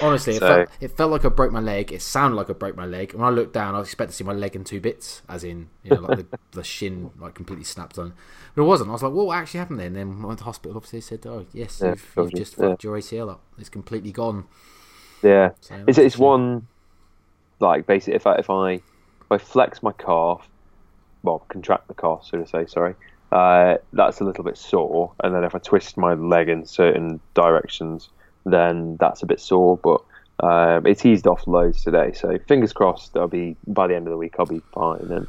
Honestly, 0.00 0.34
it, 0.34 0.40
felt, 0.40 0.68
it 0.80 0.96
felt 0.96 1.12
like 1.12 1.24
I 1.24 1.28
broke 1.28 1.52
my 1.52 1.60
leg. 1.60 1.92
It 1.92 2.02
sounded 2.02 2.36
like 2.36 2.50
I 2.50 2.54
broke 2.54 2.76
my 2.76 2.86
leg. 2.86 3.12
When 3.14 3.24
I 3.24 3.30
looked 3.30 3.52
down, 3.52 3.74
I 3.76 3.78
was 3.78 3.88
expecting 3.88 4.10
to 4.10 4.16
see 4.16 4.24
my 4.24 4.32
leg 4.32 4.56
in 4.56 4.64
two 4.64 4.80
bits, 4.80 5.22
as 5.28 5.44
in, 5.44 5.68
you 5.84 5.90
know, 5.94 6.00
like 6.00 6.18
the, 6.18 6.38
the 6.50 6.64
shin 6.64 7.10
like 7.20 7.34
completely 7.34 7.64
snapped 7.64 7.98
on. 7.98 8.14
But 8.54 8.62
it 8.62 8.64
wasn't. 8.64 8.90
I 8.90 8.92
was 8.94 9.02
like, 9.04 9.12
well, 9.12 9.26
what 9.26 9.38
actually 9.38 9.58
happened 9.58 9.78
then? 9.78 9.94
And 9.94 9.96
then 9.96 10.22
went 10.22 10.38
to 10.40 10.44
hospital. 10.44 10.76
Obviously, 10.76 11.00
said, 11.00 11.24
oh, 11.26 11.46
yes, 11.52 11.80
Yeah, 11.80 11.90
you've, 11.90 12.12
you've 12.16 12.34
just 12.34 12.58
yeah. 12.58 12.70
fucked 12.70 12.82
your 12.84 12.98
ACL 12.98 13.30
up. 13.30 13.42
It's 13.58 13.68
completely 13.68 14.10
gone. 14.10 14.46
Yeah, 15.22 15.50
So 15.60 15.84
it's 15.86 15.98
it's 15.98 16.18
one 16.18 16.66
like 17.62 17.86
basically 17.86 18.14
if 18.14 18.26
I 18.26 18.34
if 18.34 18.50
I 18.50 18.72
if 18.72 18.82
I 19.30 19.38
flex 19.38 19.82
my 19.82 19.92
calf, 19.92 20.46
well 21.22 21.38
contract 21.48 21.88
the 21.88 21.94
calf, 21.94 22.26
so 22.28 22.38
to 22.38 22.46
say, 22.46 22.66
sorry, 22.66 22.94
uh, 23.30 23.76
that's 23.94 24.20
a 24.20 24.24
little 24.24 24.44
bit 24.44 24.58
sore, 24.58 25.12
and 25.24 25.34
then 25.34 25.44
if 25.44 25.54
I 25.54 25.58
twist 25.58 25.96
my 25.96 26.12
leg 26.14 26.50
in 26.50 26.66
certain 26.66 27.20
directions, 27.34 28.10
then 28.44 28.98
that's 29.00 29.22
a 29.22 29.26
bit 29.26 29.40
sore, 29.40 29.78
but. 29.78 30.02
Um, 30.40 30.86
it's 30.86 31.06
eased 31.06 31.28
off 31.28 31.46
loads 31.46 31.84
today, 31.84 32.10
so 32.14 32.36
fingers 32.48 32.72
crossed. 32.72 33.16
I'll 33.16 33.28
be 33.28 33.54
by 33.64 33.86
the 33.86 33.94
end 33.94 34.08
of 34.08 34.10
the 34.10 34.16
week. 34.16 34.34
I'll 34.40 34.46
be 34.46 34.60
fine. 34.74 35.02
And 35.02 35.26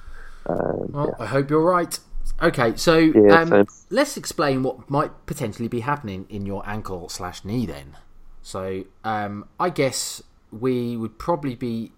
um, 0.47 0.91
Well, 0.91 1.15
I 1.19 1.27
hope 1.27 1.51
you're 1.51 1.61
right. 1.61 1.99
Okay, 2.41 2.75
so 2.77 2.97
Yeah, 2.97 3.41
um, 3.41 3.67
let's 3.91 4.17
explain 4.17 4.63
what 4.63 4.89
might 4.89 5.11
potentially 5.27 5.67
be 5.67 5.81
happening 5.81 6.25
in 6.29 6.47
your 6.47 6.67
ankle 6.67 7.09
slash 7.09 7.45
knee. 7.45 7.67
Then, 7.67 7.97
so 8.41 8.85
um, 9.03 9.47
I 9.59 9.69
guess 9.69 10.23
we 10.51 10.97
would 10.97 11.19
probably 11.19 11.55
be 11.55 11.91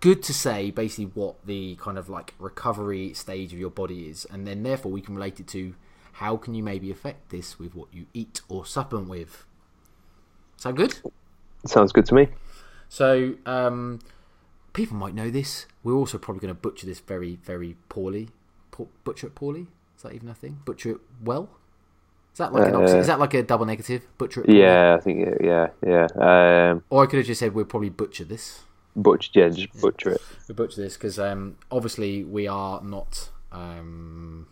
good 0.00 0.22
to 0.24 0.32
say 0.34 0.70
basically 0.70 1.06
what 1.06 1.44
the 1.46 1.76
kind 1.76 1.98
of 1.98 2.08
like 2.08 2.34
recovery 2.38 3.12
stage 3.14 3.52
of 3.52 3.58
your 3.58 3.70
body 3.70 4.08
is, 4.08 4.26
and 4.30 4.46
then 4.46 4.62
therefore 4.62 4.90
we 4.92 5.00
can 5.00 5.14
relate 5.14 5.40
it 5.40 5.46
to 5.48 5.74
how 6.14 6.36
can 6.36 6.54
you 6.54 6.62
maybe 6.62 6.90
affect 6.90 7.30
this 7.30 7.58
with 7.58 7.74
what 7.74 7.88
you 7.92 8.06
eat 8.12 8.40
or 8.48 8.66
supplement 8.66 9.08
with. 9.08 9.44
Sound 10.56 10.76
good? 10.76 10.94
sounds 11.66 11.92
good 11.92 12.06
to 12.06 12.14
me. 12.14 12.28
So, 12.88 13.34
um, 13.46 14.00
people 14.72 14.96
might 14.96 15.14
know 15.14 15.30
this. 15.30 15.66
We're 15.84 15.94
also 15.94 16.18
probably 16.18 16.40
going 16.40 16.54
to 16.54 16.60
butcher 16.60 16.86
this 16.86 16.98
very, 17.00 17.38
very 17.44 17.76
poorly. 17.88 18.30
Butcher 19.04 19.28
it 19.28 19.34
poorly? 19.34 19.66
Is 19.96 20.02
that 20.02 20.12
even 20.14 20.28
a 20.28 20.34
thing? 20.34 20.60
Butcher 20.64 20.92
it 20.92 21.00
well? 21.22 21.50
Is 22.32 22.38
that 22.38 22.52
like 22.52 22.68
an 22.68 22.74
Uh, 22.74 22.80
oxy- 22.80 22.98
Is 22.98 23.06
that 23.06 23.18
like 23.18 23.34
a 23.34 23.42
double 23.42 23.66
negative? 23.66 24.06
Butcher 24.18 24.40
it 24.40 24.46
poorly? 24.46 24.60
Yeah, 24.60 24.96
I 24.98 25.00
think 25.00 25.28
yeah, 25.42 25.68
yeah. 25.86 26.06
Um, 26.16 26.82
Or 26.90 27.02
I 27.02 27.06
could 27.06 27.18
have 27.18 27.26
just 27.26 27.38
said 27.40 27.54
we'll 27.54 27.64
probably 27.66 27.90
butcher 27.90 28.24
this. 28.24 28.62
Butcher, 28.96 29.30
yeah, 29.34 29.48
just 29.48 29.80
butcher 29.80 30.10
it. 30.10 30.22
We 30.48 30.54
butcher 30.54 30.82
this 30.82 30.94
because 30.96 31.18
um, 31.18 31.56
obviously 31.70 32.24
we 32.24 32.46
are 32.48 32.82
not, 32.82 33.30
um, 33.52 34.46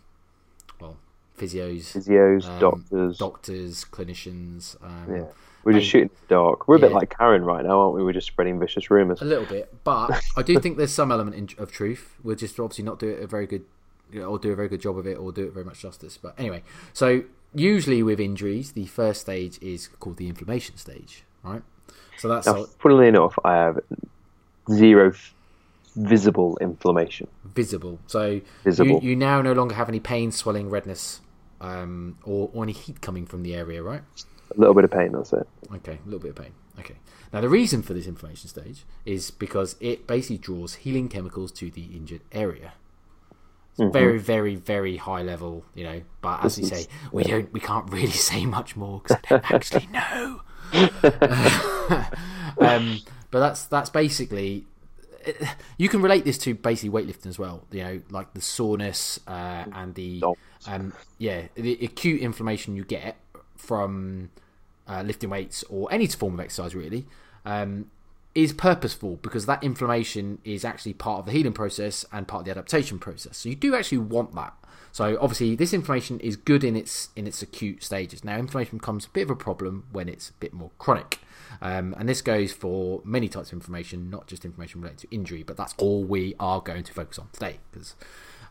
well, 0.79 0.97
physios, 1.37 1.93
Physios, 1.93 2.45
um, 2.47 2.59
doctors. 2.59 3.17
doctors, 3.17 3.85
clinicians. 3.85 4.81
Um, 4.83 5.05
yeah, 5.15 5.23
we're 5.63 5.73
just 5.73 5.85
I- 5.87 5.89
shooting 5.89 6.09
in 6.09 6.15
the 6.27 6.35
dark. 6.35 6.67
We're 6.67 6.77
a 6.77 6.79
bit 6.79 6.91
like 6.91 7.15
Karen 7.17 7.43
right 7.43 7.63
now, 7.65 7.79
aren't 7.81 7.95
we? 7.95 8.03
We're 8.03 8.13
just 8.13 8.27
spreading 8.27 8.59
vicious 8.59 8.89
rumours. 8.89 9.21
A 9.21 9.25
little 9.25 9.45
bit, 9.45 9.73
but 9.83 10.21
I 10.37 10.41
do 10.41 10.59
think 10.59 10.77
there's 10.77 10.93
some 10.93 11.11
element 11.11 11.35
in, 11.35 11.61
of 11.61 11.71
truth. 11.71 12.15
We'll 12.23 12.35
just 12.35 12.59
obviously 12.59 12.85
not 12.85 12.99
do 12.99 13.09
it 13.09 13.21
a 13.23 13.27
very 13.27 13.47
good, 13.47 13.65
or 14.15 14.39
do 14.39 14.51
a 14.51 14.55
very 14.55 14.67
good 14.69 14.81
job 14.81 14.97
of 14.97 15.05
it, 15.07 15.17
or 15.17 15.31
do 15.31 15.45
it 15.45 15.53
very 15.53 15.65
much 15.65 15.81
justice. 15.81 16.17
But 16.17 16.33
anyway, 16.37 16.63
so 16.93 17.23
usually 17.53 18.03
with 18.03 18.19
injuries, 18.19 18.71
the 18.73 18.85
first 18.85 19.21
stage 19.21 19.57
is 19.61 19.87
called 19.99 20.17
the 20.17 20.27
inflammation 20.29 20.77
stage, 20.77 21.23
right? 21.43 21.61
So 22.17 22.27
that's 22.27 22.45
Now, 22.47 22.65
funnily 22.79 23.07
enough, 23.07 23.37
I 23.45 23.53
have 23.53 23.79
zero 24.71 25.09
f- 25.09 25.33
visible 25.95 26.57
inflammation. 26.61 27.27
visible. 27.55 27.99
So 28.07 28.41
Visible. 28.63 28.99
You, 29.01 29.09
you 29.09 29.15
now 29.15 29.41
no 29.41 29.53
longer 29.53 29.75
have 29.75 29.89
any 29.89 29.99
pain, 29.99 30.31
swelling, 30.31 30.69
redness, 30.69 31.21
um, 31.61 32.17
or, 32.23 32.49
or 32.53 32.63
any 32.63 32.73
heat 32.73 33.01
coming 33.01 33.25
from 33.25 33.43
the 33.43 33.55
area, 33.55 33.81
right? 33.83 34.01
A 34.55 34.59
little 34.59 34.73
bit 34.73 34.83
of 34.83 34.91
pain, 34.91 35.11
that's 35.11 35.33
it. 35.33 35.47
Okay, 35.75 35.99
a 36.03 36.05
little 36.05 36.19
bit 36.19 36.29
of 36.31 36.35
pain. 36.37 36.53
Okay. 36.79 36.95
Now, 37.33 37.41
the 37.41 37.49
reason 37.49 37.81
for 37.83 37.93
this 37.93 38.07
inflammation 38.07 38.49
stage 38.49 38.85
is 39.05 39.29
because 39.31 39.75
it 39.79 40.07
basically 40.07 40.37
draws 40.37 40.75
healing 40.75 41.09
chemicals 41.09 41.51
to 41.53 41.69
the 41.69 41.83
injured 41.83 42.21
area. 42.31 42.73
It's 43.77 43.93
very, 43.93 44.17
very, 44.17 44.55
very 44.55 44.97
high 44.97 45.21
level, 45.21 45.63
you 45.75 45.83
know. 45.83 46.01
But 46.21 46.43
as 46.43 46.57
you 46.57 46.65
say, 46.65 46.87
we 47.11 47.23
don't, 47.23 47.51
we 47.53 47.59
can't 47.59 47.89
really 47.91 48.07
say 48.29 48.45
much 48.45 48.75
more 48.75 49.01
because 49.01 49.17
I 49.23 49.27
don't 49.29 49.51
actually 49.51 49.87
know. 49.87 50.41
um, 52.59 52.99
but 53.31 53.39
that's 53.39 53.65
that's 53.65 53.89
basically. 53.89 54.65
You 55.77 55.89
can 55.89 56.01
relate 56.01 56.23
this 56.23 56.37
to 56.39 56.55
basically 56.55 56.89
weightlifting 56.89 57.27
as 57.27 57.37
well. 57.37 57.65
You 57.71 57.83
know, 57.83 58.01
like 58.09 58.33
the 58.33 58.41
soreness 58.41 59.19
uh, 59.27 59.65
and 59.73 59.93
the 59.93 60.23
um, 60.65 60.93
yeah, 61.17 61.43
the 61.55 61.73
acute 61.83 62.21
inflammation 62.21 62.75
you 62.75 62.85
get 62.85 63.17
from 63.57 64.29
uh, 64.87 65.03
lifting 65.03 65.29
weights 65.29 65.63
or 65.69 65.91
any 65.91 66.07
form 66.07 66.33
of 66.33 66.39
exercise 66.39 66.73
really 66.73 67.05
um, 67.45 67.91
is 68.33 68.53
purposeful 68.53 69.17
because 69.17 69.45
that 69.45 69.63
inflammation 69.63 70.39
is 70.43 70.65
actually 70.65 70.93
part 70.93 71.19
of 71.19 71.25
the 71.25 71.31
healing 71.31 71.53
process 71.53 72.05
and 72.11 72.27
part 72.27 72.41
of 72.41 72.45
the 72.45 72.51
adaptation 72.51 72.97
process. 72.99 73.37
So 73.37 73.49
you 73.49 73.55
do 73.55 73.75
actually 73.75 73.99
want 73.99 74.33
that. 74.35 74.53
So 74.91 75.17
obviously 75.21 75.55
this 75.55 75.73
inflammation 75.73 76.19
is 76.19 76.35
good 76.35 76.63
in 76.63 76.75
its 76.75 77.09
in 77.15 77.27
its 77.27 77.41
acute 77.41 77.83
stages. 77.83 78.23
Now 78.23 78.37
inflammation 78.37 78.79
becomes 78.79 79.05
a 79.05 79.09
bit 79.09 79.23
of 79.23 79.29
a 79.29 79.35
problem 79.35 79.85
when 79.91 80.09
it's 80.09 80.29
a 80.29 80.33
bit 80.33 80.53
more 80.53 80.71
chronic. 80.79 81.19
Um, 81.61 81.95
and 81.97 82.07
this 82.07 82.21
goes 82.21 82.51
for 82.51 83.01
many 83.03 83.27
types 83.27 83.49
of 83.49 83.53
inflammation, 83.53 84.09
not 84.09 84.27
just 84.27 84.45
inflammation 84.45 84.81
related 84.81 85.09
to 85.09 85.15
injury, 85.15 85.43
but 85.43 85.57
that's 85.57 85.73
all 85.77 86.03
we 86.03 86.35
are 86.39 86.61
going 86.61 86.83
to 86.83 86.93
focus 86.93 87.19
on 87.19 87.29
today 87.31 87.59
because 87.71 87.95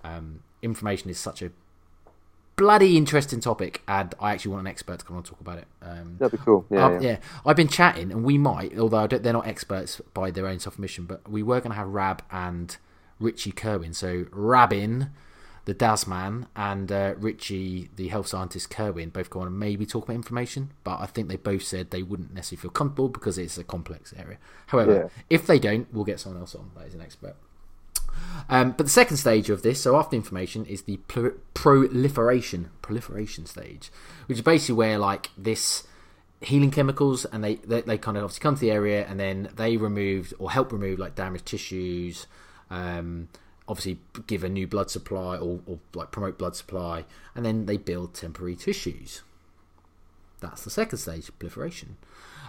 um, 0.05 0.43
inflammation 0.63 1.11
is 1.11 1.19
such 1.19 1.43
a 1.43 1.51
bloody 2.57 2.97
interesting 2.97 3.41
topic, 3.41 3.83
and 3.89 4.15
I 4.21 4.33
actually 4.33 4.51
want 4.51 4.63
an 4.63 4.67
expert 4.67 4.99
to 4.99 5.05
come 5.05 5.17
on 5.17 5.21
and 5.21 5.27
talk 5.27 5.41
about 5.41 5.59
it. 5.59 5.67
Um, 5.81 6.17
That'd 6.19 6.39
be 6.39 6.45
cool. 6.45 6.67
Yeah, 6.69 6.87
uh, 6.87 6.91
yeah. 6.91 7.01
yeah, 7.01 7.17
I've 7.47 7.57
been 7.57 7.69
chatting, 7.69 8.11
and 8.11 8.25
we 8.25 8.37
might, 8.37 8.77
although 8.77 8.99
I 8.99 9.07
don't, 9.07 9.23
they're 9.23 9.33
not 9.33 9.47
experts 9.47 10.01
by 10.13 10.31
their 10.31 10.47
own 10.47 10.59
self-admission, 10.59 11.07
but 11.07 11.29
we 11.31 11.43
were 11.43 11.61
going 11.61 11.71
to 11.71 11.77
have 11.77 11.89
Rab 11.89 12.23
and 12.31 12.77
Richie 13.21 13.53
Kerwin. 13.53 13.95
So 13.95 14.27
Rabin, 14.33 15.11
the 15.69 15.75
Daz 15.75 16.07
man, 16.07 16.47
and 16.57 16.91
uh, 16.91 17.13
Richie, 17.19 17.91
the 17.97 18.09
health 18.09 18.27
scientist 18.27 18.71
Kerwin, 18.71 19.11
both 19.11 19.29
go 19.29 19.41
on 19.41 19.49
and 19.49 19.59
maybe 19.59 19.85
talk 19.85 20.05
about 20.05 20.15
inflammation. 20.15 20.71
But 20.83 20.99
I 21.01 21.07
think 21.07 21.29
they 21.29 21.37
both 21.37 21.63
said 21.63 21.91
they 21.91 22.03
wouldn't 22.03 22.33
necessarily 22.33 22.63
feel 22.63 22.71
comfortable 22.71 23.09
because 23.11 23.37
it's 23.37 23.59
a 23.59 23.65
complex 23.65 24.15
area. 24.17 24.39
However, 24.69 24.95
Yeah. 24.95 25.09
if 25.29 25.47
they 25.47 25.59
don't, 25.59 25.87
we'll 25.93 26.05
get 26.05 26.21
someone 26.21 26.41
else 26.41 26.55
on 26.55 26.71
that 26.77 26.87
is 26.87 26.95
an 26.95 27.03
expert. 27.03 27.37
Um, 28.49 28.73
but 28.73 28.85
the 28.87 28.91
second 28.91 29.19
stage 29.19 29.51
of 29.51 29.61
this, 29.63 29.83
so 29.83 29.95
after 29.97 30.17
inflammation, 30.17 30.65
is 30.65 30.83
the 30.83 30.97
pl- 31.09 31.33
proliferation 31.55 32.71
proliferation 32.83 33.45
stage, 33.47 33.93
which 34.27 34.39
is 34.39 34.43
basically 34.43 34.75
where 34.75 34.99
like 34.99 35.31
this 35.37 35.87
healing 36.41 36.71
chemicals 36.71 37.25
and 37.27 37.45
they, 37.45 37.57
they 37.57 37.83
they 37.83 37.99
kind 37.99 38.17
of 38.17 38.25
obviously 38.25 38.41
come 38.43 38.55
to 38.55 38.61
the 38.61 38.71
area 38.71 39.05
and 39.07 39.21
then 39.21 39.51
they 39.57 39.77
remove 39.77 40.33
or 40.39 40.51
help 40.51 40.73
remove 40.73 40.99
like 40.99 41.15
damaged 41.15 41.45
tissues, 41.47 42.27
um, 42.71 43.29
obviously 43.69 43.99
give 44.27 44.43
a 44.43 44.49
new 44.49 44.67
blood 44.67 44.91
supply 44.91 45.37
or, 45.37 45.61
or 45.67 45.79
like 45.95 46.11
promote 46.11 46.39
blood 46.39 46.57
supply, 46.57 47.05
and 47.35 47.45
then 47.45 47.67
they 47.67 47.77
build 47.77 48.15
temporary 48.15 48.57
tissues. 48.57 49.23
That's 50.41 50.65
the 50.65 50.71
second 50.71 50.99
stage, 50.99 51.31
proliferation. 51.39 51.97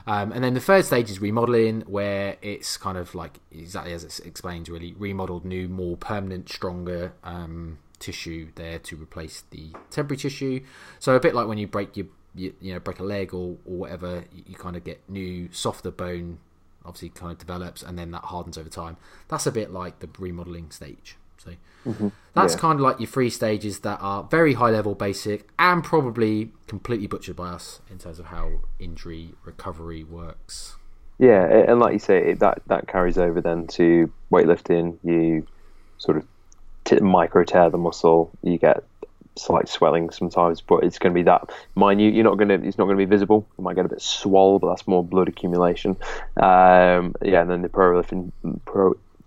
Um, 0.07 0.31
and 0.31 0.43
then 0.43 0.53
the 0.53 0.61
third 0.61 0.85
stage 0.85 1.11
is 1.11 1.19
remodeling, 1.19 1.81
where 1.81 2.37
it's 2.41 2.77
kind 2.77 2.97
of 2.97 3.13
like 3.13 3.39
exactly 3.51 3.93
as 3.93 4.03
it 4.03 4.25
explains, 4.25 4.69
really 4.69 4.95
remodeled 4.97 5.45
new, 5.45 5.67
more 5.67 5.97
permanent, 5.97 6.49
stronger 6.49 7.13
um, 7.23 7.79
tissue 7.99 8.49
there 8.55 8.79
to 8.79 8.95
replace 8.95 9.43
the 9.51 9.71
temporary 9.91 10.17
tissue. 10.17 10.61
So 10.99 11.15
a 11.15 11.19
bit 11.19 11.35
like 11.35 11.47
when 11.47 11.57
you 11.57 11.67
break 11.67 11.97
your, 11.97 12.07
you, 12.33 12.53
you 12.61 12.73
know, 12.73 12.79
break 12.79 12.99
a 12.99 13.03
leg 13.03 13.33
or, 13.33 13.57
or 13.65 13.77
whatever, 13.77 14.23
you, 14.33 14.43
you 14.47 14.55
kind 14.55 14.75
of 14.75 14.83
get 14.83 15.01
new, 15.09 15.49
softer 15.51 15.91
bone. 15.91 16.39
Obviously, 16.89 17.09
kind 17.09 17.31
of 17.31 17.37
develops, 17.37 17.81
and 17.83 17.97
then 17.97 18.11
that 18.11 18.23
hardens 18.25 18.57
over 18.57 18.69
time. 18.69 18.97
That's 19.29 19.45
a 19.45 19.51
bit 19.51 19.71
like 19.71 19.99
the 19.99 20.09
remodeling 20.19 20.71
stage. 20.71 21.15
So 21.37 21.51
mm-hmm. 21.87 22.09
that's 22.33 22.55
Yeah. 22.55 22.59
kind 22.59 22.79
of 22.79 22.81
like 22.81 22.99
your 22.99 23.07
three 23.07 23.29
stages 23.29 23.79
that 23.79 23.99
are 24.01 24.23
very 24.23 24.55
high 24.55 24.71
level, 24.71 24.95
basic, 24.95 25.47
and 25.57 25.83
probably 25.83 26.51
completely 26.67 27.07
butchered 27.07 27.37
by 27.37 27.49
us 27.49 27.79
in 27.89 27.97
terms 27.97 28.19
of 28.19 28.25
how 28.25 28.59
injury 28.79 29.35
recovery 29.45 30.03
works. 30.03 30.75
Yeah, 31.17 31.45
and 31.45 31.79
like 31.79 31.93
you 31.93 31.99
say, 31.99 32.31
it, 32.31 32.39
that 32.39 32.61
that 32.67 32.87
carries 32.87 33.17
over 33.17 33.39
then 33.39 33.67
to 33.67 34.11
weightlifting. 34.31 34.97
You 35.03 35.45
sort 35.97 36.17
of 36.17 36.25
t- 36.85 36.99
micro 36.99 37.43
tear 37.43 37.69
the 37.69 37.77
muscle. 37.77 38.31
You 38.41 38.57
get 38.57 38.83
slight 39.39 39.67
swelling 39.67 40.09
sometimes, 40.09 40.61
but 40.61 40.83
it's 40.83 40.99
going 40.99 41.13
to 41.13 41.17
be 41.17 41.23
that 41.23 41.49
minute. 41.75 42.13
You're 42.13 42.23
not 42.23 42.37
going 42.37 42.49
to. 42.49 42.67
It's 42.67 42.77
not 42.77 42.85
going 42.85 42.97
to 42.97 43.05
be 43.05 43.09
visible. 43.09 43.47
You 43.57 43.63
might 43.63 43.75
get 43.75 43.85
a 43.85 43.89
bit 43.89 44.01
swole, 44.01 44.59
but 44.59 44.69
that's 44.69 44.87
more 44.87 45.03
blood 45.03 45.27
accumulation. 45.27 45.97
Um, 46.37 47.15
yeah, 47.21 47.41
and 47.41 47.49
then 47.49 47.61
the 47.61 47.69
pro 47.69 48.01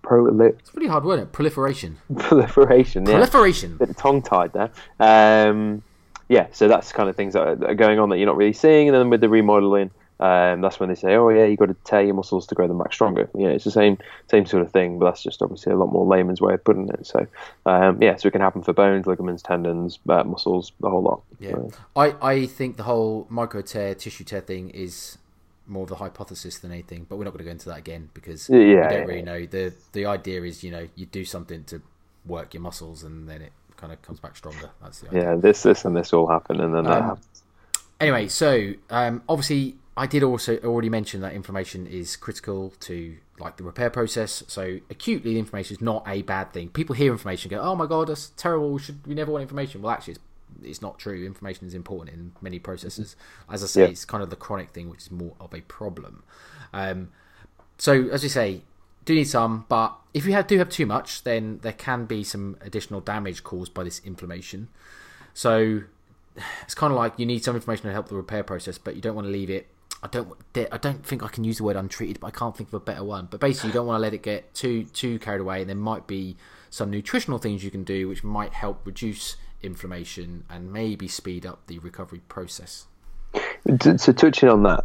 pro 0.02 0.26
It's 0.58 0.68
a 0.68 0.72
pretty 0.72 0.88
hard 0.88 1.04
word, 1.04 1.20
it? 1.20 1.32
Proliferation. 1.32 1.98
proliferation. 2.18 3.06
Yeah. 3.06 3.12
Proliferation. 3.12 3.76
bit 3.76 3.96
tongue 3.96 4.22
tied 4.22 4.52
there. 4.52 4.70
Um, 5.00 5.82
yeah, 6.28 6.46
so 6.52 6.68
that's 6.68 6.88
the 6.88 6.94
kind 6.94 7.08
of 7.08 7.16
things 7.16 7.34
that 7.34 7.46
are, 7.46 7.54
that 7.56 7.70
are 7.70 7.74
going 7.74 7.98
on 7.98 8.08
that 8.10 8.18
you're 8.18 8.26
not 8.26 8.36
really 8.36 8.52
seeing. 8.52 8.88
And 8.88 8.96
then 8.96 9.10
with 9.10 9.20
the 9.20 9.28
remodeling, 9.28 9.90
um, 10.22 10.60
that's 10.62 10.78
when 10.80 10.88
they 10.88 10.94
say, 10.94 11.14
"Oh 11.16 11.28
yeah, 11.30 11.44
you 11.46 11.56
got 11.56 11.66
to 11.66 11.76
tear 11.84 12.02
your 12.02 12.14
muscles 12.14 12.46
to 12.48 12.54
grow 12.54 12.68
them 12.68 12.78
back 12.78 12.92
stronger." 12.92 13.28
Yeah, 13.34 13.48
it's 13.48 13.64
the 13.64 13.70
same 13.70 13.98
same 14.30 14.46
sort 14.46 14.62
of 14.64 14.72
thing, 14.72 14.98
but 14.98 15.06
that's 15.06 15.22
just 15.22 15.42
obviously 15.42 15.72
a 15.72 15.76
lot 15.76 15.92
more 15.92 16.06
layman's 16.06 16.40
way 16.40 16.54
of 16.54 16.64
putting 16.64 16.88
it. 16.88 17.06
So 17.06 17.26
um, 17.66 18.00
yeah, 18.02 18.16
so 18.16 18.28
it 18.28 18.32
can 18.32 18.40
happen 18.40 18.62
for 18.62 18.72
bones, 18.72 19.06
ligaments, 19.06 19.42
tendons, 19.42 19.98
uh, 20.08 20.24
muscles, 20.24 20.72
the 20.80 20.90
whole 20.90 21.02
lot. 21.02 21.22
Yeah, 21.38 21.56
So, 21.56 21.74
I, 21.96 22.14
I 22.22 22.46
think 22.46 22.76
the 22.76 22.84
whole 22.84 23.26
micro 23.28 23.62
tear, 23.62 23.94
tissue 23.94 24.24
tear 24.24 24.40
thing 24.40 24.70
is 24.70 25.18
more 25.66 25.84
of 25.84 25.88
the 25.88 25.96
hypothesis 25.96 26.58
than 26.58 26.70
anything, 26.72 27.06
but 27.08 27.16
we're 27.16 27.24
not 27.24 27.30
going 27.32 27.38
to 27.38 27.44
go 27.44 27.50
into 27.50 27.68
that 27.68 27.78
again 27.78 28.10
because 28.14 28.50
Yeah, 28.50 28.58
we 28.78 28.86
don't 28.86 29.04
yeah. 29.04 29.06
really 29.06 29.22
know. 29.22 29.46
the 29.46 29.74
The 29.92 30.06
idea 30.06 30.42
is, 30.44 30.62
you 30.62 30.70
know, 30.70 30.88
you 30.94 31.06
do 31.06 31.24
something 31.24 31.64
to 31.64 31.82
work 32.24 32.54
your 32.54 32.62
muscles, 32.62 33.02
and 33.02 33.28
then 33.28 33.42
it 33.42 33.52
kind 33.76 33.92
of 33.92 34.00
comes 34.02 34.20
back 34.20 34.36
stronger. 34.36 34.70
That's 34.80 35.00
the 35.00 35.10
idea. 35.10 35.22
yeah, 35.22 35.36
this 35.36 35.62
this 35.62 35.84
and 35.84 35.96
this 35.96 36.12
all 36.12 36.28
happen, 36.28 36.60
and 36.60 36.74
then 36.74 36.86
that 36.88 37.02
Um, 37.02 37.04
happens. 37.04 37.42
Anyway, 38.00 38.28
so 38.28 38.74
um, 38.90 39.22
obviously, 39.28 39.76
I 39.96 40.06
did 40.06 40.22
also 40.22 40.56
already 40.58 40.88
mention 40.88 41.20
that 41.20 41.34
inflammation 41.34 41.86
is 41.86 42.16
critical 42.16 42.72
to 42.80 43.16
like 43.38 43.56
the 43.58 43.64
repair 43.64 43.90
process. 43.90 44.42
So 44.48 44.78
acutely, 44.88 45.38
inflammation 45.38 45.76
is 45.76 45.82
not 45.82 46.04
a 46.06 46.22
bad 46.22 46.52
thing. 46.52 46.70
People 46.70 46.94
hear 46.94 47.12
inflammation, 47.12 47.52
and 47.52 47.60
go, 47.60 47.66
"Oh 47.66 47.74
my 47.74 47.86
god, 47.86 48.08
that's 48.08 48.30
terrible. 48.36 48.78
Should 48.78 49.06
we 49.06 49.14
never 49.14 49.30
want 49.32 49.42
inflammation?" 49.42 49.82
Well, 49.82 49.92
actually, 49.92 50.12
it's 50.14 50.22
it's 50.62 50.82
not 50.82 50.98
true. 50.98 51.24
Inflammation 51.24 51.66
is 51.66 51.74
important 51.74 52.14
in 52.14 52.32
many 52.40 52.58
processes. 52.58 53.16
As 53.50 53.62
I 53.62 53.66
say, 53.66 53.80
Yeah. 53.82 53.88
it's 53.88 54.04
kind 54.04 54.22
of 54.22 54.30
the 54.30 54.36
chronic 54.36 54.70
thing, 54.70 54.88
which 54.90 55.00
is 55.00 55.10
more 55.10 55.34
of 55.40 55.52
a 55.54 55.60
problem. 55.62 56.22
Um, 56.72 57.08
so 57.78 58.08
as 58.08 58.22
we 58.22 58.28
say, 58.28 58.62
do 59.04 59.14
need 59.14 59.24
some, 59.24 59.64
but 59.68 59.96
if 60.14 60.24
you 60.26 60.32
have, 60.32 60.46
do 60.46 60.58
have 60.58 60.68
too 60.68 60.86
much, 60.86 61.24
then 61.24 61.58
there 61.62 61.72
can 61.72 62.04
be 62.04 62.22
some 62.22 62.56
additional 62.60 63.00
damage 63.00 63.42
caused 63.42 63.74
by 63.74 63.82
this 63.82 64.00
inflammation. 64.04 64.68
So 65.34 65.82
it's 66.62 66.74
kind 66.74 66.92
of 66.92 66.98
like 66.98 67.18
you 67.18 67.26
need 67.26 67.42
some 67.42 67.56
inflammation 67.56 67.86
to 67.86 67.92
help 67.92 68.08
the 68.08 68.14
repair 68.14 68.42
process, 68.42 68.78
but 68.78 68.94
you 68.94 69.00
don't 69.00 69.14
want 69.14 69.26
to 69.26 69.32
leave 69.32 69.50
it. 69.50 69.66
I 70.02 70.08
don't. 70.08 70.36
I 70.56 70.78
don't 70.78 71.06
think 71.06 71.22
I 71.22 71.28
can 71.28 71.44
use 71.44 71.58
the 71.58 71.64
word 71.64 71.76
untreated, 71.76 72.20
but 72.20 72.26
I 72.26 72.30
can't 72.30 72.56
think 72.56 72.70
of 72.70 72.74
a 72.74 72.80
better 72.80 73.04
one. 73.04 73.28
But 73.30 73.40
basically, 73.40 73.68
you 73.68 73.74
don't 73.74 73.86
want 73.86 73.98
to 73.98 74.02
let 74.02 74.14
it 74.14 74.22
get 74.22 74.52
too 74.54 74.84
too 74.84 75.18
carried 75.18 75.40
away. 75.40 75.60
And 75.60 75.68
there 75.68 75.76
might 75.76 76.06
be 76.06 76.36
some 76.70 76.90
nutritional 76.90 77.38
things 77.38 77.62
you 77.62 77.70
can 77.70 77.84
do 77.84 78.08
which 78.08 78.24
might 78.24 78.52
help 78.52 78.86
reduce 78.86 79.36
inflammation 79.62 80.44
and 80.50 80.72
maybe 80.72 81.06
speed 81.06 81.46
up 81.46 81.66
the 81.66 81.78
recovery 81.78 82.22
process. 82.28 82.86
So 83.78 84.12
touching 84.12 84.48
on 84.48 84.64
that 84.64 84.84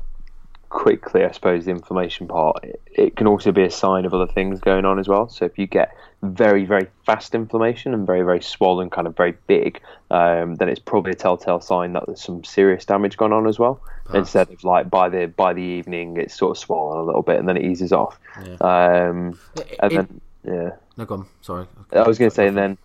quickly, 0.70 1.24
I 1.24 1.32
suppose 1.32 1.65
the 1.65 1.72
inflammation 1.72 2.28
part, 2.28 2.63
it, 2.63 2.82
it 2.93 3.15
can 3.15 3.28
also 3.28 3.51
be 3.51 3.63
a 3.63 3.72
sign 3.72 4.05
of 4.05 4.13
other 4.13 4.28
things 4.28 4.59
going 4.59 4.86
on 4.86 4.99
as 4.99 5.07
well. 5.07 5.30
So 5.30 5.45
if 5.45 5.57
you 5.57 5.68
get 5.68 5.95
very, 6.24 6.65
very 6.65 6.88
fast 7.05 7.36
inflammation 7.36 7.93
and 7.93 8.05
very, 8.05 8.24
very 8.24 8.41
swollen, 8.41 8.89
kind 8.89 9.07
of 9.07 9.15
very 9.15 9.36
big, 9.47 9.82
um, 10.11 10.55
then 10.55 10.68
it's 10.70 10.80
probably 10.80 11.11
a 11.11 11.15
telltale 11.15 11.61
sign 11.61 11.93
that 11.93 12.05
there's 12.07 12.22
some 12.22 12.43
serious 12.43 12.86
damage 12.86 13.18
going 13.18 13.34
on 13.34 13.47
as 13.47 13.59
well. 13.59 13.82
Instead 14.13 14.49
of 14.49 14.63
like 14.63 14.89
by 14.89 15.09
the 15.09 15.28
by 15.28 15.51
the 15.51 15.61
evening, 15.61 16.15
it's 16.15 16.34
sort 16.38 16.51
of 16.51 16.57
swollen 16.57 16.97
a 16.99 17.03
little 17.03 17.22
bit 17.24 17.38
and 17.39 17.47
then 17.47 17.57
it 17.57 17.65
eases 17.65 17.91
off. 17.91 18.18
Um, 18.61 19.38
and 19.82 19.91
It- 19.91 19.95
then 19.95 20.22
yeah. 20.45 20.70
no, 20.95 21.03
go 21.05 21.15
on. 21.15 21.26
Sorry. 21.41 21.65
I 21.91 22.07
was 22.07 22.18
going 22.18 22.32
to 22.32 22.36
say, 22.36 22.47
and 22.47 22.55
then 22.57 22.78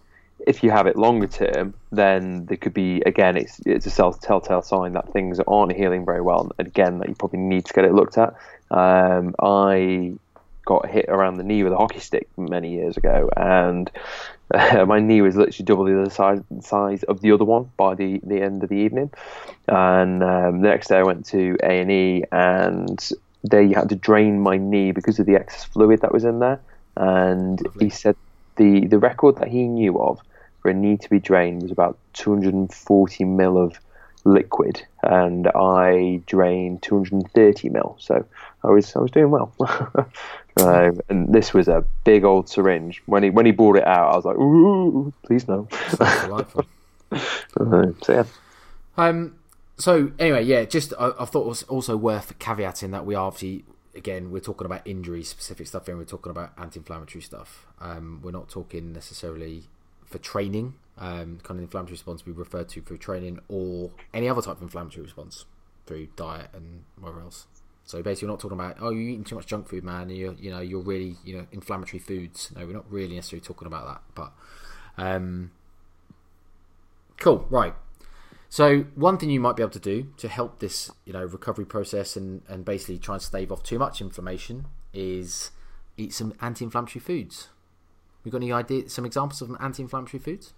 if 0.46 0.62
you 0.62 0.70
have 0.70 0.86
it 0.86 0.96
longer 0.96 1.26
term, 1.26 1.74
then 1.90 2.46
there 2.46 2.56
could 2.56 2.74
be 2.74 3.02
again, 3.06 3.36
it's 3.36 3.60
it's 3.64 3.86
a 3.86 3.90
self 3.90 4.20
telltale 4.20 4.62
sign 4.62 4.92
that 4.92 5.12
things 5.12 5.40
aren't 5.46 5.72
healing 5.72 6.04
very 6.04 6.20
well, 6.20 6.50
and 6.58 6.66
again 6.66 6.98
that 6.98 7.08
you 7.08 7.14
probably 7.14 7.40
need 7.40 7.64
to 7.66 7.72
get 7.72 7.84
it 7.84 7.92
looked 7.92 8.18
at. 8.18 8.34
Um, 8.70 9.34
I 9.40 10.14
got 10.64 10.88
hit 10.88 11.06
around 11.08 11.36
the 11.36 11.44
knee 11.44 11.64
with 11.64 11.72
a 11.72 11.76
hockey 11.76 12.00
stick 12.00 12.28
many 12.36 12.72
years 12.72 12.96
ago, 12.96 13.28
and 13.36 13.90
uh, 14.52 14.84
my 14.88 15.00
knee 15.00 15.20
was 15.20 15.36
literally 15.36 15.64
double 15.64 15.84
the 15.84 16.00
other 16.00 16.10
size 16.10 16.40
size 16.60 17.02
of 17.04 17.20
the 17.20 17.32
other 17.32 17.44
one 17.44 17.70
by 17.76 17.94
the 17.94 18.20
the 18.24 18.40
end 18.40 18.62
of 18.62 18.68
the 18.68 18.76
evening. 18.76 19.10
And 19.68 20.22
um, 20.22 20.60
the 20.60 20.68
next 20.68 20.88
day, 20.88 20.98
I 20.98 21.02
went 21.02 21.26
to 21.26 21.56
A 21.62 21.80
and 21.80 21.90
E, 21.90 22.24
and 22.32 23.10
they 23.48 23.68
had 23.68 23.88
to 23.88 23.96
drain 23.96 24.40
my 24.40 24.56
knee 24.56 24.92
because 24.92 25.18
of 25.18 25.26
the 25.26 25.36
excess 25.36 25.64
fluid 25.64 26.00
that 26.02 26.12
was 26.12 26.24
in 26.24 26.38
there. 26.38 26.60
And 26.96 27.60
Lovely. 27.62 27.86
he 27.86 27.90
said 27.90 28.16
the 28.56 28.86
the 28.86 28.98
record 28.98 29.36
that 29.36 29.48
he 29.48 29.66
knew 29.66 29.98
of 30.00 30.20
for 30.62 30.70
a 30.70 30.74
knee 30.74 30.96
to 30.96 31.10
be 31.10 31.18
drained 31.18 31.62
was 31.62 31.72
about 31.72 31.98
240 32.14 33.24
mil 33.24 33.58
of 33.58 33.78
liquid, 34.24 34.82
and 35.02 35.48
I 35.48 36.22
drained 36.26 36.82
230 36.82 37.68
mil. 37.68 37.96
So 37.98 38.24
I 38.62 38.68
was 38.68 38.94
I 38.96 39.00
was 39.00 39.10
doing 39.10 39.30
well. 39.30 39.52
Um, 40.60 41.00
and 41.08 41.32
this 41.32 41.54
was 41.54 41.66
a 41.68 41.84
big 42.04 42.24
old 42.24 42.48
syringe. 42.48 43.02
When 43.06 43.22
he 43.22 43.30
when 43.30 43.46
he 43.46 43.52
brought 43.52 43.76
it 43.76 43.86
out, 43.86 44.12
I 44.12 44.16
was 44.16 44.24
like, 44.24 44.36
"Ooh, 44.36 45.12
please 45.22 45.48
no." 45.48 45.66
Uh, 45.98 46.44
so 47.58 47.94
yeah, 48.08 48.24
Um. 48.98 49.36
So 49.78 50.12
anyway, 50.18 50.44
yeah. 50.44 50.64
Just 50.64 50.92
I, 50.98 51.12
I 51.18 51.24
thought 51.24 51.44
it 51.44 51.48
was 51.48 51.62
also 51.64 51.96
worth 51.96 52.38
caveating 52.38 52.90
that 52.90 53.06
we 53.06 53.14
are 53.14 53.26
obviously 53.26 53.64
again 53.94 54.30
we're 54.30 54.40
talking 54.40 54.66
about 54.66 54.86
injury 54.86 55.22
specific 55.22 55.66
stuff 55.66 55.88
and 55.88 55.98
we're 55.98 56.04
talking 56.04 56.30
about 56.30 56.52
anti-inflammatory 56.58 57.22
stuff. 57.22 57.66
Um, 57.80 58.20
we're 58.22 58.30
not 58.30 58.50
talking 58.50 58.92
necessarily 58.92 59.64
for 60.12 60.18
training. 60.18 60.74
Um, 60.98 61.38
kind 61.42 61.58
of 61.58 61.64
inflammatory 61.64 61.94
response 61.94 62.26
we 62.26 62.32
refer 62.32 62.64
to 62.64 62.82
through 62.82 62.98
training 62.98 63.40
or 63.48 63.90
any 64.12 64.28
other 64.28 64.42
type 64.42 64.56
of 64.56 64.62
inflammatory 64.62 65.02
response 65.02 65.46
through 65.86 66.08
diet 66.16 66.50
and 66.52 66.84
whatever 67.00 67.22
else. 67.22 67.46
So 67.84 68.02
basically, 68.02 68.28
we're 68.28 68.34
not 68.34 68.40
talking 68.40 68.58
about 68.58 68.76
oh 68.80 68.90
you're 68.90 69.08
eating 69.08 69.24
too 69.24 69.34
much 69.34 69.46
junk 69.46 69.68
food, 69.68 69.84
man. 69.84 70.10
You're 70.10 70.34
you 70.34 70.50
know 70.50 70.60
you're 70.60 70.82
really 70.82 71.16
you 71.24 71.36
know 71.36 71.46
inflammatory 71.50 71.98
foods. 71.98 72.52
No, 72.54 72.64
we're 72.66 72.74
not 72.74 72.90
really 72.90 73.14
necessarily 73.14 73.44
talking 73.44 73.66
about 73.66 73.86
that. 73.86 74.02
But 74.14 75.02
um, 75.02 75.50
cool, 77.18 77.46
right. 77.50 77.74
So 78.48 78.84
one 78.94 79.16
thing 79.16 79.30
you 79.30 79.40
might 79.40 79.56
be 79.56 79.62
able 79.62 79.70
to 79.72 79.80
do 79.80 80.08
to 80.18 80.28
help 80.28 80.58
this, 80.58 80.90
you 81.06 81.14
know, 81.14 81.24
recovery 81.24 81.64
process 81.64 82.16
and, 82.16 82.42
and 82.48 82.66
basically 82.66 82.98
try 82.98 83.14
and 83.14 83.22
stave 83.22 83.50
off 83.50 83.62
too 83.62 83.78
much 83.78 84.02
inflammation 84.02 84.66
is 84.92 85.52
eat 85.96 86.12
some 86.12 86.34
anti-inflammatory 86.42 87.00
foods. 87.00 87.48
We 88.24 88.30
got 88.30 88.38
any 88.38 88.52
idea, 88.52 88.88
some 88.88 89.04
examples 89.04 89.42
of 89.42 89.56
anti-inflammatory 89.60 90.20
foods? 90.22 90.52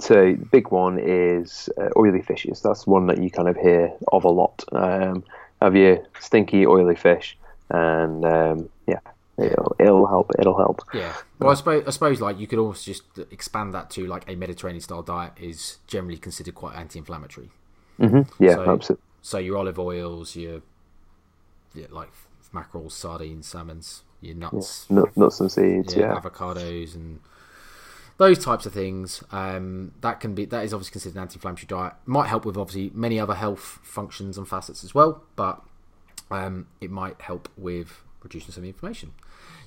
so 0.00 0.14
the 0.32 0.46
big 0.52 0.70
one 0.70 0.98
is 0.98 1.68
uh, 1.80 1.88
oily 1.96 2.20
fishes. 2.22 2.60
That's 2.60 2.86
one 2.86 3.06
that 3.06 3.22
you 3.22 3.30
kind 3.30 3.48
of 3.48 3.56
hear 3.56 3.92
of 4.12 4.24
a 4.24 4.28
lot. 4.28 4.62
Um, 4.72 5.24
have 5.62 5.74
your 5.74 6.06
stinky 6.20 6.66
oily 6.66 6.94
fish, 6.94 7.36
and 7.70 8.24
um, 8.24 8.68
yeah, 8.86 9.00
it'll, 9.38 9.74
it'll 9.80 10.06
help. 10.06 10.30
It'll 10.38 10.56
help. 10.58 10.82
Yeah. 10.92 11.12
Well, 11.38 11.50
I 11.50 11.54
suppose, 11.54 11.84
I 11.86 11.90
suppose 11.90 12.20
like 12.20 12.38
you 12.38 12.46
could 12.46 12.58
almost 12.58 12.84
just 12.84 13.02
expand 13.30 13.72
that 13.74 13.88
to 13.92 14.06
like 14.06 14.24
a 14.30 14.36
Mediterranean 14.36 14.82
style 14.82 15.02
diet 15.02 15.32
is 15.40 15.78
generally 15.86 16.18
considered 16.18 16.54
quite 16.54 16.76
anti-inflammatory. 16.76 17.50
hmm 17.98 18.22
Yeah, 18.38 18.54
So- 18.56 18.70
absolutely. 18.70 19.04
So 19.22 19.38
your 19.38 19.56
olive 19.58 19.78
oils, 19.78 20.36
your 20.36 20.60
yeah, 21.74 21.86
like 21.90 22.10
mackerel, 22.52 22.88
sardines, 22.88 23.46
salmons, 23.46 24.02
your 24.20 24.34
nuts, 24.36 24.88
Nut, 24.90 25.16
nuts 25.16 25.40
and 25.40 25.50
seeds. 25.50 25.94
yeah, 25.94 26.14
Yeah, 26.14 26.20
avocados 26.20 26.94
and 26.94 27.20
those 28.16 28.44
types 28.44 28.66
of 28.66 28.72
things. 28.72 29.22
Um, 29.30 29.92
that 30.00 30.20
can 30.20 30.34
be 30.34 30.44
that 30.46 30.64
is 30.64 30.74
obviously 30.74 30.92
considered 30.92 31.16
an 31.16 31.22
anti-inflammatory 31.22 31.66
diet. 31.66 31.94
Might 32.04 32.28
help 32.28 32.44
with 32.44 32.56
obviously 32.56 32.90
many 32.94 33.18
other 33.18 33.34
health 33.34 33.78
functions 33.82 34.36
and 34.36 34.46
facets 34.46 34.82
as 34.84 34.94
well, 34.94 35.22
but 35.36 35.62
um, 36.30 36.66
it 36.80 36.90
might 36.90 37.20
help 37.20 37.48
with 37.56 38.02
reducing 38.22 38.52
some 38.52 38.64
inflammation. 38.64 39.12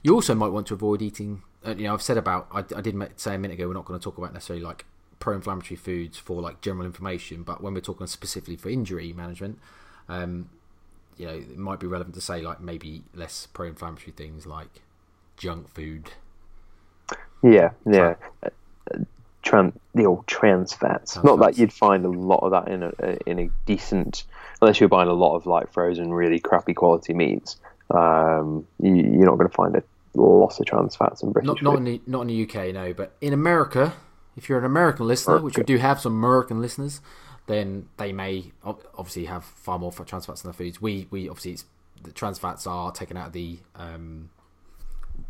You 0.04 0.14
also 0.14 0.36
might 0.36 0.50
want 0.50 0.68
to 0.68 0.74
avoid 0.74 1.02
eating. 1.02 1.44
Uh, 1.66 1.76
you 1.76 1.84
know, 1.84 1.94
I've 1.94 2.02
said 2.02 2.18
about 2.18 2.48
I, 2.52 2.60
I 2.76 2.82
did 2.82 2.96
say 3.16 3.36
a 3.36 3.38
minute 3.38 3.56
ago 3.56 3.68
we're 3.68 3.74
not 3.74 3.86
going 3.86 4.00
to 4.00 4.04
talk 4.04 4.18
about 4.18 4.34
necessarily 4.34 4.64
like 4.64 4.86
pro-inflammatory 5.20 5.78
foods 5.78 6.18
for 6.18 6.42
like 6.42 6.62
general 6.62 6.86
inflammation, 6.86 7.44
but 7.44 7.62
when 7.62 7.74
we're 7.74 7.80
talking 7.80 8.08
specifically 8.08 8.58
for 8.58 8.70
injury 8.70 9.14
management, 9.14 9.60
um, 10.10 10.50
you 11.18 11.26
know, 11.28 11.34
it 11.34 11.58
might 11.58 11.80
be 11.80 11.88
relevant 11.88 12.16
to 12.16 12.22
say 12.22 12.42
like 12.42 12.62
maybe 12.62 13.04
less 13.14 13.48
pro-inflammatory 13.54 14.12
things 14.12 14.46
like 14.46 14.82
junk 15.38 15.68
food. 15.70 16.12
yeah, 17.44 17.72
yeah. 17.86 18.16
Uh, 18.44 18.50
Tran, 19.44 19.74
the 19.96 20.06
old 20.06 20.28
trans 20.28 20.72
fats. 20.72 21.14
Trans 21.14 21.26
Not 21.26 21.40
that 21.40 21.58
you'd 21.58 21.74
find 21.74 22.06
a 22.06 22.10
lot 22.10 22.44
of 22.44 22.52
that 22.52 22.68
in 22.72 22.84
a 22.84 23.30
in 23.30 23.40
a 23.40 23.50
decent, 23.66 24.24
unless 24.62 24.80
you're 24.80 24.90
buying 24.90 25.10
a 25.10 25.14
lot 25.14 25.36
of 25.36 25.48
like 25.48 25.74
frozen, 25.74 26.14
really 26.14 26.40
crappy 26.40 26.76
quality 26.76 27.14
meats. 27.14 27.58
Um, 27.90 28.68
you, 28.80 28.96
you're 28.96 29.26
not 29.26 29.38
going 29.38 29.50
to 29.50 29.56
find 29.56 29.76
a 29.76 29.84
lot 30.16 30.60
of 30.60 30.66
trans 30.66 30.96
fats 30.96 31.24
in 31.24 31.32
British 31.32 31.48
Not 31.48 31.64
not 31.64 31.78
in 31.78 31.84
the 31.86 32.02
not 32.06 32.22
in 32.22 32.28
the 32.28 32.44
UK, 32.44 32.74
no, 32.74 32.94
but 32.94 33.16
in 33.20 33.34
America, 33.34 33.94
if 34.38 34.48
you're 34.48 34.60
an 34.60 34.66
American 34.66 35.08
listener, 35.08 35.40
which 35.40 35.58
we 35.58 35.64
do 35.64 35.78
have 35.78 36.00
some 36.00 36.14
American 36.14 36.62
listeners, 36.62 37.02
then 37.48 37.90
they 37.98 38.12
may 38.12 38.52
obviously 38.64 39.26
have 39.26 39.44
far 39.44 39.80
more 39.80 39.92
trans 39.92 40.26
fats 40.26 40.44
in 40.44 40.48
their 40.48 40.54
foods. 40.54 40.82
We 40.82 41.08
we 41.12 41.28
obviously 41.30 41.54
it's, 41.54 41.66
the 42.04 42.12
trans 42.12 42.40
fats 42.40 42.66
are 42.68 42.92
taken 42.92 43.18
out 43.18 43.28
of 43.28 43.34
the 43.34 43.60
um, 43.76 44.30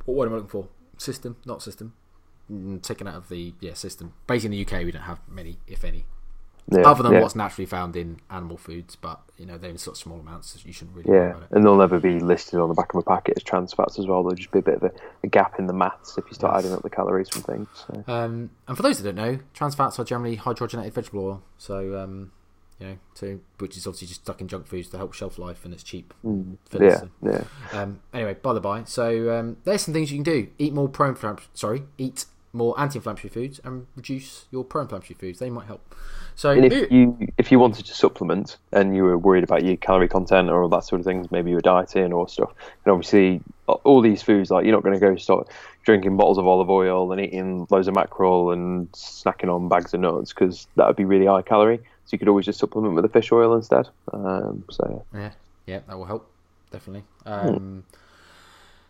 what 0.05 0.28
am 0.28 0.34
I 0.34 0.36
looking 0.38 0.49
for? 0.49 0.68
System, 0.97 1.38
not 1.45 1.62
system. 1.62 1.93
Mm, 2.51 2.82
Taken 2.82 3.07
out 3.07 3.16
of 3.16 3.30
the 3.30 3.53
yeah 3.59 3.74
system. 3.74 4.14
Basically, 4.28 4.57
in 4.59 4.66
the 4.66 4.76
UK, 4.76 4.84
we 4.86 4.91
don't 4.91 5.03
have 5.03 5.20
many, 5.28 5.57
if 5.68 5.84
any. 5.84 6.05
Yeah, 6.70 6.82
other 6.82 7.03
than 7.03 7.14
yeah. 7.14 7.22
what's 7.22 7.36
naturally 7.36 7.66
found 7.66 7.95
in 7.95 8.20
animal 8.30 8.57
foods. 8.57 8.95
But 8.95 9.20
you 9.38 9.45
know, 9.45 9.57
they're 9.57 9.70
in 9.72 9.78
such 9.78 9.97
small 9.97 10.20
amounts, 10.20 10.49
so 10.51 10.59
you 10.66 10.74
shouldn't 10.74 10.95
really 10.95 11.09
worry 11.09 11.20
Yeah, 11.20 11.30
about 11.32 11.43
it. 11.43 11.49
and 11.51 11.66
they'll 11.66 11.78
never 11.78 11.99
be 11.99 12.20
listed 12.20 12.59
on 12.59 12.70
the 12.70 12.76
back 12.76 12.93
of 12.93 12.99
a 12.99 13.03
packet 13.03 13.36
as 13.38 13.43
trans 13.43 13.74
fats 13.74 13.97
as 13.99 14.07
well. 14.07 14.24
There'll 14.24 14.36
just 14.36 14.51
be 14.51 14.59
a 14.59 14.64
bit 14.64 14.76
of 14.76 14.84
a, 14.84 14.91
a 15.24 15.28
gap 15.28 15.57
in 15.59 15.68
the 15.68 15.74
maths 15.74 16.18
if 16.18 16.26
you 16.28 16.34
start 16.34 16.55
Yes. 16.55 16.66
adding 16.66 16.76
up 16.78 16.84
the 16.84 16.89
calories 16.89 17.30
from 17.30 17.41
things. 17.43 17.68
So. 17.88 18.03
Um, 18.07 18.51
and 18.68 18.78
for 18.78 18.84
those 18.84 19.01
that 19.01 19.16
don't 19.16 19.16
know, 19.26 19.39
trans 19.53 19.76
fats 19.76 19.99
are 19.99 20.05
generally 20.05 20.38
hydrogenated 20.38 20.93
vegetable 20.93 21.26
oil. 21.26 21.43
So, 21.57 21.97
um, 21.97 22.32
you 22.80 22.97
know, 23.20 23.39
which 23.59 23.78
is 23.78 23.86
obviously 23.86 24.07
just 24.07 24.22
stuck 24.22 24.41
in 24.41 24.47
junk 24.47 24.66
foods 24.66 24.89
to 24.89 24.97
help 24.97 25.14
shelf 25.14 25.38
life, 25.38 25.64
and 25.66 25.74
it's 25.74 25.84
cheap. 25.84 26.14
Mm, 26.26 26.57
yeah, 26.80 27.01
yeah. 27.22 27.43
Um, 27.80 27.99
anyway, 28.12 28.34
by 28.41 28.53
the 28.53 28.59
by, 28.59 28.86
so 28.86 29.38
um, 29.38 29.57
there's 29.66 29.84
some 29.84 29.93
things 29.93 30.12
you 30.12 30.18
can 30.18 30.24
do. 30.24 30.47
Eat 30.57 30.74
more 30.74 30.89
pro-inflammatory. 30.89 31.47
Sorry, 31.53 31.84
eat 31.99 32.26
more 32.53 32.78
anti-inflammatory 32.80 33.30
foods 33.30 33.62
and 33.64 33.86
reduce 33.95 34.45
your 34.49 34.64
pro-inflammatory 34.64 35.16
foods. 35.20 35.38
They 35.38 35.51
might 35.51 35.68
help. 35.68 35.93
So, 36.36 36.52
And 36.52 36.66
if 36.66 36.92
you 36.92 37.28
if 37.38 37.52
you 37.52 37.60
wanted 37.60 37.86
to 37.86 37.94
supplement 37.94 38.58
and 38.72 38.96
you 38.96 39.04
were 39.04 39.18
worried 39.18 39.44
about 39.44 39.64
your 39.64 39.78
calorie 39.78 40.08
content 40.08 40.50
or 40.50 40.64
all 40.64 40.70
that 40.70 40.84
sort 40.84 41.00
of 41.00 41.06
things, 41.06 41.30
maybe 41.32 41.50
you 41.52 41.56
were 41.56 41.62
dieting 41.62 42.14
or 42.14 42.28
stuff, 42.28 42.52
and 42.86 42.92
obviously 42.92 43.42
all 43.68 44.02
these 44.02 44.22
foods 44.22 44.50
like 44.52 44.66
you're 44.66 44.74
not 44.74 44.84
going 44.84 44.94
to 44.94 45.00
go 45.00 45.16
start 45.16 45.48
drinking 45.84 46.18
bottles 46.18 46.38
of 46.38 46.48
olive 46.48 46.70
oil 46.70 47.12
and 47.12 47.22
eating 47.22 47.66
loads 47.70 47.88
of 47.88 47.96
mackerel 47.96 48.52
and 48.52 48.92
snacking 48.92 49.54
on 49.54 49.68
bags 49.70 49.94
of 49.94 50.00
nuts 50.00 50.34
because 50.34 50.68
that 50.76 50.88
would 50.88 50.96
be 50.96 51.06
really 51.06 51.26
high 51.26 51.42
calorie. 51.42 51.78
So 51.78 52.14
you 52.14 52.20
could 52.20 52.28
always 52.28 52.46
just 52.46 52.60
supplement 52.60 52.96
with 52.96 53.04
the 53.04 53.10
fish 53.10 53.32
oil 53.32 53.56
instead. 53.56 53.88
Um, 54.12 54.64
so 54.70 55.06
Yeah, 55.14 55.32
yeah, 55.66 55.80
that 55.88 55.98
will 55.98 56.06
help 56.06 56.30
definitely. 56.72 57.04
Um, 57.26 57.84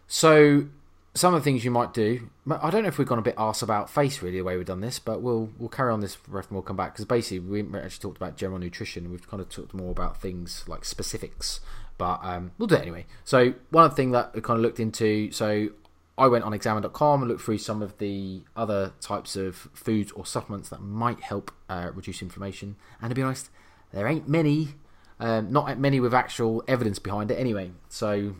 So, 0.08 0.66
some 1.14 1.34
of 1.34 1.42
the 1.42 1.44
things 1.44 1.66
you 1.66 1.72
might 1.72 1.94
do. 1.94 2.30
I 2.50 2.70
don't 2.70 2.84
know 2.84 2.88
if 2.88 2.98
we've 2.98 3.08
gone 3.08 3.20
a 3.20 3.24
bit 3.24 3.36
arse 3.38 3.62
about 3.62 3.90
face 3.90 4.22
really 4.22 4.38
the 4.38 4.44
way 4.44 4.56
we've 4.56 4.66
done 4.66 4.82
this, 4.82 5.00
but 5.00 5.22
we'll 5.22 5.50
we'll 5.58 5.70
carry 5.70 5.92
on 5.92 6.00
this 6.00 6.18
ref 6.28 6.48
and 6.48 6.56
we'll 6.56 6.64
come 6.64 6.78
back 6.78 6.94
because 6.94 7.06
basically 7.06 7.40
we 7.40 7.60
actually 7.78 8.02
talked 8.02 8.18
about 8.18 8.38
general 8.38 8.60
nutrition. 8.60 9.12
We've 9.12 9.28
kind 9.28 9.42
of 9.42 9.50
talked 9.50 9.74
more 9.74 9.92
about 9.92 10.22
things 10.22 10.64
like 10.68 10.86
specifics, 10.86 11.60
but 11.98 12.20
um, 12.24 12.52
we'll 12.58 12.68
do 12.68 12.76
it 12.76 12.82
anyway. 12.82 13.06
So 13.26 13.54
one 13.72 13.92
thing 13.92 14.12
that 14.12 14.34
we 14.34 14.42
kind 14.42 14.58
of 14.58 14.64
looked 14.64 14.80
into. 14.80 15.32
So 15.32 15.70
I 16.18 16.28
went 16.28 16.44
on 16.44 16.54
examine.com 16.54 17.22
and 17.22 17.30
looked 17.30 17.42
through 17.42 17.58
some 17.58 17.82
of 17.82 17.98
the 17.98 18.44
other 18.56 18.94
types 19.02 19.36
of 19.36 19.56
foods 19.74 20.12
or 20.14 20.26
supplements 20.26 20.70
that 20.70 20.82
might 20.82 21.20
help 21.22 21.52
uh, 21.68 21.92
reduce 21.94 22.22
inflammation. 22.22 22.76
And 23.02 23.10
to 23.10 23.16
be 23.16 23.22
honest, 23.22 23.50
there 23.92 24.08
ain't 24.08 24.30
many, 24.30 24.76
um, 25.20 25.52
not 25.52 25.78
many 25.80 26.00
with 26.00 26.14
actual 26.14 26.64
evidence 26.68 27.00
behind 27.00 27.32
it 27.32 27.36
anyway. 27.36 27.72
So 27.90 28.36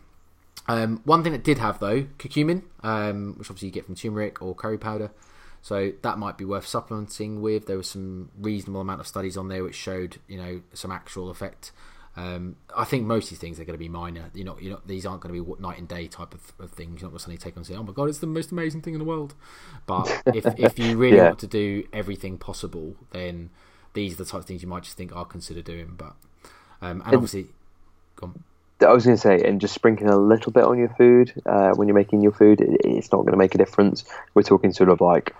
um, 0.68 1.00
one 1.04 1.22
thing 1.22 1.32
that 1.32 1.44
did 1.44 1.58
have 1.58 1.78
though, 1.80 2.02
curcumin, 2.18 2.62
um, 2.82 3.34
which 3.38 3.50
obviously 3.50 3.68
you 3.68 3.72
get 3.72 3.86
from 3.86 3.94
turmeric 3.94 4.40
or 4.40 4.54
curry 4.54 4.78
powder. 4.78 5.10
So 5.60 5.92
that 6.02 6.18
might 6.18 6.36
be 6.36 6.44
worth 6.44 6.66
supplementing 6.66 7.40
with. 7.40 7.66
There 7.66 7.76
was 7.76 7.88
some 7.88 8.30
reasonable 8.38 8.80
amount 8.80 9.00
of 9.00 9.06
studies 9.06 9.36
on 9.36 9.48
there 9.48 9.62
which 9.62 9.76
showed, 9.76 10.18
you 10.26 10.36
know, 10.36 10.62
some 10.72 10.90
actual 10.90 11.30
effect. 11.30 11.70
Um, 12.16 12.56
I 12.76 12.84
think 12.84 13.06
most 13.06 13.24
of 13.24 13.30
these 13.30 13.38
things 13.38 13.58
are 13.60 13.64
going 13.64 13.74
to 13.74 13.78
be 13.78 13.88
minor. 13.88 14.30
You're 14.34 14.44
not, 14.44 14.60
you're 14.62 14.72
not, 14.72 14.86
these 14.86 15.06
aren't 15.06 15.22
going 15.22 15.34
to 15.34 15.44
be 15.44 15.62
night 15.62 15.78
and 15.78 15.88
day 15.88 16.08
type 16.08 16.34
of, 16.34 16.52
of 16.58 16.72
things. 16.72 17.00
You're 17.00 17.08
not 17.08 17.12
going 17.12 17.18
to 17.18 17.22
suddenly 17.22 17.38
take 17.38 17.54
on 17.56 17.60
and 17.60 17.66
say, 17.66 17.74
"Oh 17.74 17.82
my 17.82 17.92
god, 17.92 18.08
it's 18.08 18.18
the 18.18 18.26
most 18.26 18.52
amazing 18.52 18.82
thing 18.82 18.94
in 18.94 18.98
the 18.98 19.04
world." 19.04 19.34
But 19.86 20.12
if 20.32 20.52
if 20.58 20.78
you 20.78 20.96
really 20.98 21.18
Yeah. 21.18 21.22
want 21.22 21.38
to 21.40 21.46
do 21.46 21.86
everything 21.92 22.38
possible, 22.38 22.96
then 23.12 23.50
these 23.94 24.14
are 24.14 24.16
the 24.16 24.24
types 24.24 24.42
of 24.42 24.46
things 24.46 24.62
you 24.62 24.68
might 24.68 24.82
just 24.82 24.96
think 24.96 25.12
I'll 25.14 25.24
consider 25.24 25.62
doing. 25.62 25.94
But 25.96 26.14
um, 26.80 27.02
and 27.06 27.14
obviously. 27.16 27.48
I 28.82 28.92
was 28.92 29.04
going 29.04 29.16
to 29.16 29.20
say, 29.20 29.40
and 29.42 29.60
just 29.60 29.74
sprinkling 29.74 30.10
a 30.10 30.16
little 30.16 30.52
bit 30.52 30.64
on 30.64 30.78
your 30.78 30.88
food 30.90 31.32
uh, 31.46 31.70
when 31.70 31.88
you're 31.88 31.94
making 31.94 32.22
your 32.22 32.32
food, 32.32 32.60
it, 32.60 32.80
it's 32.84 33.12
not 33.12 33.18
going 33.18 33.32
to 33.32 33.38
make 33.38 33.54
a 33.54 33.58
difference. 33.58 34.04
We're 34.34 34.42
talking 34.42 34.72
sort 34.72 34.88
of 34.88 35.00
like 35.00 35.34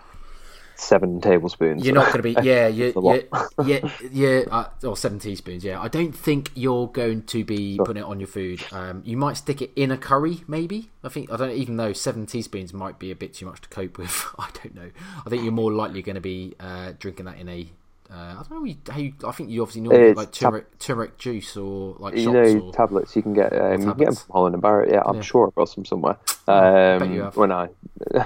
seven 0.83 1.21
tablespoons. 1.21 1.85
You're 1.85 1.95
not 1.95 2.13
going 2.13 2.17
to 2.17 2.23
be, 2.23 2.37
yeah, 2.49 2.67
you, 2.67 2.93
a 2.95 3.01
lot. 3.01 3.17
you, 3.17 3.65
yeah, 3.65 3.91
yeah, 4.11 4.41
uh, 4.51 4.69
or 4.85 4.97
seven 4.97 5.19
teaspoons. 5.19 5.65
Yeah, 5.65 5.81
I 5.81 5.89
don't 5.89 6.13
think 6.13 6.51
you're 6.55 6.89
going 6.89 7.23
to 7.25 7.45
be 7.45 7.79
putting 7.79 8.03
it 8.03 8.07
on 8.07 8.21
your 8.21 8.27
food. 8.27 8.65
Um, 8.73 9.03
you 9.05 9.17
might 9.17 9.37
stick 9.37 9.63
it 9.63 9.71
in 9.77 9.91
a 9.91 9.97
curry, 9.97 10.43
maybe. 10.47 10.91
I 11.05 11.09
think 11.09 11.31
I 11.31 11.37
don't 11.37 11.53
even 11.53 11.77
know. 11.77 11.93
Seven 11.93 12.27
teaspoons 12.27 12.73
might 12.73 12.99
be 12.99 13.11
a 13.11 13.17
bit 13.17 13.35
too 13.35 13.47
much 13.47 13.61
to 13.63 13.69
cope 13.69 13.99
with. 13.99 14.27
I 14.39 14.49
don't 14.63 14.75
know. 14.75 14.91
I 15.25 15.31
think 15.31 15.43
you're 15.43 15.53
more 15.53 15.73
likely 15.73 16.03
going 16.03 16.17
to 16.17 16.21
be 16.21 16.55
uh, 16.61 16.93
drinking 16.99 17.27
that 17.27 17.39
in 17.39 17.49
a. 17.49 17.69
Uh, 18.13 18.17
I 18.39 18.45
don't 18.47 18.51
know 18.65 18.75
how 18.91 18.99
you, 18.99 19.13
I 19.27 19.31
think 19.33 19.49
you 19.49 19.63
obviously 19.63 19.81
know 19.83 19.91
like 20.15 20.33
tab- 20.33 20.33
turmeric, 20.33 20.79
turmeric 20.79 21.17
juice 21.19 21.57
or 21.57 21.97
like 21.99 22.15
you 22.17 22.31
know 22.31 22.43
or 22.67 22.73
tablets 22.73 23.17
you 23.17 23.23
can 23.23 23.33
get. 23.33 23.53
Um, 23.59 23.73
you 23.81 23.87
can 23.89 23.97
get 23.97 24.05
them 24.07 24.17
from 24.17 24.33
Holland 24.33 24.55
and 24.55 24.61
Barrett. 24.63 24.91
Yeah, 24.93 25.03
I'm 25.07 25.17
Yeah. 25.17 25.23
sure 25.23 25.47
I've 25.47 25.55
got 25.55 25.69
some 25.71 25.85
somewhere. 25.87 26.17
bet 26.47 27.03
Um, 27.03 27.13
you 27.15 27.23
have. 27.23 27.37
When 27.37 27.51
I, 27.53 27.69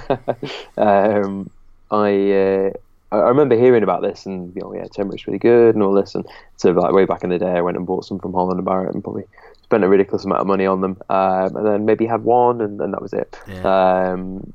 um, 0.76 1.50
I, 1.90 2.30
uh, 2.32 2.70
I 3.12 3.16
I 3.16 3.28
remember 3.28 3.56
hearing 3.56 3.82
about 3.84 4.02
this 4.02 4.26
and 4.26 4.54
you 4.56 4.62
know, 4.62 4.74
yeah, 4.74 4.86
turmeric's 4.94 5.26
really 5.26 5.38
good 5.38 5.74
and 5.74 5.82
all 5.84 5.92
this. 5.92 6.14
And 6.14 6.26
so 6.56 6.70
like 6.72 6.92
way 6.92 7.04
back 7.04 7.22
in 7.24 7.30
the 7.30 7.38
day, 7.38 7.52
I 7.52 7.60
went 7.60 7.76
and 7.76 7.86
bought 7.86 8.04
some 8.04 8.18
from 8.18 8.32
Holland 8.32 8.58
and 8.58 8.66
Barrett 8.66 8.94
and 8.94 9.04
probably 9.04 9.24
spent 9.62 9.84
a 9.84 9.88
ridiculous 9.88 10.24
amount 10.24 10.40
of 10.40 10.46
money 10.46 10.66
on 10.66 10.80
them. 10.80 10.96
Um, 11.08 11.56
and 11.56 11.66
then 11.66 11.84
maybe 11.84 12.06
had 12.06 12.24
one 12.24 12.60
and, 12.60 12.80
and 12.80 12.92
that 12.92 13.02
was 13.02 13.12
it. 13.12 13.38
Yeah. 13.48 14.10
Um, 14.12 14.52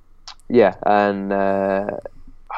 yeah, 0.50 0.76
and 0.86 1.32
uh, 1.32 1.88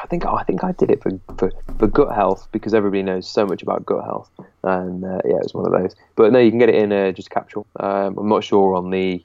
I 0.02 0.06
think 0.06 0.26
I 0.26 0.42
think 0.42 0.64
I 0.64 0.72
did 0.72 0.90
it 0.90 1.02
for, 1.02 1.18
for, 1.38 1.50
for 1.78 1.86
gut 1.86 2.14
health 2.14 2.48
because 2.52 2.74
everybody 2.74 3.02
knows 3.02 3.28
so 3.28 3.46
much 3.46 3.62
about 3.62 3.86
gut 3.86 4.04
health, 4.04 4.30
and 4.62 5.04
uh, 5.04 5.20
yeah, 5.24 5.36
it 5.36 5.42
was 5.42 5.54
one 5.54 5.66
of 5.66 5.72
those. 5.72 5.94
But 6.16 6.32
no, 6.32 6.38
you 6.38 6.50
can 6.50 6.58
get 6.58 6.68
it 6.68 6.76
in 6.76 6.92
a 6.92 7.12
just 7.12 7.30
capsule. 7.30 7.66
Um, 7.80 8.18
I'm 8.18 8.28
not 8.28 8.44
sure 8.44 8.74
on 8.74 8.90
the 8.90 9.22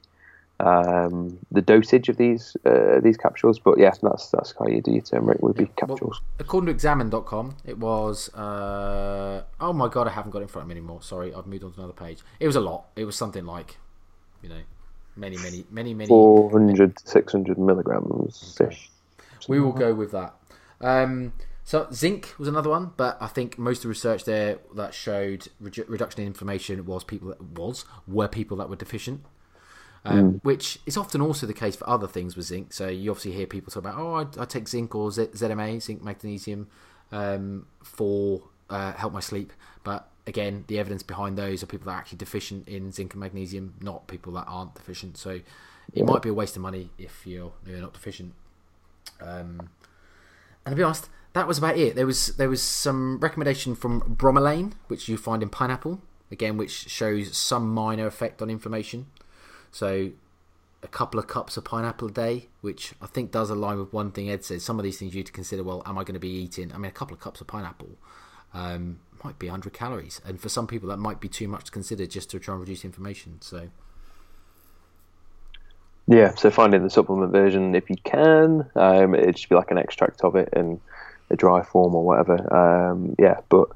um, 0.60 1.38
the 1.50 1.62
dosage 1.62 2.08
of 2.08 2.16
these 2.16 2.56
uh, 2.64 3.00
these 3.00 3.16
capsules, 3.16 3.58
but 3.58 3.78
yeah, 3.78 3.92
that's 4.02 4.30
that's 4.30 4.54
how 4.58 4.66
you 4.66 4.82
do 4.82 4.92
your 4.92 5.02
turmeric 5.02 5.40
would 5.42 5.56
be 5.56 5.66
capsules. 5.76 6.20
According 6.38 6.66
to 6.66 6.72
examine.com, 6.72 7.56
it 7.64 7.78
was. 7.78 8.32
Uh, 8.34 9.44
oh 9.60 9.72
my 9.72 9.88
god, 9.88 10.06
I 10.06 10.10
haven't 10.10 10.30
got 10.30 10.40
it 10.40 10.42
in 10.42 10.48
front 10.48 10.64
of 10.64 10.68
me 10.68 10.72
anymore. 10.72 11.02
Sorry, 11.02 11.34
I've 11.34 11.46
moved 11.46 11.64
on 11.64 11.72
to 11.72 11.78
another 11.78 11.92
page. 11.94 12.20
It 12.38 12.46
was 12.46 12.56
a 12.56 12.60
lot. 12.60 12.86
It 12.96 13.04
was 13.04 13.16
something 13.16 13.46
like, 13.46 13.78
you 14.42 14.48
know, 14.48 14.60
many, 15.16 15.36
many, 15.38 15.64
many, 15.70 15.94
many. 15.94 16.08
400 16.08 16.98
600 17.06 17.58
milligrams. 17.58 18.58
ish. 18.60 18.90
We 19.48 19.60
will 19.60 19.72
go 19.72 19.94
with 19.94 20.12
that. 20.12 20.34
Um, 20.80 21.32
so 21.64 21.86
zinc 21.92 22.34
was 22.38 22.48
another 22.48 22.70
one, 22.70 22.92
but 22.96 23.16
I 23.20 23.26
think 23.26 23.58
most 23.58 23.78
of 23.78 23.82
the 23.82 23.88
research 23.90 24.24
there 24.24 24.58
that 24.74 24.94
showed 24.94 25.48
redu- 25.62 25.88
reduction 25.88 26.22
in 26.22 26.26
inflammation 26.26 26.84
was 26.84 27.04
people 27.04 27.28
that 27.28 27.42
was 27.42 27.84
were 28.08 28.28
people 28.28 28.56
that 28.58 28.68
were 28.68 28.76
deficient. 28.76 29.22
Um, 30.04 30.40
Which 30.42 30.78
is 30.86 30.96
often 30.96 31.20
also 31.20 31.46
the 31.46 31.52
case 31.52 31.76
for 31.76 31.88
other 31.88 32.08
things 32.08 32.34
with 32.34 32.46
zinc. 32.46 32.72
So 32.72 32.88
you 32.88 33.10
obviously 33.10 33.32
hear 33.32 33.46
people 33.46 33.70
talk 33.70 33.82
about, 33.84 33.98
oh, 33.98 34.14
I, 34.14 34.42
I 34.42 34.46
take 34.46 34.66
zinc 34.66 34.94
or 34.94 35.10
Z- 35.10 35.28
ZMA, 35.34 35.82
zinc 35.82 36.02
magnesium, 36.02 36.68
um, 37.12 37.66
for 37.82 38.42
uh, 38.70 38.92
help 38.94 39.12
my 39.12 39.20
sleep. 39.20 39.52
But 39.84 40.08
again, 40.26 40.64
the 40.68 40.78
evidence 40.78 41.02
behind 41.02 41.36
those 41.36 41.62
are 41.62 41.66
people 41.66 41.86
that 41.86 41.92
are 41.92 41.98
actually 41.98 42.18
deficient 42.18 42.66
in 42.66 42.92
zinc 42.92 43.12
and 43.12 43.20
magnesium, 43.20 43.74
not 43.80 44.06
people 44.06 44.32
that 44.34 44.46
aren't 44.48 44.74
deficient. 44.74 45.18
So 45.18 45.40
it 45.92 46.06
might 46.06 46.22
be 46.22 46.30
a 46.30 46.34
waste 46.34 46.56
of 46.56 46.62
money 46.62 46.90
if 46.96 47.26
you're, 47.26 47.52
you're 47.66 47.80
not 47.80 47.92
deficient. 47.92 48.32
Um, 49.20 49.68
and 50.70 50.76
to 50.76 50.80
be 50.80 50.84
honest, 50.84 51.08
that 51.32 51.48
was 51.48 51.58
about 51.58 51.76
it. 51.76 51.96
There 51.96 52.06
was 52.06 52.28
there 52.36 52.48
was 52.48 52.62
some 52.62 53.18
recommendation 53.18 53.74
from 53.74 54.02
bromelain, 54.02 54.74
which 54.86 55.08
you 55.08 55.16
find 55.16 55.42
in 55.42 55.48
pineapple, 55.48 56.00
again, 56.30 56.56
which 56.56 56.88
shows 56.88 57.36
some 57.36 57.74
minor 57.74 58.06
effect 58.06 58.40
on 58.40 58.50
inflammation. 58.50 59.06
So 59.72 60.12
a 60.84 60.86
couple 60.88 61.18
of 61.18 61.26
cups 61.26 61.56
of 61.56 61.64
pineapple 61.64 62.06
a 62.06 62.12
day, 62.12 62.48
which 62.60 62.94
I 63.02 63.06
think 63.06 63.32
does 63.32 63.50
align 63.50 63.78
with 63.78 63.92
one 63.92 64.12
thing 64.12 64.30
Ed 64.30 64.44
says. 64.44 64.64
Some 64.64 64.78
of 64.78 64.84
these 64.84 64.98
things 64.98 65.12
you 65.12 65.18
need 65.18 65.26
to 65.26 65.32
consider. 65.32 65.64
Well, 65.64 65.82
am 65.86 65.98
I 65.98 66.04
going 66.04 66.14
to 66.14 66.20
be 66.20 66.28
eating? 66.28 66.72
I 66.72 66.78
mean, 66.78 66.88
a 66.88 66.92
couple 66.92 67.14
of 67.14 67.20
cups 67.20 67.40
of 67.40 67.48
pineapple 67.48 67.96
um, 68.54 69.00
might 69.24 69.40
be 69.40 69.48
100 69.48 69.72
calories, 69.72 70.20
and 70.24 70.40
for 70.40 70.48
some 70.48 70.68
people 70.68 70.88
that 70.90 70.98
might 70.98 71.20
be 71.20 71.28
too 71.28 71.48
much 71.48 71.64
to 71.64 71.72
consider 71.72 72.06
just 72.06 72.30
to 72.30 72.38
try 72.38 72.54
and 72.54 72.60
reduce 72.60 72.84
inflammation. 72.84 73.38
So 73.40 73.70
Yeah, 76.10 76.34
so 76.34 76.50
finding 76.50 76.82
the 76.82 76.90
supplement 76.90 77.30
version 77.30 77.74
if 77.76 77.88
you 77.88 77.96
can. 78.02 78.68
Um, 78.74 79.14
it 79.14 79.38
should 79.38 79.48
be 79.48 79.54
like 79.54 79.70
an 79.70 79.78
extract 79.78 80.22
of 80.22 80.34
it 80.34 80.48
in 80.54 80.80
a 81.30 81.36
dry 81.36 81.62
form 81.62 81.94
or 81.94 82.04
whatever. 82.04 82.52
Um, 82.52 83.14
yeah, 83.16 83.40
but 83.48 83.68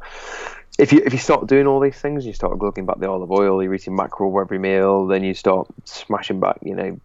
if 0.77 0.93
you 0.93 1.01
if 1.07 1.13
you 1.13 1.21
start 1.21 1.47
doing 1.47 1.69
all 1.69 1.79
these 1.79 1.97
things, 1.97 2.27
you 2.27 2.33
start 2.33 2.59
glugging 2.59 2.87
back 2.87 2.99
the 2.99 3.09
olive 3.09 3.31
oil, 3.31 3.63
you're 3.63 3.73
eating 3.73 3.95
mackerel 3.95 4.41
every 4.41 4.59
meal, 4.59 5.07
then 5.07 5.23
you 5.23 5.33
start 5.33 5.69
smashing 5.85 6.41
back, 6.41 6.59
you 6.63 6.75
know, 6.75 7.01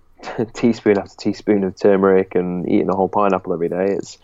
teaspoon 0.53 0.97
after 0.97 1.15
teaspoon 1.15 1.63
of 1.63 1.75
turmeric 1.75 2.33
and 2.33 2.67
eating 2.67 2.89
a 2.89 2.95
whole 2.95 3.07
pineapple 3.07 3.53
every 3.53 3.69
day. 3.69 3.85
It's 3.91 4.17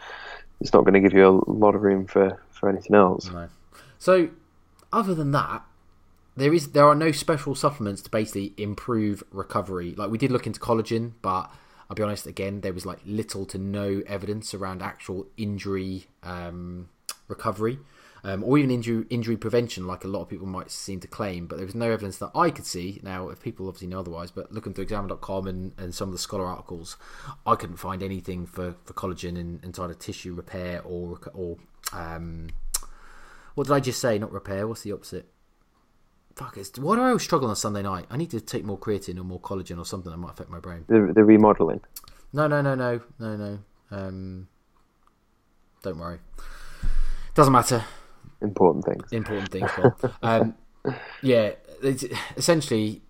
it's 0.59 0.73
not 0.73 0.85
going 0.85 0.95
to 0.95 1.01
give 1.01 1.13
you 1.13 1.27
a 1.27 1.51
lot 1.51 1.75
of 1.75 1.83
room 1.83 2.07
for, 2.07 2.41
for 2.49 2.67
anything 2.67 2.95
else. 2.95 3.29
So, 3.99 4.29
other 4.91 5.13
than 5.13 5.31
that, 5.31 5.61
there 6.35 6.53
is 6.53 6.71
there 6.71 6.87
are 6.87 6.95
no 6.95 7.11
special 7.11 7.55
supplements 7.55 8.01
to 8.03 8.09
basically 8.09 8.53
improve 8.57 9.23
recovery. 9.31 9.93
Like 9.95 10.09
we 10.09 10.17
did 10.17 10.31
look 10.31 10.47
into 10.47 10.59
collagen, 10.59 11.13
but 11.21 11.49
I'll 11.89 11.95
be 11.95 12.03
honest. 12.03 12.27
Again, 12.27 12.61
there 12.61 12.73
was 12.73 12.85
like 12.85 12.99
little 13.05 13.45
to 13.47 13.57
no 13.57 14.01
evidence 14.07 14.53
around 14.53 14.81
actual 14.81 15.27
injury 15.37 16.07
um, 16.23 16.89
recovery, 17.27 17.79
um, 18.23 18.43
or 18.43 18.57
even 18.57 18.69
injury 18.69 19.05
injury 19.09 19.37
prevention, 19.37 19.87
like 19.87 20.03
a 20.03 20.07
lot 20.07 20.23
of 20.23 20.29
people 20.29 20.47
might 20.47 20.71
seem 20.71 20.99
to 21.01 21.07
claim. 21.07 21.47
But 21.47 21.55
there 21.57 21.65
was 21.65 21.75
no 21.75 21.89
evidence 21.89 22.17
that 22.17 22.31
I 22.35 22.49
could 22.49 22.65
see. 22.65 22.99
Now, 23.01 23.29
if 23.29 23.41
people 23.41 23.67
obviously 23.67 23.87
know 23.87 23.99
otherwise, 23.99 24.31
but 24.31 24.51
looking 24.51 24.73
through 24.73 24.83
examine.com 24.83 25.47
and, 25.47 25.71
and 25.77 25.95
some 25.95 26.09
of 26.09 26.13
the 26.13 26.19
scholar 26.19 26.45
articles, 26.45 26.97
I 27.45 27.55
couldn't 27.55 27.77
find 27.77 28.03
anything 28.03 28.45
for, 28.45 28.75
for 28.83 28.93
collagen 28.93 29.39
and, 29.39 29.63
and 29.63 29.73
sort 29.73 29.91
of 29.91 29.99
tissue 29.99 30.33
repair 30.33 30.81
or 30.83 31.19
or 31.33 31.57
um, 31.93 32.49
What 33.53 33.67
did 33.67 33.73
I 33.73 33.79
just 33.79 34.01
say? 34.01 34.17
Not 34.17 34.33
repair. 34.33 34.67
What's 34.67 34.81
the 34.81 34.91
opposite? 34.91 35.31
Fuck 36.35 36.57
it's 36.57 36.77
why 36.77 36.95
do 36.95 37.01
I 37.01 37.07
always 37.07 37.23
struggle 37.23 37.49
on 37.49 37.55
Sunday 37.55 37.81
night? 37.81 38.07
I 38.09 38.17
need 38.17 38.29
to 38.31 38.41
take 38.41 38.65
more 38.65 38.77
creatine 38.77 39.17
or 39.17 39.23
more 39.23 39.39
collagen 39.39 39.77
or 39.79 39.85
something 39.85 40.11
that 40.11 40.17
might 40.17 40.31
affect 40.31 40.49
my 40.49 40.59
brain. 40.59 40.83
The, 40.87 41.11
the 41.15 41.23
remodeling. 41.23 41.79
No, 42.33 42.47
no, 42.47 42.61
no, 42.61 42.75
no, 42.75 43.01
no, 43.19 43.37
no. 43.37 43.59
Um, 43.89 44.47
don't 45.81 45.97
worry. 45.97 46.19
Doesn't 47.35 47.53
matter. 47.53 47.85
Important 48.41 48.83
things. 48.85 49.13
Important 49.13 49.51
things. 49.51 49.71
Um, 50.21 50.55
yeah, 51.21 51.53
it's, 51.81 52.03
essentially, 52.35 53.01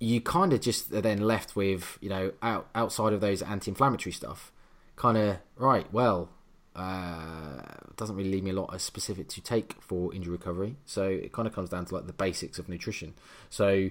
you 0.00 0.20
kind 0.20 0.52
of 0.52 0.60
just 0.60 0.92
are 0.92 1.00
then 1.00 1.20
left 1.20 1.54
with 1.54 1.98
you 2.00 2.08
know 2.08 2.32
out, 2.42 2.68
outside 2.74 3.12
of 3.12 3.20
those 3.20 3.42
anti-inflammatory 3.42 4.12
stuff, 4.12 4.50
kind 4.96 5.16
of 5.16 5.36
right. 5.56 5.92
Well, 5.92 6.30
uh, 6.74 7.62
doesn't 7.96 8.16
really 8.16 8.30
leave 8.30 8.44
me 8.44 8.50
a 8.50 8.54
lot 8.54 8.74
as 8.74 8.82
specific 8.82 9.28
to 9.28 9.40
take 9.40 9.76
for 9.80 10.14
injury 10.14 10.32
recovery. 10.32 10.76
So 10.86 11.04
it 11.04 11.32
kind 11.32 11.46
of 11.46 11.54
comes 11.54 11.70
down 11.70 11.84
to 11.86 11.94
like 11.94 12.06
the 12.06 12.12
basics 12.12 12.58
of 12.58 12.68
nutrition. 12.68 13.14
So 13.50 13.90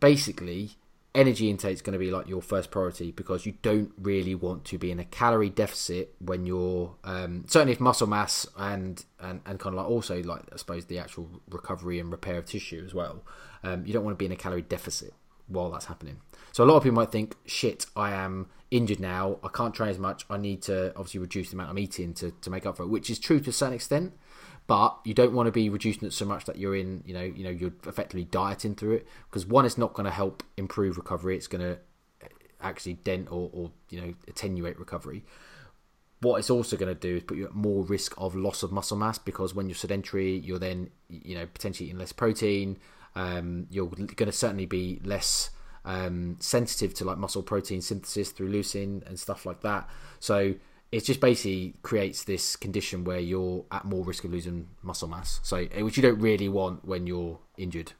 basically, 0.00 0.72
energy 1.14 1.50
intake 1.50 1.72
is 1.72 1.82
going 1.82 1.92
to 1.92 1.98
be 1.98 2.10
like 2.10 2.28
your 2.28 2.42
first 2.42 2.70
priority 2.70 3.10
because 3.10 3.46
you 3.46 3.54
don't 3.62 3.92
really 3.98 4.34
want 4.34 4.64
to 4.64 4.78
be 4.78 4.90
in 4.90 5.00
a 5.00 5.04
calorie 5.04 5.50
deficit 5.50 6.14
when 6.18 6.46
you're 6.46 6.94
um, 7.04 7.44
certainly 7.46 7.72
if 7.72 7.80
muscle 7.80 8.06
mass 8.06 8.46
and, 8.56 9.04
and 9.20 9.40
and 9.46 9.58
kind 9.58 9.74
of 9.74 9.82
like 9.82 9.88
also 9.88 10.22
like 10.22 10.42
I 10.52 10.56
suppose 10.56 10.86
the 10.86 10.98
actual 10.98 11.28
recovery 11.48 11.98
and 11.98 12.10
repair 12.10 12.38
of 12.38 12.46
tissue 12.46 12.82
as 12.84 12.94
well. 12.94 13.22
Um, 13.62 13.84
you 13.86 13.92
don't 13.92 14.04
want 14.04 14.16
to 14.16 14.18
be 14.18 14.26
in 14.26 14.32
a 14.32 14.36
calorie 14.36 14.62
deficit 14.62 15.14
while 15.46 15.70
that's 15.70 15.86
happening. 15.86 16.20
So 16.52 16.64
a 16.64 16.66
lot 16.66 16.76
of 16.76 16.82
people 16.82 16.96
might 16.96 17.12
think, 17.12 17.36
shit, 17.44 17.86
I 17.94 18.12
am 18.12 18.48
injured 18.70 19.00
now. 19.00 19.38
I 19.42 19.48
can't 19.48 19.74
train 19.74 19.90
as 19.90 19.98
much. 19.98 20.24
I 20.30 20.36
need 20.36 20.62
to 20.62 20.90
obviously 20.96 21.20
reduce 21.20 21.50
the 21.50 21.56
amount 21.56 21.70
I'm 21.70 21.78
eating 21.78 22.14
to, 22.14 22.30
to 22.30 22.50
make 22.50 22.66
up 22.66 22.76
for 22.76 22.84
it, 22.84 22.88
which 22.88 23.10
is 23.10 23.18
true 23.18 23.40
to 23.40 23.50
a 23.50 23.52
certain 23.52 23.74
extent. 23.74 24.12
But 24.66 24.98
you 25.04 25.14
don't 25.14 25.32
want 25.32 25.48
to 25.48 25.52
be 25.52 25.68
reducing 25.68 26.06
it 26.06 26.12
so 26.12 26.24
much 26.24 26.44
that 26.44 26.56
you're 26.56 26.76
in, 26.76 27.02
you 27.04 27.12
know, 27.12 27.22
you 27.22 27.42
know, 27.42 27.50
you're 27.50 27.72
effectively 27.86 28.24
dieting 28.24 28.76
through 28.76 28.92
it 28.92 29.08
because 29.28 29.44
one, 29.44 29.66
it's 29.66 29.76
not 29.76 29.94
going 29.94 30.04
to 30.04 30.12
help 30.12 30.44
improve 30.56 30.96
recovery. 30.96 31.36
It's 31.36 31.48
going 31.48 31.62
to 31.62 31.78
actually 32.62 32.94
dent 32.94 33.28
or, 33.30 33.50
or 33.52 33.70
you 33.88 34.00
know 34.00 34.14
attenuate 34.28 34.78
recovery. 34.78 35.24
What 36.20 36.36
it's 36.36 36.50
also 36.50 36.76
going 36.76 36.94
to 36.94 37.00
do 37.00 37.16
is 37.16 37.22
put 37.22 37.38
you 37.38 37.46
at 37.46 37.54
more 37.54 37.82
risk 37.82 38.14
of 38.18 38.34
loss 38.34 38.62
of 38.62 38.70
muscle 38.70 38.96
mass 38.96 39.18
because 39.18 39.54
when 39.54 39.68
you're 39.68 39.76
sedentary, 39.76 40.36
you're 40.38 40.58
then 40.58 40.90
you 41.08 41.36
know 41.36 41.46
potentially 41.46 41.88
eating 41.88 41.98
less 41.98 42.12
protein. 42.12 42.78
Um, 43.16 43.66
you're 43.70 43.88
going 43.88 44.08
to 44.08 44.32
certainly 44.32 44.66
be 44.66 45.00
less 45.04 45.50
um, 45.84 46.36
sensitive 46.40 46.94
to 46.94 47.04
like 47.04 47.18
muscle 47.18 47.42
protein 47.42 47.80
synthesis 47.80 48.30
through 48.30 48.50
leucine 48.52 49.06
and 49.06 49.18
stuff 49.18 49.46
like 49.46 49.62
that. 49.62 49.88
So 50.20 50.54
it 50.92 51.04
just 51.04 51.20
basically 51.20 51.74
creates 51.82 52.24
this 52.24 52.56
condition 52.56 53.04
where 53.04 53.20
you're 53.20 53.64
at 53.70 53.84
more 53.84 54.04
risk 54.04 54.24
of 54.24 54.32
losing 54.32 54.68
muscle 54.82 55.08
mass. 55.08 55.40
So 55.42 55.56
eh, 55.72 55.82
which 55.82 55.96
you 55.96 56.02
don't 56.02 56.18
really 56.20 56.48
want 56.48 56.84
when 56.84 57.06
you're 57.06 57.38
injured. 57.56 57.92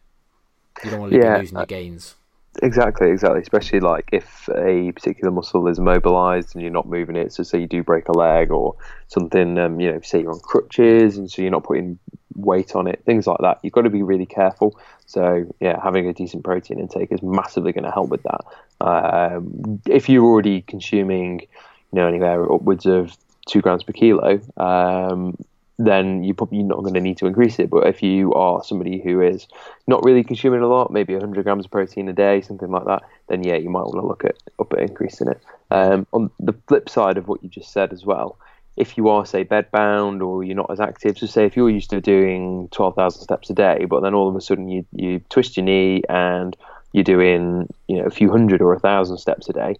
You 0.82 0.90
don't 0.90 1.00
want 1.00 1.14
to 1.14 1.18
Yeah, 1.18 1.30
be 1.30 1.40
losing 1.40 1.58
your 1.58 1.64
uh, 1.64 1.66
gains. 1.66 2.16
Exactly, 2.62 3.10
exactly. 3.10 3.40
Especially 3.40 3.80
like 3.80 4.08
if 4.12 4.48
a 4.48 4.92
particular 4.92 5.30
muscle 5.30 5.68
is 5.68 5.78
immobilized 5.78 6.54
and 6.54 6.62
you're 6.62 6.72
not 6.72 6.88
moving 6.88 7.16
it. 7.16 7.32
So 7.32 7.42
say 7.44 7.60
you 7.60 7.68
do 7.68 7.82
break 7.84 8.08
a 8.08 8.12
leg 8.12 8.50
or 8.50 8.76
something, 9.08 9.56
um, 9.58 9.80
you 9.80 9.92
know, 9.92 10.00
say 10.02 10.20
you're 10.20 10.32
on 10.32 10.40
crutches 10.40 11.16
and 11.16 11.30
so 11.30 11.42
you're 11.42 11.50
not 11.52 11.64
putting 11.64 11.98
weight 12.34 12.74
on 12.74 12.88
it, 12.88 13.02
things 13.06 13.26
like 13.26 13.38
that. 13.42 13.60
You've 13.62 13.72
got 13.72 13.82
to 13.82 13.90
be 13.90 14.02
really 14.02 14.26
careful. 14.26 14.78
So 15.10 15.44
yeah, 15.58 15.80
having 15.82 16.06
a 16.06 16.12
decent 16.12 16.44
protein 16.44 16.78
intake 16.78 17.10
is 17.10 17.20
massively 17.20 17.72
going 17.72 17.84
to 17.84 17.90
help 17.90 18.10
with 18.10 18.22
that. 18.22 18.44
Um, 18.80 19.82
if 19.86 20.08
you're 20.08 20.24
already 20.24 20.62
consuming, 20.62 21.40
you 21.40 21.48
know, 21.94 22.06
anywhere 22.06 22.50
upwards 22.50 22.86
of 22.86 23.16
two 23.48 23.60
grams 23.60 23.82
per 23.82 23.92
kilo, 23.92 24.40
um, 24.56 25.36
then 25.80 26.22
you're 26.22 26.36
probably 26.36 26.62
not 26.62 26.78
going 26.82 26.94
to 26.94 27.00
need 27.00 27.18
to 27.18 27.26
increase 27.26 27.58
it. 27.58 27.70
But 27.70 27.88
if 27.88 28.04
you 28.04 28.32
are 28.34 28.62
somebody 28.62 29.00
who 29.00 29.20
is 29.20 29.48
not 29.88 30.04
really 30.04 30.22
consuming 30.22 30.60
a 30.60 30.68
lot, 30.68 30.92
maybe 30.92 31.14
100 31.14 31.42
grams 31.42 31.64
of 31.64 31.72
protein 31.72 32.08
a 32.08 32.12
day, 32.12 32.40
something 32.40 32.70
like 32.70 32.84
that, 32.84 33.02
then 33.26 33.42
yeah, 33.42 33.56
you 33.56 33.68
might 33.68 33.82
want 33.82 33.96
to 33.96 34.06
look 34.06 34.24
at 34.24 34.36
up 34.60 34.72
increasing 34.74 35.26
it. 35.26 35.40
Um, 35.72 36.06
on 36.12 36.30
the 36.38 36.54
flip 36.68 36.88
side 36.88 37.18
of 37.18 37.26
what 37.26 37.42
you 37.42 37.48
just 37.48 37.72
said 37.72 37.92
as 37.92 38.04
well, 38.04 38.38
if 38.80 38.96
you 38.96 39.08
are 39.08 39.26
say 39.26 39.44
bedbound 39.44 40.26
or 40.26 40.42
you're 40.42 40.56
not 40.56 40.70
as 40.70 40.80
active, 40.80 41.18
so 41.18 41.26
say 41.26 41.44
if 41.44 41.54
you're 41.54 41.68
used 41.68 41.90
to 41.90 42.00
doing 42.00 42.68
12,000 42.70 43.22
steps 43.22 43.50
a 43.50 43.54
day, 43.54 43.84
but 43.84 44.00
then 44.00 44.14
all 44.14 44.28
of 44.28 44.34
a 44.34 44.40
sudden 44.40 44.68
you 44.68 44.86
you 44.94 45.20
twist 45.28 45.56
your 45.56 45.64
knee 45.64 46.02
and 46.08 46.56
you're 46.92 47.04
doing 47.04 47.68
you 47.88 47.98
know 47.98 48.04
a 48.04 48.10
few 48.10 48.30
hundred 48.30 48.62
or 48.62 48.72
a 48.72 48.80
thousand 48.80 49.18
steps 49.18 49.48
a 49.50 49.52
day, 49.52 49.76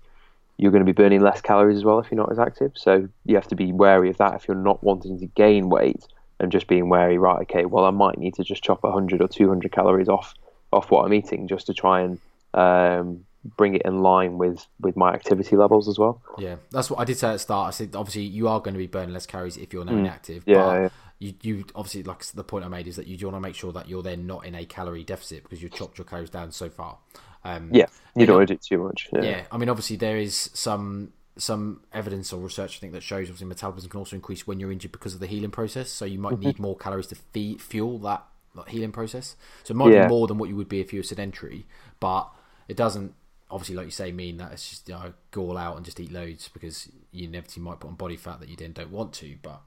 you're 0.59 0.70
going 0.70 0.84
to 0.84 0.92
be 0.92 1.03
burning 1.03 1.22
less 1.22 1.40
calories 1.40 1.78
as 1.78 1.84
well 1.84 1.98
if 1.98 2.11
you're 2.11 2.20
not 2.20 2.30
as 2.30 2.38
active. 2.38 2.72
So 2.74 3.09
you 3.24 3.34
have 3.36 3.48
to 3.48 3.57
be 3.57 3.72
wary 3.72 4.11
of 4.11 4.18
that 4.18 4.34
if 4.34 4.46
you're 4.46 4.57
not 4.57 4.84
wanting 4.84 5.18
to 5.18 5.26
gain 5.26 5.70
weight 5.70 6.07
and 6.38 6.53
just 6.53 6.66
being 6.66 6.90
wary. 6.90 7.16
Right, 7.16 7.40
okay, 7.42 7.64
well 7.64 7.86
I 7.86 7.90
might 7.90 8.18
need 8.18 8.34
to 8.34 8.44
just 8.44 8.62
chop 8.62 8.82
100 8.82 9.22
or 9.22 9.28
200 9.28 9.72
calories 9.72 10.09
off 10.09 10.34
off 10.72 10.90
what 10.90 11.07
I'm 11.07 11.14
eating 11.14 11.48
just 11.48 11.66
to 11.66 11.74
try 11.74 12.03
and 12.03 12.18
um, 12.55 13.24
bring 13.45 13.74
it 13.74 13.82
in 13.84 14.01
line 14.03 14.36
with 14.38 14.66
with 14.80 14.97
my 14.97 15.12
activity 15.12 15.57
levels 15.57 15.88
as 15.88 15.99
well. 15.99 16.20
Yeah, 16.38 16.57
that's 16.70 16.91
what 16.91 17.01
I 17.01 17.05
did 17.05 17.16
say 17.18 17.28
at 17.28 17.32
the 17.34 17.38
start. 17.38 17.68
I 17.68 17.70
said 17.70 17.97
obviously 17.97 18.22
you 18.22 18.49
are 18.49 18.61
going 18.61 18.74
to 18.74 18.78
be 18.78 18.86
burning 18.86 19.14
less 19.14 19.26
calories 19.26 19.57
if 19.57 19.72
you're 19.72 19.84
now 19.84 19.97
inactive. 19.97 20.45
Mm. 20.45 20.49
Yeah, 20.49 20.57
but 20.57 20.80
yeah. 20.82 20.88
You, 21.22 21.34
you 21.43 21.64
obviously 21.74 22.03
like 22.03 22.24
the 22.24 22.45
point 22.45 22.64
I 22.64 22.68
made 22.68 22.86
is 22.86 22.97
that 22.97 23.07
you 23.07 23.16
do 23.18 23.26
want 23.26 23.36
to 23.36 23.41
make 23.41 23.55
sure 23.55 23.72
that 23.72 23.88
you're 23.91 24.03
then 24.03 24.26
not 24.26 24.47
in 24.47 24.55
a 24.55 24.64
calorie 24.64 25.05
deficit 25.05 25.43
because 25.43 25.62
you've 25.62 25.72
chopped 25.72 25.99
your 25.99 26.07
calories 26.07 26.30
down 26.30 26.51
so 26.51 26.70
far. 26.70 26.97
Um, 27.45 27.68
Yeah, 27.72 27.86
you 28.16 28.24
don't 28.24 28.36
want 28.36 28.49
to 28.49 28.55
do 28.55 28.61
too 28.62 28.82
much. 28.82 29.09
Yeah. 29.12 29.22
yeah, 29.22 29.43
I 29.53 29.59
mean, 29.59 29.68
obviously 29.68 29.97
there 29.97 30.16
is 30.16 30.51
some 30.55 31.12
some 31.36 31.82
evidence 31.93 32.32
or 32.32 32.41
research 32.41 32.76
I 32.76 32.80
think 32.80 32.93
that 32.95 33.03
shows 33.03 33.28
obviously 33.28 33.47
metabolism 33.47 33.91
can 33.91 33.99
also 33.99 34.16
increase 34.16 34.47
when 34.47 34.61
you're 34.61 34.72
injured 34.72 34.93
because 34.93 35.12
of 35.14 35.20
the 35.20 35.26
healing 35.26 35.51
process. 35.51 35.91
So 35.91 36.05
you 36.07 36.18
might 36.18 36.34
Mm-hmm. 36.34 36.43
need 36.45 36.59
more 36.59 36.76
calories 36.76 37.07
to 37.09 37.14
feed, 37.14 37.61
fuel 37.61 37.99
that, 37.99 38.24
that 38.57 38.68
healing 38.70 38.93
process. 38.93 39.36
So 39.64 39.72
it 39.72 39.76
might 39.76 39.93
Yeah. 39.93 40.05
be 40.05 40.09
more 40.09 40.26
than 40.26 40.38
what 40.38 40.49
you 40.49 40.57
would 40.57 40.68
be 40.70 40.80
if 40.80 40.93
you 40.93 41.01
were 41.01 41.05
sedentary, 41.05 41.66
but 42.01 42.30
it 42.68 42.76
doesn't 42.78 43.14
obviously, 43.51 43.74
like 43.74 43.86
you 43.86 43.90
say, 43.90 44.12
mean 44.12 44.38
that 44.38 44.53
it's 44.53 44.68
just 44.68 44.88
you 44.88 44.94
know, 44.94 45.12
go 45.30 45.42
all 45.42 45.59
out 45.59 45.76
and 45.76 45.84
just 45.84 46.01
eat 46.01 46.12
loads 46.12 46.48
because 46.48 46.88
you 47.12 47.28
inevitably 47.28 47.62
might 47.62 47.80
put 47.80 47.88
on 47.88 47.94
body 47.94 48.16
fat 48.16 48.40
that 48.40 48.48
you 48.48 48.57
then 48.57 48.72
don't 48.72 48.90
want 48.90 49.12
to. 49.14 49.36
But 49.42 49.61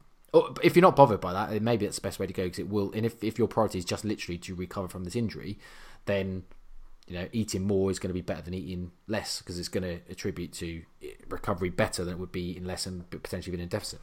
if 0.63 0.75
you're 0.75 0.81
not 0.81 0.95
bothered 0.95 1.21
by 1.21 1.33
that, 1.33 1.61
maybe 1.61 1.85
that's 1.85 1.97
the 1.97 2.01
best 2.01 2.19
way 2.19 2.27
to 2.27 2.33
go 2.33 2.43
because 2.43 2.59
it 2.59 2.69
will. 2.69 2.91
And 2.93 3.05
if 3.05 3.23
if 3.23 3.37
your 3.37 3.47
priority 3.47 3.79
is 3.79 3.85
just 3.85 4.03
literally 4.03 4.37
to 4.39 4.55
recover 4.55 4.87
from 4.87 5.03
this 5.03 5.15
injury, 5.15 5.59
then 6.05 6.43
you 7.07 7.15
know 7.15 7.27
eating 7.31 7.67
more 7.67 7.91
is 7.91 7.99
going 7.99 8.09
to 8.09 8.13
be 8.13 8.21
better 8.21 8.41
than 8.41 8.53
eating 8.53 8.91
less 9.07 9.39
because 9.39 9.59
it's 9.59 9.69
going 9.69 9.83
to 9.83 9.99
attribute 10.11 10.53
to 10.53 10.81
recovery 11.29 11.69
better 11.69 12.03
than 12.03 12.15
it 12.15 12.19
would 12.19 12.31
be 12.31 12.51
eating 12.51 12.65
less 12.65 12.85
and 12.85 13.09
potentially 13.09 13.55
being 13.55 13.63
in 13.63 13.69
deficit. 13.69 13.99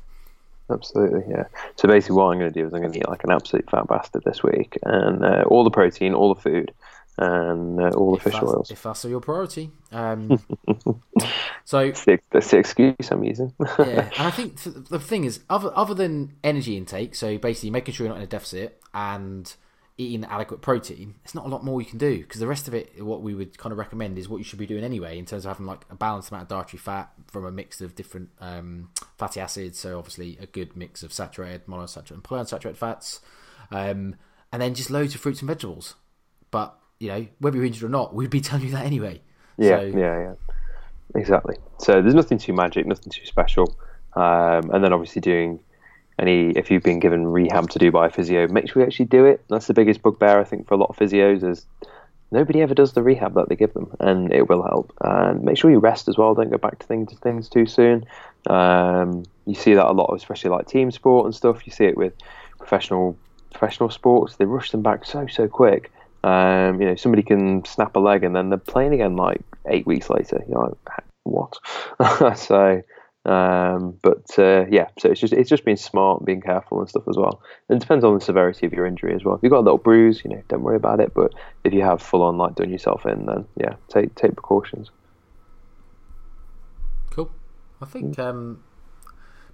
Absolutely, 0.71 1.23
yeah. 1.29 1.45
So 1.75 1.89
basically, 1.89 2.17
what 2.17 2.27
I'm 2.27 2.39
going 2.39 2.53
to 2.53 2.61
do 2.61 2.67
is 2.67 2.73
I'm 2.73 2.81
going 2.81 2.93
to 2.93 2.99
eat 2.99 3.09
like 3.09 3.25
an 3.25 3.33
absolute 3.33 3.69
fat 3.69 3.89
bastard 3.89 4.23
this 4.25 4.43
week, 4.43 4.79
and 4.85 5.25
uh, 5.25 5.43
all 5.49 5.65
the 5.65 5.71
protein, 5.71 6.15
all 6.15 6.33
the 6.33 6.41
food, 6.41 6.73
and 7.19 7.81
uh, 7.81 7.91
all 7.91 8.13
the 8.13 8.17
If 8.19 8.23
fish 8.23 8.43
oils. 8.43 8.71
if 8.71 8.83
that's 8.83 9.05
your 9.05 9.21
priority. 9.21 9.71
Um, 9.93 10.39
so 11.65 11.87
That's 11.87 12.05
the, 12.05 12.19
that's 12.31 12.51
the 12.51 12.59
excuse 12.59 12.95
I'm 13.11 13.25
using. 13.25 13.53
yeah, 13.61 14.09
and 14.09 14.13
I 14.19 14.31
think 14.31 14.57
the 14.89 14.99
thing 15.01 15.25
is, 15.25 15.41
other 15.51 15.71
other 15.75 15.95
than 15.95 16.37
energy 16.43 16.77
intake, 16.77 17.15
so 17.15 17.37
basically 17.39 17.71
making 17.71 17.95
sure 17.95 18.07
you're 18.07 18.15
not 18.15 18.19
in 18.19 18.25
a 18.25 18.29
deficit 18.29 18.81
and 18.95 19.53
eating 19.99 20.25
adequate 20.25 20.63
protein, 20.63 21.15
it's 21.25 21.35
not 21.35 21.45
a 21.45 21.49
lot 21.49 21.63
more 21.63 21.79
you 21.79 21.87
can 21.87 21.99
do 21.99 22.21
because 22.21 22.41
the 22.41 22.47
rest 22.47 22.67
of 22.67 22.73
it, 22.75 23.05
what 23.05 23.21
we 23.21 23.35
would 23.35 23.59
kind 23.59 23.71
of 23.71 23.79
recommend 23.79 24.17
is 24.17 24.31
what 24.31 24.39
you 24.39 24.45
should 24.45 24.59
be 24.59 24.65
doing 24.65 24.83
anyway 24.83 25.19
in 25.19 25.27
terms 25.27 25.45
of 25.45 25.51
having 25.51 25.67
like 25.67 25.85
a 25.91 25.95
balanced 25.95 26.31
amount 26.31 26.45
of 26.45 26.49
dietary 26.49 26.79
fat 26.79 27.11
from 27.27 27.45
a 27.45 27.51
mix 27.53 27.83
of 27.83 27.95
different 27.95 28.31
um, 28.41 28.89
fatty 29.19 29.41
acids. 29.41 29.79
So 29.79 29.99
obviously 29.99 30.39
a 30.41 30.47
good 30.47 30.75
mix 30.75 31.03
of 31.03 31.13
saturated, 31.13 31.67
monounsaturated, 31.67 32.13
and 32.13 32.25
polyunsaturated 32.25 32.79
fats, 32.79 33.21
um, 33.71 34.17
and 34.51 34.63
then 34.63 34.73
just 34.75 34.91
loads 34.91 35.15
of 35.15 35.21
fruits 35.21 35.41
and 35.43 35.49
vegetables. 35.49 35.97
But 36.51 36.79
you 37.01 37.09
know, 37.09 37.27
whether 37.41 37.57
you're 37.57 37.67
injured 37.67 37.83
or 37.85 37.89
not, 37.89 38.15
we'd 38.15 38.31
be 38.31 38.41
telling 38.41 38.67
you 38.67 38.73
that 38.73 38.85
anyway. 38.85 39.21
Yeah, 39.57 39.79
So- 39.79 39.83
yeah, 39.87 40.19
yeah. 40.21 40.35
Exactly. 41.17 41.57
So 41.79 42.01
there's 42.01 42.15
nothing 42.15 42.39
too 42.39 42.53
magic, 42.53 42.87
nothing 42.87 43.11
too 43.11 43.27
special. 43.27 43.75
Um, 44.15 44.71
and 44.71 44.85
then 44.85 44.93
obviously 44.93 45.21
doing 45.21 45.59
any, 46.21 46.51
if 46.51 46.71
you've 46.71 46.85
been 46.85 47.01
given 47.01 47.27
rehab 47.27 47.69
to 47.71 47.79
do 47.81 47.91
by 47.91 48.07
a 48.07 48.11
physio, 48.11 48.47
make 48.47 48.71
sure 48.71 48.83
you 48.83 48.87
actually 48.87 49.07
do 49.07 49.25
it. 49.25 49.43
That's 49.49 49.67
the 49.67 49.75
biggest 49.75 50.03
bugbear, 50.03 50.39
I 50.39 50.45
think, 50.45 50.69
for 50.69 50.75
a 50.75 50.77
lot 50.77 50.91
of 50.91 50.97
physios 50.97 51.43
is 51.43 51.67
nobody 52.31 52.61
ever 52.61 52.75
does 52.75 52.93
the 52.93 53.03
rehab 53.03 53.35
that 53.35 53.49
they 53.49 53.57
give 53.57 53.73
them, 53.75 53.91
and 53.99 54.33
it 54.33 54.49
will 54.49 54.63
help. 54.63 54.93
And 55.01 55.43
make 55.43 55.57
sure 55.57 55.71
you 55.71 55.81
rest 55.81 56.07
as 56.07 56.17
well. 56.17 56.35
Don't 56.35 56.51
go 56.51 56.59
back 56.59 56.79
to 56.79 56.87
things, 56.87 57.13
things 57.21 57.49
too 57.49 57.67
soon. 57.67 58.05
Um, 58.47 59.25
you 59.47 59.55
see 59.55 59.75
that 59.75 59.87
a 59.87 59.93
lot, 59.93 60.15
especially 60.15 60.51
like 60.51 60.69
team 60.69 60.93
sport 60.93 61.25
and 61.25 61.35
stuff. 61.35 61.67
You 61.67 61.73
see 61.73 61.87
it 61.87 61.97
with 61.97 62.13
professional 62.59 63.17
professional 63.53 63.91
sports. 63.91 64.37
They 64.37 64.45
rush 64.45 64.71
them 64.71 64.83
back 64.83 65.05
so 65.07 65.27
so 65.27 65.49
quick. 65.49 65.91
Um, 66.23 66.81
you 66.81 66.89
know, 66.89 66.97
somebody 66.97 67.23
can 67.23 67.65
snap 67.65 67.97
a 67.97 68.01
leg 68.01 68.25
and 68.25 68.37
then 68.37 68.51
they're 68.51 68.59
playing 68.59 68.93
again 68.93 69.17
like 69.17 69.43
eight 69.67 69.87
weeks 69.87 70.11
later. 70.11 70.45
You're 70.49 70.77
like, 70.87 71.05
what? 71.25 71.59
so, 72.39 72.83
um, 73.25 73.99
but 74.03 74.39
uh, 74.39 74.67
yeah, 74.71 74.89
so 74.99 75.11
it's 75.11 75.21
just 75.21 75.33
it's 75.33 75.49
just 75.49 75.65
being 75.65 75.77
smart, 75.77 76.25
being 76.25 76.41
careful 76.41 76.81
and 76.81 76.89
stuff 76.89 77.05
as 77.09 77.17
well. 77.17 77.43
And 77.69 77.77
it 77.77 77.81
depends 77.81 78.05
on 78.05 78.15
the 78.15 78.21
severity 78.21 78.67
of 78.67 78.73
your 78.73 78.87
injury 78.87 79.15
as 79.15 79.25
well. 79.25 79.35
If 79.35 79.43
you've 79.43 79.53
got 79.53 79.61
a 79.61 79.67
little 79.67 79.79
bruise, 79.79 80.23
you 80.25 80.31
know, 80.31 80.43
don't 80.49 80.63
worry 80.63 80.77
about 80.77 81.01
it. 81.01 81.13
But 81.15 81.35
if 81.65 81.73
you 81.73 81.83
have 81.83 82.01
full 82.03 82.23
on 82.23 82.39
like 82.39 82.55
done 82.55 82.71
yourself 82.71 83.07
in, 83.07 83.27
then 83.27 83.47
yeah, 83.57 83.75
take 83.89 84.15
take 84.15 84.33
precautions. 84.33 84.91
Cool. 87.11 87.31
I 87.83 87.87
think 87.87 88.19
um, 88.19 88.63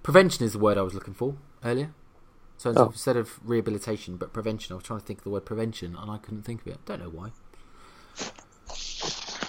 prevention 0.03 0.45
is 0.45 0.53
the 0.53 0.59
word 0.59 0.77
I 0.77 0.81
was 0.81 0.93
looking 0.93 1.13
for 1.13 1.35
earlier. 1.63 1.93
So 2.57 2.73
Oh. 2.75 2.87
instead 2.87 3.15
of 3.17 3.39
rehabilitation, 3.47 4.17
but 4.17 4.33
prevention, 4.33 4.73
I 4.73 4.75
was 4.77 4.83
trying 4.83 4.99
to 4.99 5.05
think 5.05 5.19
of 5.19 5.23
the 5.25 5.29
word 5.29 5.45
prevention, 5.45 5.95
and 5.95 6.09
I 6.09 6.17
couldn't 6.17 6.43
think 6.43 6.61
of 6.61 6.67
it. 6.67 6.85
Don't 6.85 7.01
know 7.01 7.09
why. 7.09 7.31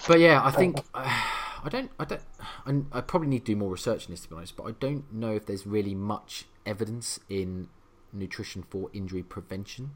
But 0.07 0.19
yeah, 0.19 0.41
I 0.43 0.51
think 0.51 0.81
I 0.93 1.69
don't. 1.69 1.91
I 1.99 2.05
don't. 2.05 2.21
I, 2.65 2.97
I 2.97 3.01
probably 3.01 3.27
need 3.27 3.39
to 3.45 3.51
do 3.53 3.55
more 3.55 3.71
research 3.71 4.05
on 4.05 4.11
this 4.11 4.21
to 4.21 4.29
be 4.29 4.35
honest. 4.35 4.55
But 4.55 4.63
I 4.63 4.71
don't 4.79 5.11
know 5.13 5.31
if 5.33 5.45
there's 5.45 5.65
really 5.67 5.93
much 5.95 6.45
evidence 6.65 7.19
in 7.29 7.67
nutrition 8.13 8.63
for 8.69 8.89
injury 8.93 9.23
prevention. 9.23 9.91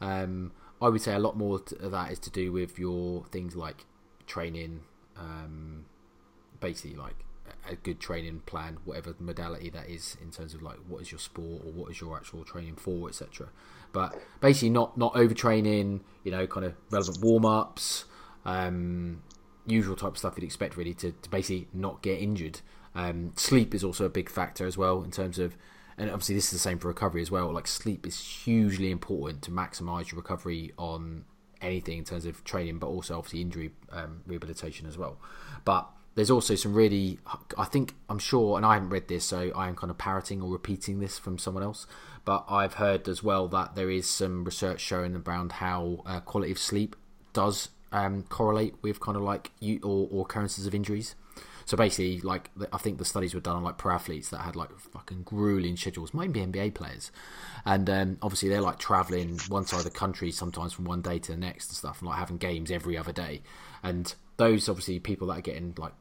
Um, 0.00 0.52
I 0.80 0.88
would 0.88 1.00
say 1.02 1.14
a 1.14 1.18
lot 1.18 1.36
more 1.36 1.60
of 1.80 1.90
that 1.92 2.10
is 2.12 2.18
to 2.20 2.30
do 2.30 2.52
with 2.52 2.78
your 2.78 3.24
things 3.26 3.54
like 3.54 3.84
training, 4.26 4.80
um, 5.16 5.84
basically 6.60 6.96
like 6.96 7.24
a- 7.68 7.76
good 7.76 8.00
training 8.00 8.40
plan, 8.46 8.78
whatever 8.84 9.14
modality 9.18 9.70
that 9.70 9.88
is 9.88 10.16
in 10.22 10.30
terms 10.30 10.54
of 10.54 10.62
like 10.62 10.76
what 10.86 11.02
is 11.02 11.12
your 11.12 11.18
sport 11.18 11.62
or 11.64 11.72
what 11.72 11.90
is 11.90 12.00
your 12.00 12.16
actual 12.16 12.44
training 12.44 12.76
for, 12.76 13.08
etc. 13.08 13.48
But 13.92 14.18
basically, 14.40 14.70
not 14.70 14.96
not 14.98 15.14
overtraining. 15.14 16.00
You 16.22 16.32
know, 16.32 16.46
kind 16.46 16.66
of 16.66 16.74
relevant 16.90 17.18
warm 17.20 17.44
ups, 17.44 18.04
um, 18.44 19.22
usual 19.66 19.96
type 19.96 20.12
of 20.12 20.18
stuff 20.18 20.34
you'd 20.36 20.44
expect 20.44 20.76
really 20.76 20.94
to, 20.94 21.12
to 21.12 21.30
basically 21.30 21.68
not 21.72 22.02
get 22.02 22.20
injured. 22.20 22.60
Um, 22.94 23.32
sleep 23.36 23.74
is 23.74 23.82
also 23.82 24.04
a 24.04 24.10
big 24.10 24.28
factor 24.28 24.66
as 24.66 24.78
well 24.78 25.02
in 25.02 25.10
terms 25.10 25.38
of, 25.38 25.56
and 25.98 26.10
obviously 26.10 26.34
this 26.34 26.46
is 26.46 26.52
the 26.52 26.58
same 26.58 26.78
for 26.78 26.88
recovery 26.88 27.22
as 27.22 27.30
well. 27.30 27.52
Like 27.52 27.66
sleep 27.66 28.06
is 28.06 28.20
hugely 28.44 28.90
important 28.90 29.42
to 29.42 29.50
maximise 29.50 30.12
your 30.12 30.18
recovery 30.20 30.72
on 30.78 31.24
anything 31.60 31.98
in 31.98 32.04
terms 32.04 32.26
of 32.26 32.44
training, 32.44 32.78
but 32.78 32.88
also 32.88 33.18
obviously 33.18 33.40
injury 33.40 33.72
um, 33.90 34.22
rehabilitation 34.26 34.86
as 34.86 34.96
well. 34.96 35.18
But 35.64 35.88
there's 36.14 36.30
also 36.30 36.54
some 36.54 36.74
really, 36.74 37.18
I 37.58 37.64
think, 37.64 37.94
I'm 38.08 38.18
sure, 38.18 38.56
and 38.56 38.64
I 38.64 38.74
haven't 38.74 38.90
read 38.90 39.08
this, 39.08 39.24
so 39.24 39.50
I 39.54 39.68
am 39.68 39.74
kind 39.74 39.90
of 39.90 39.98
parroting 39.98 40.40
or 40.42 40.50
repeating 40.50 41.00
this 41.00 41.18
from 41.18 41.38
someone 41.38 41.64
else. 41.64 41.86
But 42.24 42.44
I've 42.48 42.74
heard 42.74 43.08
as 43.08 43.22
well 43.22 43.48
that 43.48 43.74
there 43.74 43.90
is 43.90 44.08
some 44.08 44.44
research 44.44 44.80
showing 44.80 45.16
around 45.16 45.52
how 45.52 46.02
uh, 46.06 46.20
quality 46.20 46.52
of 46.52 46.58
sleep 46.58 46.94
does 47.32 47.68
um, 47.92 48.22
correlate 48.24 48.74
with 48.82 49.00
kind 49.00 49.16
of 49.16 49.22
like 49.22 49.50
you 49.60 49.80
or, 49.82 50.08
or 50.10 50.22
occurrences 50.22 50.66
of 50.66 50.74
injuries. 50.74 51.14
So 51.66 51.76
basically, 51.76 52.20
like 52.20 52.50
I 52.72 52.78
think 52.78 52.98
the 52.98 53.04
studies 53.04 53.34
were 53.34 53.40
done 53.40 53.56
on 53.56 53.64
like 53.64 53.78
pro 53.78 53.94
athletes 53.94 54.28
that 54.30 54.38
had 54.38 54.54
like 54.54 54.70
fucking 54.78 55.22
grueling 55.22 55.76
schedules, 55.76 56.12
maybe 56.12 56.40
NBA 56.40 56.74
players, 56.74 57.10
and 57.64 57.88
um, 57.88 58.18
obviously 58.20 58.50
they're 58.50 58.60
like 58.60 58.78
traveling 58.78 59.38
one 59.48 59.64
side 59.64 59.78
of 59.78 59.84
the 59.84 59.90
country 59.90 60.30
sometimes 60.30 60.74
from 60.74 60.84
one 60.84 61.00
day 61.00 61.18
to 61.18 61.32
the 61.32 61.38
next 61.38 61.68
and 61.68 61.76
stuff, 61.76 62.00
and 62.00 62.10
like 62.10 62.18
having 62.18 62.36
games 62.36 62.70
every 62.70 62.98
other 62.98 63.12
day. 63.12 63.40
And 63.82 64.14
those 64.36 64.68
obviously 64.68 64.98
people 64.98 65.28
that 65.28 65.38
are 65.38 65.42
getting 65.42 65.74
like 65.78 65.94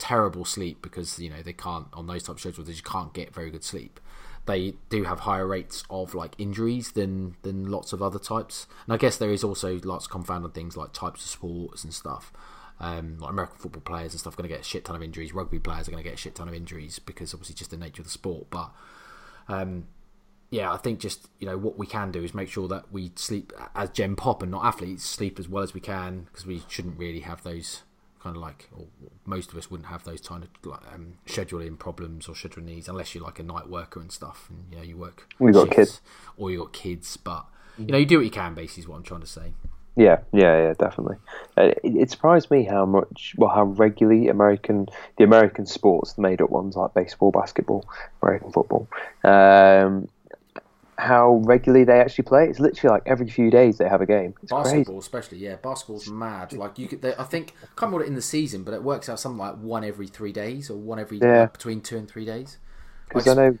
terrible 0.00 0.44
sleep 0.44 0.82
because 0.82 1.18
you 1.18 1.30
know 1.30 1.42
they 1.42 1.52
can't 1.52 1.86
on 1.92 2.06
those 2.06 2.22
type 2.24 2.34
of 2.34 2.40
schedules 2.40 2.66
they 2.66 2.72
just 2.72 2.84
can't 2.84 3.12
get 3.12 3.32
very 3.34 3.50
good 3.50 3.62
sleep 3.62 4.00
they 4.46 4.74
do 4.88 5.04
have 5.04 5.20
higher 5.20 5.46
rates 5.46 5.84
of 5.90 6.14
like 6.14 6.34
injuries 6.38 6.92
than 6.92 7.36
than 7.42 7.70
lots 7.70 7.92
of 7.92 8.02
other 8.02 8.18
types 8.18 8.66
and 8.86 8.94
i 8.94 8.96
guess 8.96 9.16
there 9.16 9.30
is 9.30 9.44
also 9.44 9.78
lots 9.84 10.06
of 10.06 10.10
confounded 10.10 10.54
things 10.54 10.76
like 10.76 10.92
types 10.92 11.24
of 11.24 11.30
sports 11.30 11.84
and 11.84 11.94
stuff 11.94 12.32
um, 12.80 13.18
like 13.18 13.30
American 13.30 13.58
football 13.58 13.82
players 13.82 14.12
and 14.12 14.20
stuff 14.20 14.36
going 14.36 14.48
to 14.48 14.54
get 14.54 14.62
a 14.62 14.64
shit 14.64 14.86
ton 14.86 14.96
of 14.96 15.02
injuries. 15.02 15.34
Rugby 15.34 15.58
players 15.58 15.86
are 15.86 15.90
going 15.90 16.02
to 16.02 16.08
get 16.08 16.14
a 16.14 16.16
shit 16.16 16.34
ton 16.34 16.48
of 16.48 16.54
injuries 16.54 16.98
because 16.98 17.34
obviously 17.34 17.54
just 17.54 17.70
the 17.70 17.76
nature 17.76 18.00
of 18.00 18.06
the 18.06 18.10
sport. 18.10 18.46
But 18.48 18.70
um, 19.48 19.86
yeah, 20.50 20.72
I 20.72 20.78
think 20.78 20.98
just 20.98 21.28
you 21.38 21.46
know 21.46 21.58
what 21.58 21.78
we 21.78 21.86
can 21.86 22.10
do 22.10 22.24
is 22.24 22.34
make 22.34 22.48
sure 22.48 22.68
that 22.68 22.90
we 22.90 23.12
sleep 23.16 23.52
as 23.74 23.90
Gen 23.90 24.16
Pop 24.16 24.42
and 24.42 24.50
not 24.50 24.64
athletes 24.64 25.04
sleep 25.04 25.38
as 25.38 25.48
well 25.48 25.62
as 25.62 25.74
we 25.74 25.80
can 25.80 26.22
because 26.24 26.46
we 26.46 26.62
shouldn't 26.68 26.98
really 26.98 27.20
have 27.20 27.42
those 27.42 27.82
kind 28.22 28.36
of 28.36 28.42
like 28.42 28.68
or 28.76 28.84
most 29.24 29.50
of 29.50 29.56
us 29.58 29.70
wouldn't 29.70 29.88
have 29.88 30.04
those 30.04 30.20
kind 30.20 30.44
of 30.44 30.50
like, 30.64 30.80
um, 30.94 31.14
scheduling 31.26 31.78
problems 31.78 32.28
or 32.28 32.34
scheduling 32.34 32.64
needs 32.64 32.88
unless 32.88 33.14
you're 33.14 33.24
like 33.24 33.38
a 33.38 33.42
night 33.42 33.68
worker 33.68 34.00
and 34.00 34.12
stuff 34.12 34.46
and 34.50 34.64
you 34.70 34.76
know 34.76 34.82
you 34.82 34.96
work 34.96 35.26
We've 35.38 35.54
got 35.54 35.70
kids. 35.70 36.00
or 36.36 36.50
you've 36.50 36.60
got 36.60 36.72
kids 36.72 37.16
but 37.16 37.46
you 37.78 37.86
know 37.86 37.98
you 37.98 38.06
do 38.06 38.16
what 38.18 38.24
you 38.24 38.30
can 38.30 38.54
basically 38.54 38.82
is 38.82 38.88
what 38.88 38.96
I'm 38.96 39.02
trying 39.02 39.20
to 39.22 39.26
say 39.26 39.52
Yeah, 39.96 40.18
yeah, 40.32 40.56
yeah, 40.68 40.74
definitely. 40.78 41.16
Uh, 41.58 41.72
it, 41.82 41.96
it 41.96 42.10
surprised 42.10 42.50
me 42.50 42.64
how 42.64 42.86
much, 42.86 43.34
well, 43.36 43.50
how 43.50 43.64
regularly 43.64 44.28
American, 44.28 44.86
the 45.18 45.24
American 45.24 45.66
sports, 45.66 46.12
the 46.14 46.22
made-up 46.22 46.48
ones 46.48 46.76
like 46.76 46.94
baseball, 46.94 47.32
basketball, 47.32 47.84
American 48.22 48.52
football, 48.52 48.86
um, 49.24 50.08
how 51.00 51.42
regularly 51.44 51.84
they 51.84 52.00
actually 52.00 52.24
play. 52.24 52.44
It's 52.48 52.60
literally 52.60 52.92
like 52.94 53.02
every 53.06 53.28
few 53.28 53.50
days 53.50 53.78
they 53.78 53.88
have 53.88 54.00
a 54.00 54.06
game. 54.06 54.34
It's 54.42 54.52
crazy. 54.52 54.76
basketball 54.78 54.98
especially 54.98 55.38
yeah 55.38 55.56
basketball's 55.56 56.08
mad 56.08 56.52
like 56.52 56.78
you 56.78 56.88
could 56.88 57.02
they, 57.02 57.14
I 57.16 57.24
think 57.24 57.54
I 57.62 57.66
can't 57.66 57.90
remember 57.92 58.04
it 58.04 58.08
in 58.08 58.14
the 58.14 58.22
season 58.22 58.64
but 58.64 58.74
it 58.74 58.82
works 58.82 59.08
out 59.08 59.18
something 59.18 59.38
like 59.38 59.56
one 59.56 59.84
every 59.84 60.06
three 60.06 60.32
days 60.32 60.70
or 60.70 60.76
one 60.76 60.98
every 60.98 61.18
Yeah. 61.18 61.42
like, 61.42 61.52
between 61.52 61.80
two 61.80 61.96
and 61.98 62.08
three 62.08 62.24
days 62.24 62.58
Because 63.08 63.26
Like, 63.26 63.38
I 63.38 63.40
know, 63.42 63.58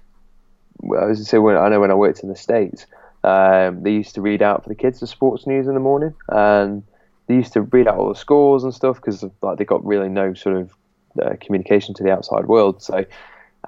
well, 0.78 1.02
I 1.02 1.06
was 1.06 1.26
say 1.28 1.38
when 1.38 1.56
I 1.56 1.68
know 1.68 1.80
when 1.80 1.90
I 1.90 1.94
worked 1.94 2.20
in 2.22 2.28
the 2.28 2.36
states, 2.36 2.86
um, 3.24 3.82
they 3.82 3.92
used 3.92 4.14
to 4.14 4.22
read 4.22 4.42
out 4.42 4.62
for 4.62 4.68
the 4.68 4.74
kids 4.74 5.00
the 5.00 5.06
sports 5.06 5.46
news 5.46 5.66
in 5.66 5.74
the 5.74 5.80
morning, 5.80 6.14
and 6.28 6.82
they 7.26 7.34
used 7.34 7.52
to 7.52 7.62
read 7.62 7.86
out 7.88 7.96
all 7.96 8.08
the 8.08 8.14
scores 8.14 8.64
and 8.64 8.72
stuff 8.74 8.96
because 8.96 9.24
like 9.42 9.58
they 9.58 9.64
got 9.64 9.84
really 9.84 10.08
no 10.08 10.34
sort 10.34 10.56
of 10.56 10.74
uh, 11.22 11.34
communication 11.40 11.94
to 11.94 12.02
the 12.02 12.10
outside 12.10 12.46
world. 12.46 12.82
So, 12.82 13.04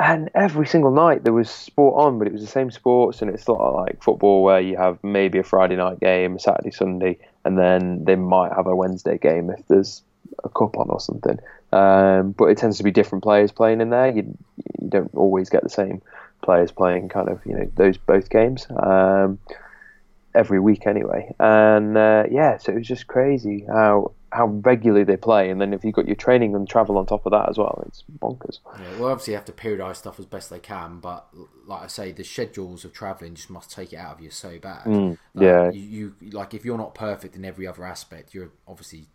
and 0.01 0.31
every 0.35 0.67
single 0.67 0.91
night 0.91 1.25
there 1.25 1.33
was 1.33 1.51
sport 1.51 2.03
on, 2.05 2.19
but 2.19 2.27
it 2.27 2.33
was 2.33 2.43
the 2.43 2.49
same 2.49 2.71
sports, 2.71 3.21
and 3.21 3.31
it's 3.31 3.47
not 3.47 3.59
like 3.75 4.03
football 4.03 4.43
where 4.43 4.61
you 4.61 4.77
have 4.77 4.99
maybe 5.03 5.39
a 5.39 5.43
Friday 5.43 5.77
night 5.77 6.01
game, 6.01 6.37
a 6.37 6.39
Saturday, 6.39 6.71
Sunday, 6.71 7.19
and 7.45 7.59
then 7.59 8.05
they 8.05 8.17
might 8.17 8.53
have 8.53 8.67
a 8.67 8.75
Wednesday 8.75 9.19
game 9.19 9.51
if 9.51 9.67
there's 9.69 10.03
a 10.45 10.49
cup 10.49 10.79
on 10.79 10.89
or 10.89 11.01
something. 11.01 11.39
Um, 11.73 12.33
but 12.33 12.47
it 12.47 12.59
tends 12.59 12.79
to 12.79 12.85
be 12.85 12.91
different 12.91 13.23
players 13.23 13.53
playing 13.53 13.81
in 13.81 13.91
there. 13.91 14.11
You 14.11 14.37
you 14.81 14.89
don't 14.89 15.15
always 15.15 15.51
get 15.51 15.63
the 15.63 15.69
same 15.69 16.01
players 16.43 16.73
playing 16.73 17.09
kind 17.09 17.29
of 17.29 17.41
you 17.47 17.55
know 17.55 17.71
those 17.77 17.97
both 17.97 18.31
games 18.31 18.67
um, 18.71 19.39
every 20.35 20.59
week 20.59 20.87
anyway. 20.87 21.35
And 21.39 21.97
uh, 21.97 22.25
yeah, 22.31 22.57
so 22.57 22.73
it 22.73 22.77
was 22.77 22.89
just 22.89 23.07
crazy 23.07 23.65
how 23.69 24.13
how 24.33 24.47
regularly 24.47 25.05
they 25.05 25.17
play. 25.17 25.51
And 25.51 25.61
then 25.61 25.75
if 25.75 25.85
you've 25.85 25.95
got 25.95 26.07
your 26.07 26.17
training 26.17 26.55
and 26.55 26.69
travel 26.69 26.97
on 26.97 27.05
top 27.05 27.27
of 27.27 27.33
that 27.33 27.51
as 27.51 27.59
well, 27.59 27.85
it's 27.87 28.03
bonkers. 28.19 28.61
Yeah, 28.81 28.99
well, 28.99 29.11
obviously, 29.11 29.33
you 29.33 29.37
have 29.37 29.45
to 29.45 29.53
periodise 29.53 29.97
stuff 29.97 30.19
as 30.19 30.25
best 30.25 30.49
they 30.49 30.59
can, 30.59 31.01
but 31.01 31.29
like 31.67 31.83
I 31.83 31.87
say, 31.87 32.13
the 32.13 32.25
schedules 32.25 32.85
of 32.85 32.93
travelling 32.93 33.35
just 33.35 33.51
must 33.51 33.71
take 33.71 33.93
it 33.93 33.97
out 33.97 34.15
of 34.15 34.21
you 34.21 34.31
so 34.31 34.59
bad. 34.59 34.87
Like, 34.87 35.19
yeah. 35.35 35.71
you, 35.71 36.15
you 36.21 36.31
like 36.31 36.55
if 36.55 36.65
you're 36.65 36.79
not 36.79 36.95
perfect 36.95 37.37
in 37.37 37.45
every 37.45 37.67
other 37.67 37.85
aspect, 37.85 38.35
you're 38.35 38.53
obviously 38.67 39.07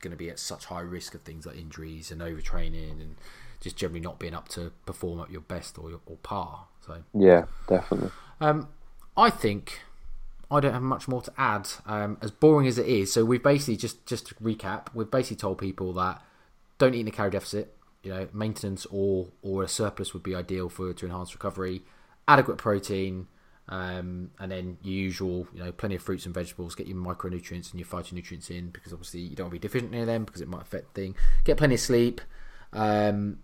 going 0.00 0.10
to 0.10 0.16
be 0.16 0.30
at 0.30 0.38
such 0.38 0.64
high 0.66 0.80
risk 0.80 1.14
of 1.14 1.20
things 1.22 1.46
like 1.46 1.56
injuries 1.56 2.10
and 2.10 2.20
overtraining 2.20 3.00
and 3.00 3.16
just 3.60 3.76
generally 3.76 4.00
not 4.00 4.18
being 4.18 4.34
up 4.34 4.48
to 4.48 4.72
perform 4.86 5.20
at 5.20 5.30
your 5.30 5.42
best 5.42 5.78
or 5.78 5.90
your, 5.90 6.00
or 6.06 6.16
par. 6.16 6.66
So, 6.84 7.04
Yeah, 7.14 7.44
definitely. 7.68 8.10
um, 8.40 8.68
I 9.16 9.30
think 9.30 9.80
I 10.52 10.60
don't 10.60 10.72
have 10.72 10.82
much 10.82 11.08
more 11.08 11.22
to 11.22 11.32
add. 11.38 11.68
Um, 11.86 12.18
as 12.20 12.30
boring 12.30 12.66
as 12.66 12.78
it 12.78 12.86
is, 12.86 13.12
so 13.12 13.24
we've 13.24 13.42
basically 13.42 13.76
just 13.76 14.04
just 14.06 14.26
to 14.28 14.34
recap, 14.36 14.88
we've 14.94 15.10
basically 15.10 15.36
told 15.36 15.58
people 15.58 15.92
that 15.94 16.22
don't 16.78 16.94
eat 16.94 17.00
in 17.00 17.08
a 17.08 17.10
calorie 17.10 17.32
deficit. 17.32 17.76
You 18.02 18.12
know, 18.12 18.28
maintenance 18.32 18.86
or 18.90 19.28
or 19.42 19.62
a 19.62 19.68
surplus 19.68 20.12
would 20.12 20.22
be 20.22 20.34
ideal 20.34 20.68
for 20.68 20.92
to 20.92 21.06
enhance 21.06 21.34
recovery. 21.34 21.82
Adequate 22.28 22.58
protein, 22.58 23.28
um, 23.68 24.30
and 24.38 24.52
then 24.52 24.78
your 24.82 24.94
usual, 24.94 25.46
you 25.54 25.62
know, 25.62 25.72
plenty 25.72 25.94
of 25.94 26.02
fruits 26.02 26.26
and 26.26 26.34
vegetables. 26.34 26.74
Get 26.74 26.86
your 26.86 26.96
micronutrients 26.96 27.70
and 27.70 27.80
your 27.80 27.86
phytonutrients 27.86 28.50
in 28.50 28.70
because 28.70 28.92
obviously 28.92 29.20
you 29.20 29.36
don't 29.36 29.46
want 29.46 29.54
to 29.54 29.60
be 29.60 29.68
deficient 29.68 29.94
in 29.94 30.06
them 30.06 30.24
because 30.24 30.40
it 30.40 30.48
might 30.48 30.62
affect 30.62 30.94
the 30.94 31.00
thing. 31.00 31.16
Get 31.44 31.56
plenty 31.56 31.74
of 31.74 31.80
sleep. 31.80 32.20
Um, 32.72 33.38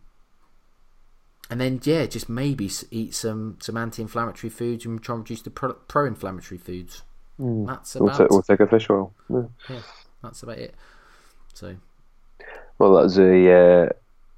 and 1.51 1.61
then 1.61 1.81
yeah, 1.85 2.07
just 2.07 2.29
maybe 2.29 2.71
eat 2.91 3.15
some 3.15 3.57
some 3.61 3.77
anti-inflammatory 3.77 4.51
foods 4.51 4.85
and 4.85 5.03
try 5.03 5.15
and 5.15 5.25
reduce 5.25 5.43
the 5.43 5.51
pro- 5.51 5.75
pro-inflammatory 5.75 6.59
foods. 6.59 7.03
That's 7.39 7.95
We'll, 7.95 8.09
about 8.11 8.31
we'll 8.31 8.43
take 8.43 8.61
a 8.61 8.67
fish 8.67 8.91
oil. 8.91 9.13
Yeah. 9.31 9.43
yeah, 9.71 9.83
that's 10.23 10.43
about 10.43 10.59
it. 10.59 10.75
So 11.55 11.77
Well, 12.79 12.95
that's 13.01 13.17
a 13.17 13.53
uh, 13.53 13.89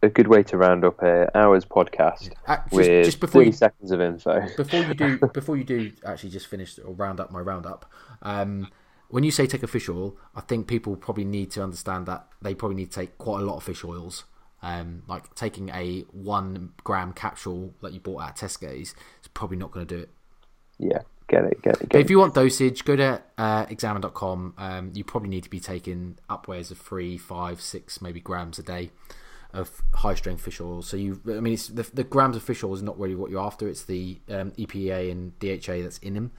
a 0.03 0.09
good 0.09 0.29
way 0.29 0.43
to 0.45 0.57
round 0.57 0.85
up 0.85 1.03
uh, 1.03 1.27
hours 1.35 1.65
podcast 1.65 2.31
Uh, 2.47 2.57
just- 2.57 2.73
with 2.73 3.05
just 3.05 3.21
before 3.21 3.41
30 3.43 3.47
you- 3.47 3.53
seconds 3.53 3.91
of 3.91 4.01
info. 4.01 4.47
before 4.57 4.81
you 4.81 4.95
do 4.95 5.19
before 5.35 5.57
you 5.57 5.65
do 5.65 5.93
actually 6.05 6.31
just 6.31 6.47
finish 6.47 6.79
or 6.79 6.93
round 6.93 7.21
up 7.21 7.31
my 7.31 7.41
roundup, 7.41 7.91
um, 8.23 8.69
when 9.09 9.25
you 9.25 9.31
say 9.31 9.47
take 9.47 9.63
a 9.63 9.67
fish 9.67 9.89
oil, 9.89 10.17
I 10.37 10.41
think 10.43 10.67
people 10.69 10.95
probably 10.97 11.25
need 11.25 11.51
to 11.53 11.63
understand 11.63 12.07
that 12.07 12.27
they 12.41 12.55
probably 12.55 12.77
need 12.77 12.91
to 12.93 13.01
take 13.01 13.19
quite 13.19 13.41
a 13.41 13.45
lot 13.45 13.57
of 13.57 13.63
fish 13.65 13.83
oils. 13.85 14.25
Um, 14.63 15.03
like 15.09 15.35
taking 15.35 15.71
a 15.71 16.01
one 16.13 16.73
gram 16.85 17.13
capsule 17.15 17.73
that 17.81 17.93
you 17.93 18.01
bought 18.01 18.23
at 18.23 18.37
Tesco's 18.37 18.95
is 19.23 19.29
probably 19.33 19.57
not 19.57 19.71
going 19.71 19.87
to 19.87 19.95
do 19.97 20.03
it. 20.03 20.11
Yeah, 20.79 20.99
get 21.29 21.45
it, 21.45 21.63
get 21.63 21.81
it, 21.81 21.89
But 21.89 21.89
get 21.89 22.01
if 22.03 22.07
it. 22.07 22.11
you 22.11 22.19
want 22.19 22.35
dosage, 22.35 22.85
go 22.85 22.95
to 22.97 23.23
uh, 23.39 23.67
examine.com. 23.71 24.55
Um, 24.59 24.93
you 24.95 25.03
probably 25.05 25.31
need 25.31 25.45
to 25.45 25.51
be 25.51 25.61
taking 25.61 26.19
upwards 26.29 26.71
of 26.71 26.79
three, 26.79 27.17
five, 27.17 27.61
six, 27.61 28.03
maybe 28.03 28.21
grams 28.21 28.59
a 28.59 28.63
day 28.63 28.91
of 29.53 29.83
high 29.95 30.15
strength 30.15 30.43
fish 30.43 30.61
oil. 30.61 30.83
So 30.83 30.97
you, 30.97 31.21
I 31.27 31.41
mean, 31.41 31.55
it's 31.55 31.69
the, 31.69 31.83
the 31.95 32.05
grams 32.05 32.37
of 32.37 32.43
fish 32.43 32.63
oil 32.63 32.75
is 32.75 32.83
not 32.83 32.99
really 32.99 33.15
what 33.15 33.31
you're 33.31 33.43
after. 33.43 33.67
It's 33.67 33.85
the 33.85 34.21
um, 34.29 34.53
EPA 34.53 35.11
and 35.11 35.39
DHA 35.39 35.83
that's 35.83 35.99
in 35.99 36.15
them, 36.15 36.33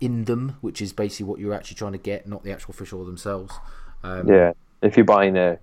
in 0.00 0.24
them, 0.24 0.56
which 0.60 0.82
is 0.82 0.92
basically 0.92 1.26
what 1.26 1.38
you're 1.40 1.54
actually 1.54 1.76
trying 1.76 1.92
to 1.92 1.98
get, 1.98 2.26
not 2.28 2.42
the 2.42 2.52
actual 2.52 2.74
fish 2.74 2.92
oil 2.92 3.04
themselves. 3.04 3.54
Um, 4.02 4.28
Yeah, 4.28 4.52
if 4.82 4.96
you're 4.96 5.04
buying 5.06 5.36
a 5.36 5.58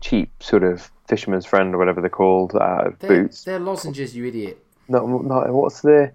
cheap 0.00 0.30
sort 0.40 0.62
of 0.62 0.90
fisherman's 1.08 1.46
friend 1.46 1.74
or 1.74 1.78
whatever 1.78 2.00
they're 2.00 2.10
called 2.10 2.54
of 2.54 2.98
they're, 2.98 3.22
boots, 3.24 3.44
they're 3.44 3.58
lozenges, 3.58 4.14
you 4.16 4.26
idiot. 4.26 4.62
no, 4.88 5.06
no, 5.06 5.40
what's 5.52 5.80
the 5.82 6.10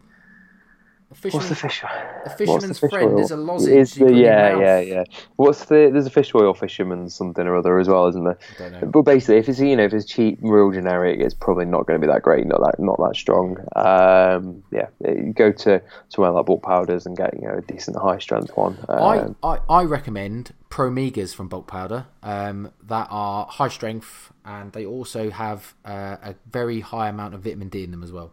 Fisherman, 1.13 1.45
What's 1.45 1.49
the 1.49 1.55
fish? 1.55 1.83
a 1.83 2.29
fisherman's 2.29 2.79
fish 2.79 2.89
friend 2.89 3.11
oil? 3.11 3.19
is 3.19 3.31
a 3.31 3.35
lozenge. 3.37 3.77
Is 3.77 3.95
the, 3.95 3.99
put 3.99 4.11
in 4.11 4.17
your 4.17 4.25
yeah, 4.25 4.59
yeah, 4.59 4.79
yeah. 4.79 5.03
What's 5.35 5.65
the? 5.65 5.89
There's 5.91 6.05
a 6.05 6.09
fish 6.09 6.33
oil 6.33 6.53
fisherman's 6.53 7.13
something 7.13 7.45
or 7.45 7.57
other 7.57 7.79
as 7.79 7.89
well, 7.89 8.07
isn't 8.07 8.23
there? 8.23 8.39
I 8.55 8.59
don't 8.59 8.71
know. 8.71 8.87
But 8.87 9.01
basically, 9.01 9.37
if 9.37 9.49
it's 9.49 9.59
you 9.59 9.75
know 9.75 9.83
if 9.83 9.93
it's 9.93 10.05
cheap, 10.05 10.39
real 10.41 10.71
generic, 10.71 11.19
it's 11.19 11.33
probably 11.33 11.65
not 11.65 11.85
going 11.85 11.99
to 11.99 12.05
be 12.07 12.11
that 12.11 12.21
great, 12.21 12.47
not 12.47 12.61
that 12.61 12.79
not 12.79 12.97
that 12.97 13.15
strong. 13.15 13.57
Um, 13.75 14.63
yeah, 14.71 14.87
go 15.33 15.51
to 15.51 15.81
somewhere 16.07 16.31
like 16.31 16.45
bulk 16.45 16.63
powders 16.63 17.05
and 17.05 17.17
get 17.17 17.33
you 17.33 17.47
know 17.47 17.57
a 17.57 17.61
decent 17.61 17.97
high 17.97 18.19
strength 18.19 18.55
one. 18.55 18.77
Um, 18.87 19.35
I, 19.43 19.55
I, 19.55 19.59
I 19.69 19.83
recommend 19.83 20.53
Promegas 20.69 21.33
from 21.35 21.49
Bulk 21.49 21.67
Powder 21.67 22.05
um, 22.23 22.71
that 22.83 23.07
are 23.11 23.45
high 23.47 23.67
strength 23.67 24.31
and 24.45 24.71
they 24.71 24.85
also 24.85 25.29
have 25.29 25.75
uh, 25.85 26.17
a 26.23 26.35
very 26.49 26.79
high 26.79 27.09
amount 27.09 27.33
of 27.33 27.41
vitamin 27.41 27.69
D 27.69 27.83
in 27.83 27.91
them 27.91 28.03
as 28.03 28.11
well. 28.11 28.31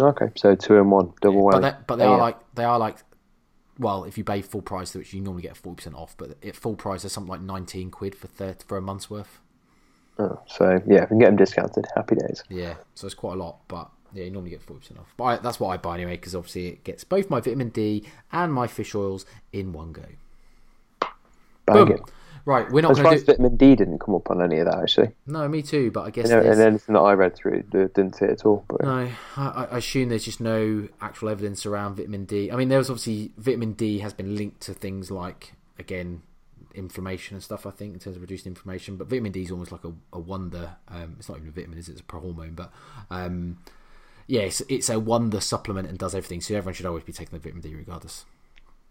Okay, 0.00 0.30
so 0.36 0.54
two 0.54 0.78
and 0.78 0.90
one, 0.90 1.12
double 1.20 1.44
But 1.50 1.58
whammy. 1.58 1.62
they, 1.62 1.74
but 1.86 1.96
they 1.96 2.04
Yeah. 2.04 2.10
are 2.10 2.18
like 2.18 2.54
they 2.54 2.64
are 2.64 2.78
like 2.78 2.98
well, 3.78 4.04
if 4.04 4.16
you 4.16 4.22
pay 4.22 4.40
full 4.40 4.62
price, 4.62 4.94
which 4.94 5.12
you 5.12 5.20
normally 5.20 5.42
get 5.42 5.56
forty 5.56 5.76
percent 5.76 5.96
off, 5.96 6.14
but 6.16 6.36
at 6.44 6.54
full 6.56 6.76
price, 6.76 7.02
there's 7.02 7.12
something 7.12 7.30
like 7.30 7.40
nineteen 7.40 7.90
quid 7.90 8.14
for 8.14 8.28
30, 8.28 8.64
for 8.66 8.76
a 8.78 8.82
month's 8.82 9.10
worth. 9.10 9.40
Oh, 10.18 10.40
so 10.46 10.80
yeah, 10.86 11.02
if 11.02 11.10
we 11.10 11.14
can 11.14 11.18
get 11.18 11.26
them 11.26 11.36
discounted, 11.36 11.84
happy 11.96 12.14
days. 12.14 12.44
Yeah, 12.48 12.74
so 12.94 13.06
it's 13.06 13.14
quite 13.16 13.32
a 13.34 13.36
lot, 13.36 13.66
but 13.66 13.90
yeah, 14.12 14.24
you 14.24 14.30
normally 14.30 14.50
get 14.50 14.62
forty 14.62 14.80
percent 14.80 15.00
off. 15.00 15.12
But 15.16 15.24
I, 15.24 15.36
that's 15.38 15.58
what 15.58 15.68
I 15.70 15.76
buy 15.76 15.96
anyway 15.96 16.16
because 16.16 16.36
obviously 16.36 16.68
it 16.68 16.84
gets 16.84 17.02
both 17.02 17.28
my 17.30 17.40
vitamin 17.40 17.70
D 17.70 18.04
and 18.30 18.52
my 18.52 18.68
fish 18.68 18.94
oils 18.94 19.26
in 19.52 19.72
one 19.72 19.92
go. 19.92 20.04
Bang 21.66 21.86
Boom. 21.86 21.92
it. 21.92 22.00
Right, 22.46 22.70
we're 22.70 22.80
I'm 22.80 22.82
not 22.82 22.96
going 22.96 22.96
to 22.96 23.18
surprised 23.18 23.26
do. 23.26 23.32
vitamin 23.32 23.56
D 23.56 23.74
didn't 23.74 24.00
come 24.00 24.14
up 24.14 24.30
on 24.30 24.42
any 24.42 24.58
of 24.58 24.66
that 24.66 24.78
actually. 24.78 25.12
No, 25.26 25.48
me 25.48 25.62
too. 25.62 25.90
But 25.90 26.02
I 26.02 26.10
guess 26.10 26.28
You 26.28 26.36
know, 26.36 26.42
and 26.42 26.60
anything 26.60 26.94
that 26.94 27.00
I 27.00 27.14
read 27.14 27.34
through, 27.34 27.62
didn't 27.62 28.16
say 28.16 28.26
it 28.26 28.32
at 28.32 28.44
all. 28.44 28.64
But 28.68 28.82
No, 28.82 29.08
I, 29.36 29.68
I 29.70 29.78
assume 29.78 30.10
there's 30.10 30.24
just 30.24 30.40
no 30.40 30.88
actual 31.00 31.30
evidence 31.30 31.64
around 31.64 31.96
vitamin 31.96 32.26
D. 32.26 32.50
I 32.50 32.56
mean, 32.56 32.68
there 32.68 32.78
was 32.78 32.90
obviously 32.90 33.32
vitamin 33.38 33.72
D 33.72 34.00
has 34.00 34.12
been 34.12 34.36
linked 34.36 34.60
to 34.62 34.74
things 34.74 35.10
like 35.10 35.54
again 35.78 36.22
inflammation 36.74 37.36
and 37.36 37.42
stuff. 37.42 37.66
I 37.66 37.70
think 37.70 37.94
in 37.94 38.00
terms 38.00 38.16
of 38.16 38.22
reducing 38.22 38.50
inflammation, 38.50 38.96
but 38.96 39.06
vitamin 39.06 39.32
D 39.32 39.42
is 39.42 39.50
almost 39.50 39.72
like 39.72 39.84
a, 39.84 39.92
a 40.12 40.18
wonder. 40.18 40.76
Um, 40.88 41.16
it's 41.18 41.28
not 41.28 41.38
even 41.38 41.48
a 41.48 41.52
vitamin, 41.52 41.78
is 41.78 41.88
it? 41.88 41.92
It's 41.92 42.00
a 42.00 42.04
prohormone, 42.04 42.56
but 42.56 42.70
um, 43.10 43.58
yeah, 44.26 44.42
it's, 44.42 44.60
it's 44.68 44.90
a 44.90 44.98
wonder 44.98 45.40
supplement 45.40 45.88
and 45.88 45.96
does 45.96 46.14
everything. 46.14 46.40
So 46.40 46.54
everyone 46.54 46.74
should 46.74 46.86
always 46.86 47.04
be 47.04 47.12
taking 47.12 47.38
the 47.38 47.42
vitamin 47.42 47.62
D 47.62 47.74
regardless. 47.74 48.24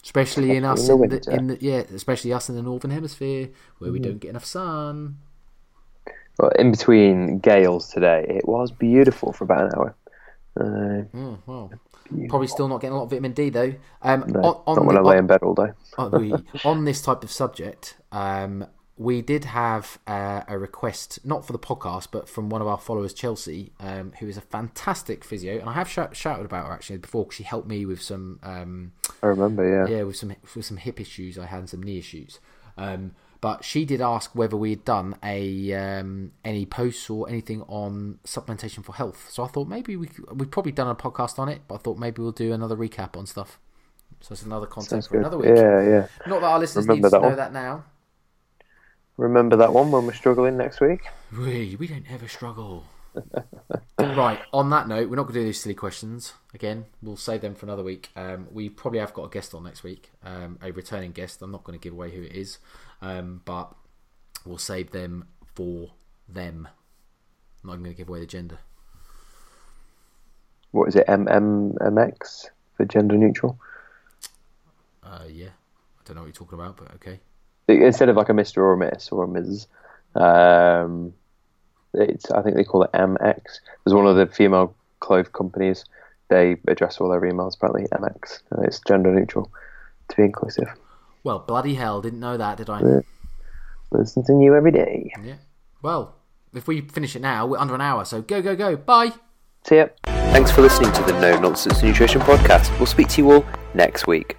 Especially 0.03 0.55
in 0.55 0.65
us, 0.65 0.89
In 0.89 0.97
the 0.99 1.03
in 1.03 1.09
the, 1.09 1.35
in 1.35 1.47
the 1.47 1.57
yeah, 1.61 1.79
especially 1.93 2.33
us 2.33 2.49
in 2.49 2.55
the 2.55 2.61
northern 2.61 2.91
hemisphere 2.91 3.49
where 3.79 3.89
Mm-hmm. 3.89 3.93
we 3.93 3.99
don't 3.99 4.19
get 4.19 4.29
enough 4.31 4.45
sun. 4.45 5.19
Well, 6.39 6.49
in 6.57 6.71
between 6.71 7.39
gales 7.39 7.89
today, 7.89 8.25
it 8.27 8.47
was 8.47 8.71
beautiful 8.71 9.33
for 9.33 9.43
about 9.43 9.65
an 9.65 9.71
hour. 9.75 9.95
Uh, 10.59 11.03
Oh, 11.13 11.37
well, 11.45 11.79
probably 12.27 12.47
still 12.47 12.67
not 12.67 12.81
getting 12.81 12.93
a 12.93 12.97
lot 12.97 13.03
of 13.05 13.09
vitamin 13.11 13.33
D 13.33 13.49
though. 13.49 13.75
Um, 14.01 14.25
no, 14.27 14.39
on, 14.41 14.63
on 14.67 14.75
not 14.75 14.85
when 14.85 14.97
I 14.97 15.01
lay 15.01 15.17
in 15.17 15.27
bed 15.27 15.43
all 15.43 15.53
day. 15.55 15.71
on, 15.97 16.45
on 16.65 16.85
this 16.85 17.01
type 17.01 17.23
of 17.23 17.31
subject, 17.31 17.95
um, 18.11 18.65
we 18.95 19.21
did 19.23 19.45
have 19.45 19.97
uh, 20.05 20.41
a 20.47 20.57
request, 20.57 21.19
not 21.25 21.45
for 21.45 21.51
the 21.53 21.59
podcast, 21.59 22.09
but 22.11 22.29
from 22.29 22.49
one 22.49 22.61
of 22.61 22.67
our 22.67 22.77
followers, 22.77 23.13
Chelsea, 23.13 23.71
um, 23.79 24.13
who 24.19 24.27
is 24.27 24.37
a 24.37 24.41
fantastic 24.41 25.23
physio, 25.23 25.59
and 25.59 25.67
I 25.69 25.73
have 25.73 25.89
shout, 25.89 26.15
shouted 26.15 26.45
about 26.45 26.67
her 26.67 26.73
actually 26.73 26.97
before 26.97 27.23
because 27.25 27.35
she 27.37 27.43
helped 27.43 27.67
me 27.67 27.85
with 27.87 28.01
some, 28.01 28.39
um, 28.43 28.91
I 29.23 29.27
remember, 29.27 29.67
yeah. 29.67 29.97
yeah, 29.97 30.03
with 30.03 30.15
some 30.15 30.35
with 30.55 30.65
some 30.65 30.77
hip 30.77 30.99
issues 31.01 31.39
I 31.39 31.47
had 31.47 31.59
and 31.59 31.69
some 31.69 31.81
knee 31.81 31.97
issues. 31.97 32.39
Um, 32.77 33.13
but 33.41 33.65
she 33.65 33.83
did 33.83 33.99
ask 33.99 34.33
whether 34.35 34.55
we 34.55 34.69
had 34.69 34.85
done 34.85 35.15
a 35.23 35.73
um, 35.73 36.31
any 36.45 36.65
posts 36.65 37.09
or 37.09 37.27
anything 37.27 37.61
on 37.63 38.19
supplementation 38.25 38.85
for 38.85 38.93
health. 38.93 39.27
So 39.31 39.43
I 39.43 39.47
thought 39.47 39.67
maybe 39.67 39.95
we 39.97 40.07
could- 40.07 40.39
we've 40.39 40.49
probably 40.51 40.71
done 40.71 40.87
a 40.87 40.95
podcast 40.95 41.39
on 41.39 41.49
it, 41.49 41.61
but 41.67 41.75
I 41.75 41.77
thought 41.79 41.97
maybe 41.97 42.21
we'll 42.21 42.31
do 42.31 42.53
another 42.53 42.77
recap 42.77 43.17
on 43.17 43.25
stuff. 43.25 43.59
So 44.21 44.31
it's 44.31 44.43
another 44.43 44.65
content 44.67 44.89
Sounds 44.89 45.07
for 45.07 45.13
good. 45.15 45.19
another 45.21 45.37
week. 45.37 45.49
Yeah, 45.57 45.81
yeah. 45.83 46.07
Not 46.25 46.39
that 46.41 46.47
our 46.47 46.59
listeners 46.59 46.87
Remember 46.87 47.07
need 47.07 47.09
to 47.09 47.15
that 47.15 47.21
know 47.21 47.27
one? 47.27 47.35
that 47.37 47.51
now. 47.53 47.83
Remember 49.23 49.55
that 49.55 49.71
one 49.71 49.89
when 49.89 50.05
we're 50.05 50.11
struggling 50.11 50.57
next 50.57 50.81
week? 50.81 51.05
We 51.31 51.77
we 51.79 51.87
don't 51.87 52.03
ever 52.11 52.27
struggle. 52.27 52.83
right. 53.97 54.41
On 54.51 54.69
that 54.71 54.89
note, 54.89 55.09
we're 55.09 55.15
not 55.15 55.23
going 55.23 55.35
to 55.35 55.39
do 55.39 55.45
these 55.45 55.61
silly 55.61 55.75
questions 55.75 56.33
again. 56.53 56.87
We'll 57.01 57.15
save 57.15 57.39
them 57.39 57.55
for 57.55 57.65
another 57.65 57.83
week. 57.83 58.09
Um, 58.17 58.49
we 58.51 58.67
probably 58.67 58.99
have 58.99 59.13
got 59.13 59.23
a 59.23 59.29
guest 59.29 59.53
on 59.53 59.63
next 59.63 59.81
week, 59.81 60.11
um, 60.25 60.59
a 60.61 60.71
returning 60.71 61.13
guest. 61.13 61.41
I'm 61.41 61.51
not 61.51 61.63
going 61.63 61.79
to 61.79 61.81
give 61.81 61.93
away 61.93 62.11
who 62.11 62.21
it 62.21 62.33
is, 62.33 62.57
um, 63.01 63.39
but 63.45 63.73
we'll 64.45 64.57
save 64.57 64.91
them 64.91 65.29
for 65.55 65.91
them. 66.27 66.67
I'm 67.63 67.69
not 67.69 67.77
going 67.77 67.91
to 67.91 67.97
give 67.97 68.09
away 68.09 68.19
the 68.19 68.25
gender. 68.25 68.57
What 70.71 70.89
is 70.89 70.97
it? 70.97 71.07
MMMX 71.07 72.47
for 72.75 72.83
gender 72.83 73.17
neutral? 73.17 73.57
Uh, 75.01 75.27
yeah, 75.29 75.45
I 75.47 76.01
don't 76.03 76.17
know 76.17 76.23
what 76.23 76.27
you're 76.27 76.33
talking 76.33 76.59
about, 76.59 76.75
but 76.75 76.93
okay. 76.95 77.21
Instead 77.67 78.09
of 78.09 78.15
like 78.15 78.29
a 78.29 78.33
Mr. 78.33 78.57
or 78.57 78.73
a 78.73 78.77
Miss 78.77 79.09
or 79.09 79.23
a 79.23 79.27
Ms. 79.27 79.67
Um, 80.15 81.13
it's 81.93 82.29
I 82.31 82.41
think 82.41 82.55
they 82.55 82.63
call 82.63 82.83
it 82.83 82.91
MX. 82.91 83.41
There's 83.83 83.93
one 83.93 84.07
of 84.07 84.15
the 84.15 84.25
female 84.25 84.75
clothes 84.99 85.29
companies. 85.29 85.85
They 86.29 86.57
address 86.67 86.99
all 86.99 87.09
their 87.09 87.21
emails 87.21 87.55
apparently 87.55 87.85
MX. 87.91 88.41
And 88.51 88.65
it's 88.65 88.79
gender 88.87 89.13
neutral 89.13 89.51
to 90.09 90.15
be 90.15 90.23
inclusive. 90.23 90.67
Well, 91.23 91.39
bloody 91.39 91.75
hell, 91.75 92.01
didn't 92.01 92.19
know 92.19 92.37
that, 92.37 92.57
did 92.57 92.69
I? 92.69 92.81
Yeah. 92.81 92.99
Listen 93.91 94.25
to 94.25 94.33
you 94.41 94.55
every 94.55 94.71
day. 94.71 95.11
Yeah. 95.23 95.35
Well, 95.81 96.15
if 96.53 96.67
we 96.67 96.81
finish 96.81 97.15
it 97.15 97.21
now, 97.21 97.45
we're 97.45 97.59
under 97.59 97.75
an 97.75 97.81
hour, 97.81 98.05
so 98.05 98.21
go, 98.21 98.41
go, 98.41 98.55
go. 98.55 98.75
Bye. 98.75 99.11
See 99.65 99.77
ya. 99.77 99.87
Thanks 100.05 100.51
for 100.51 100.61
listening 100.61 100.91
to 100.93 101.03
the 101.03 101.13
No 101.19 101.39
Nonsense 101.39 101.83
Nutrition 101.83 102.21
Podcast. 102.21 102.75
We'll 102.79 102.87
speak 102.87 103.07
to 103.09 103.21
you 103.21 103.31
all 103.31 103.45
next 103.73 104.07
week. 104.07 104.37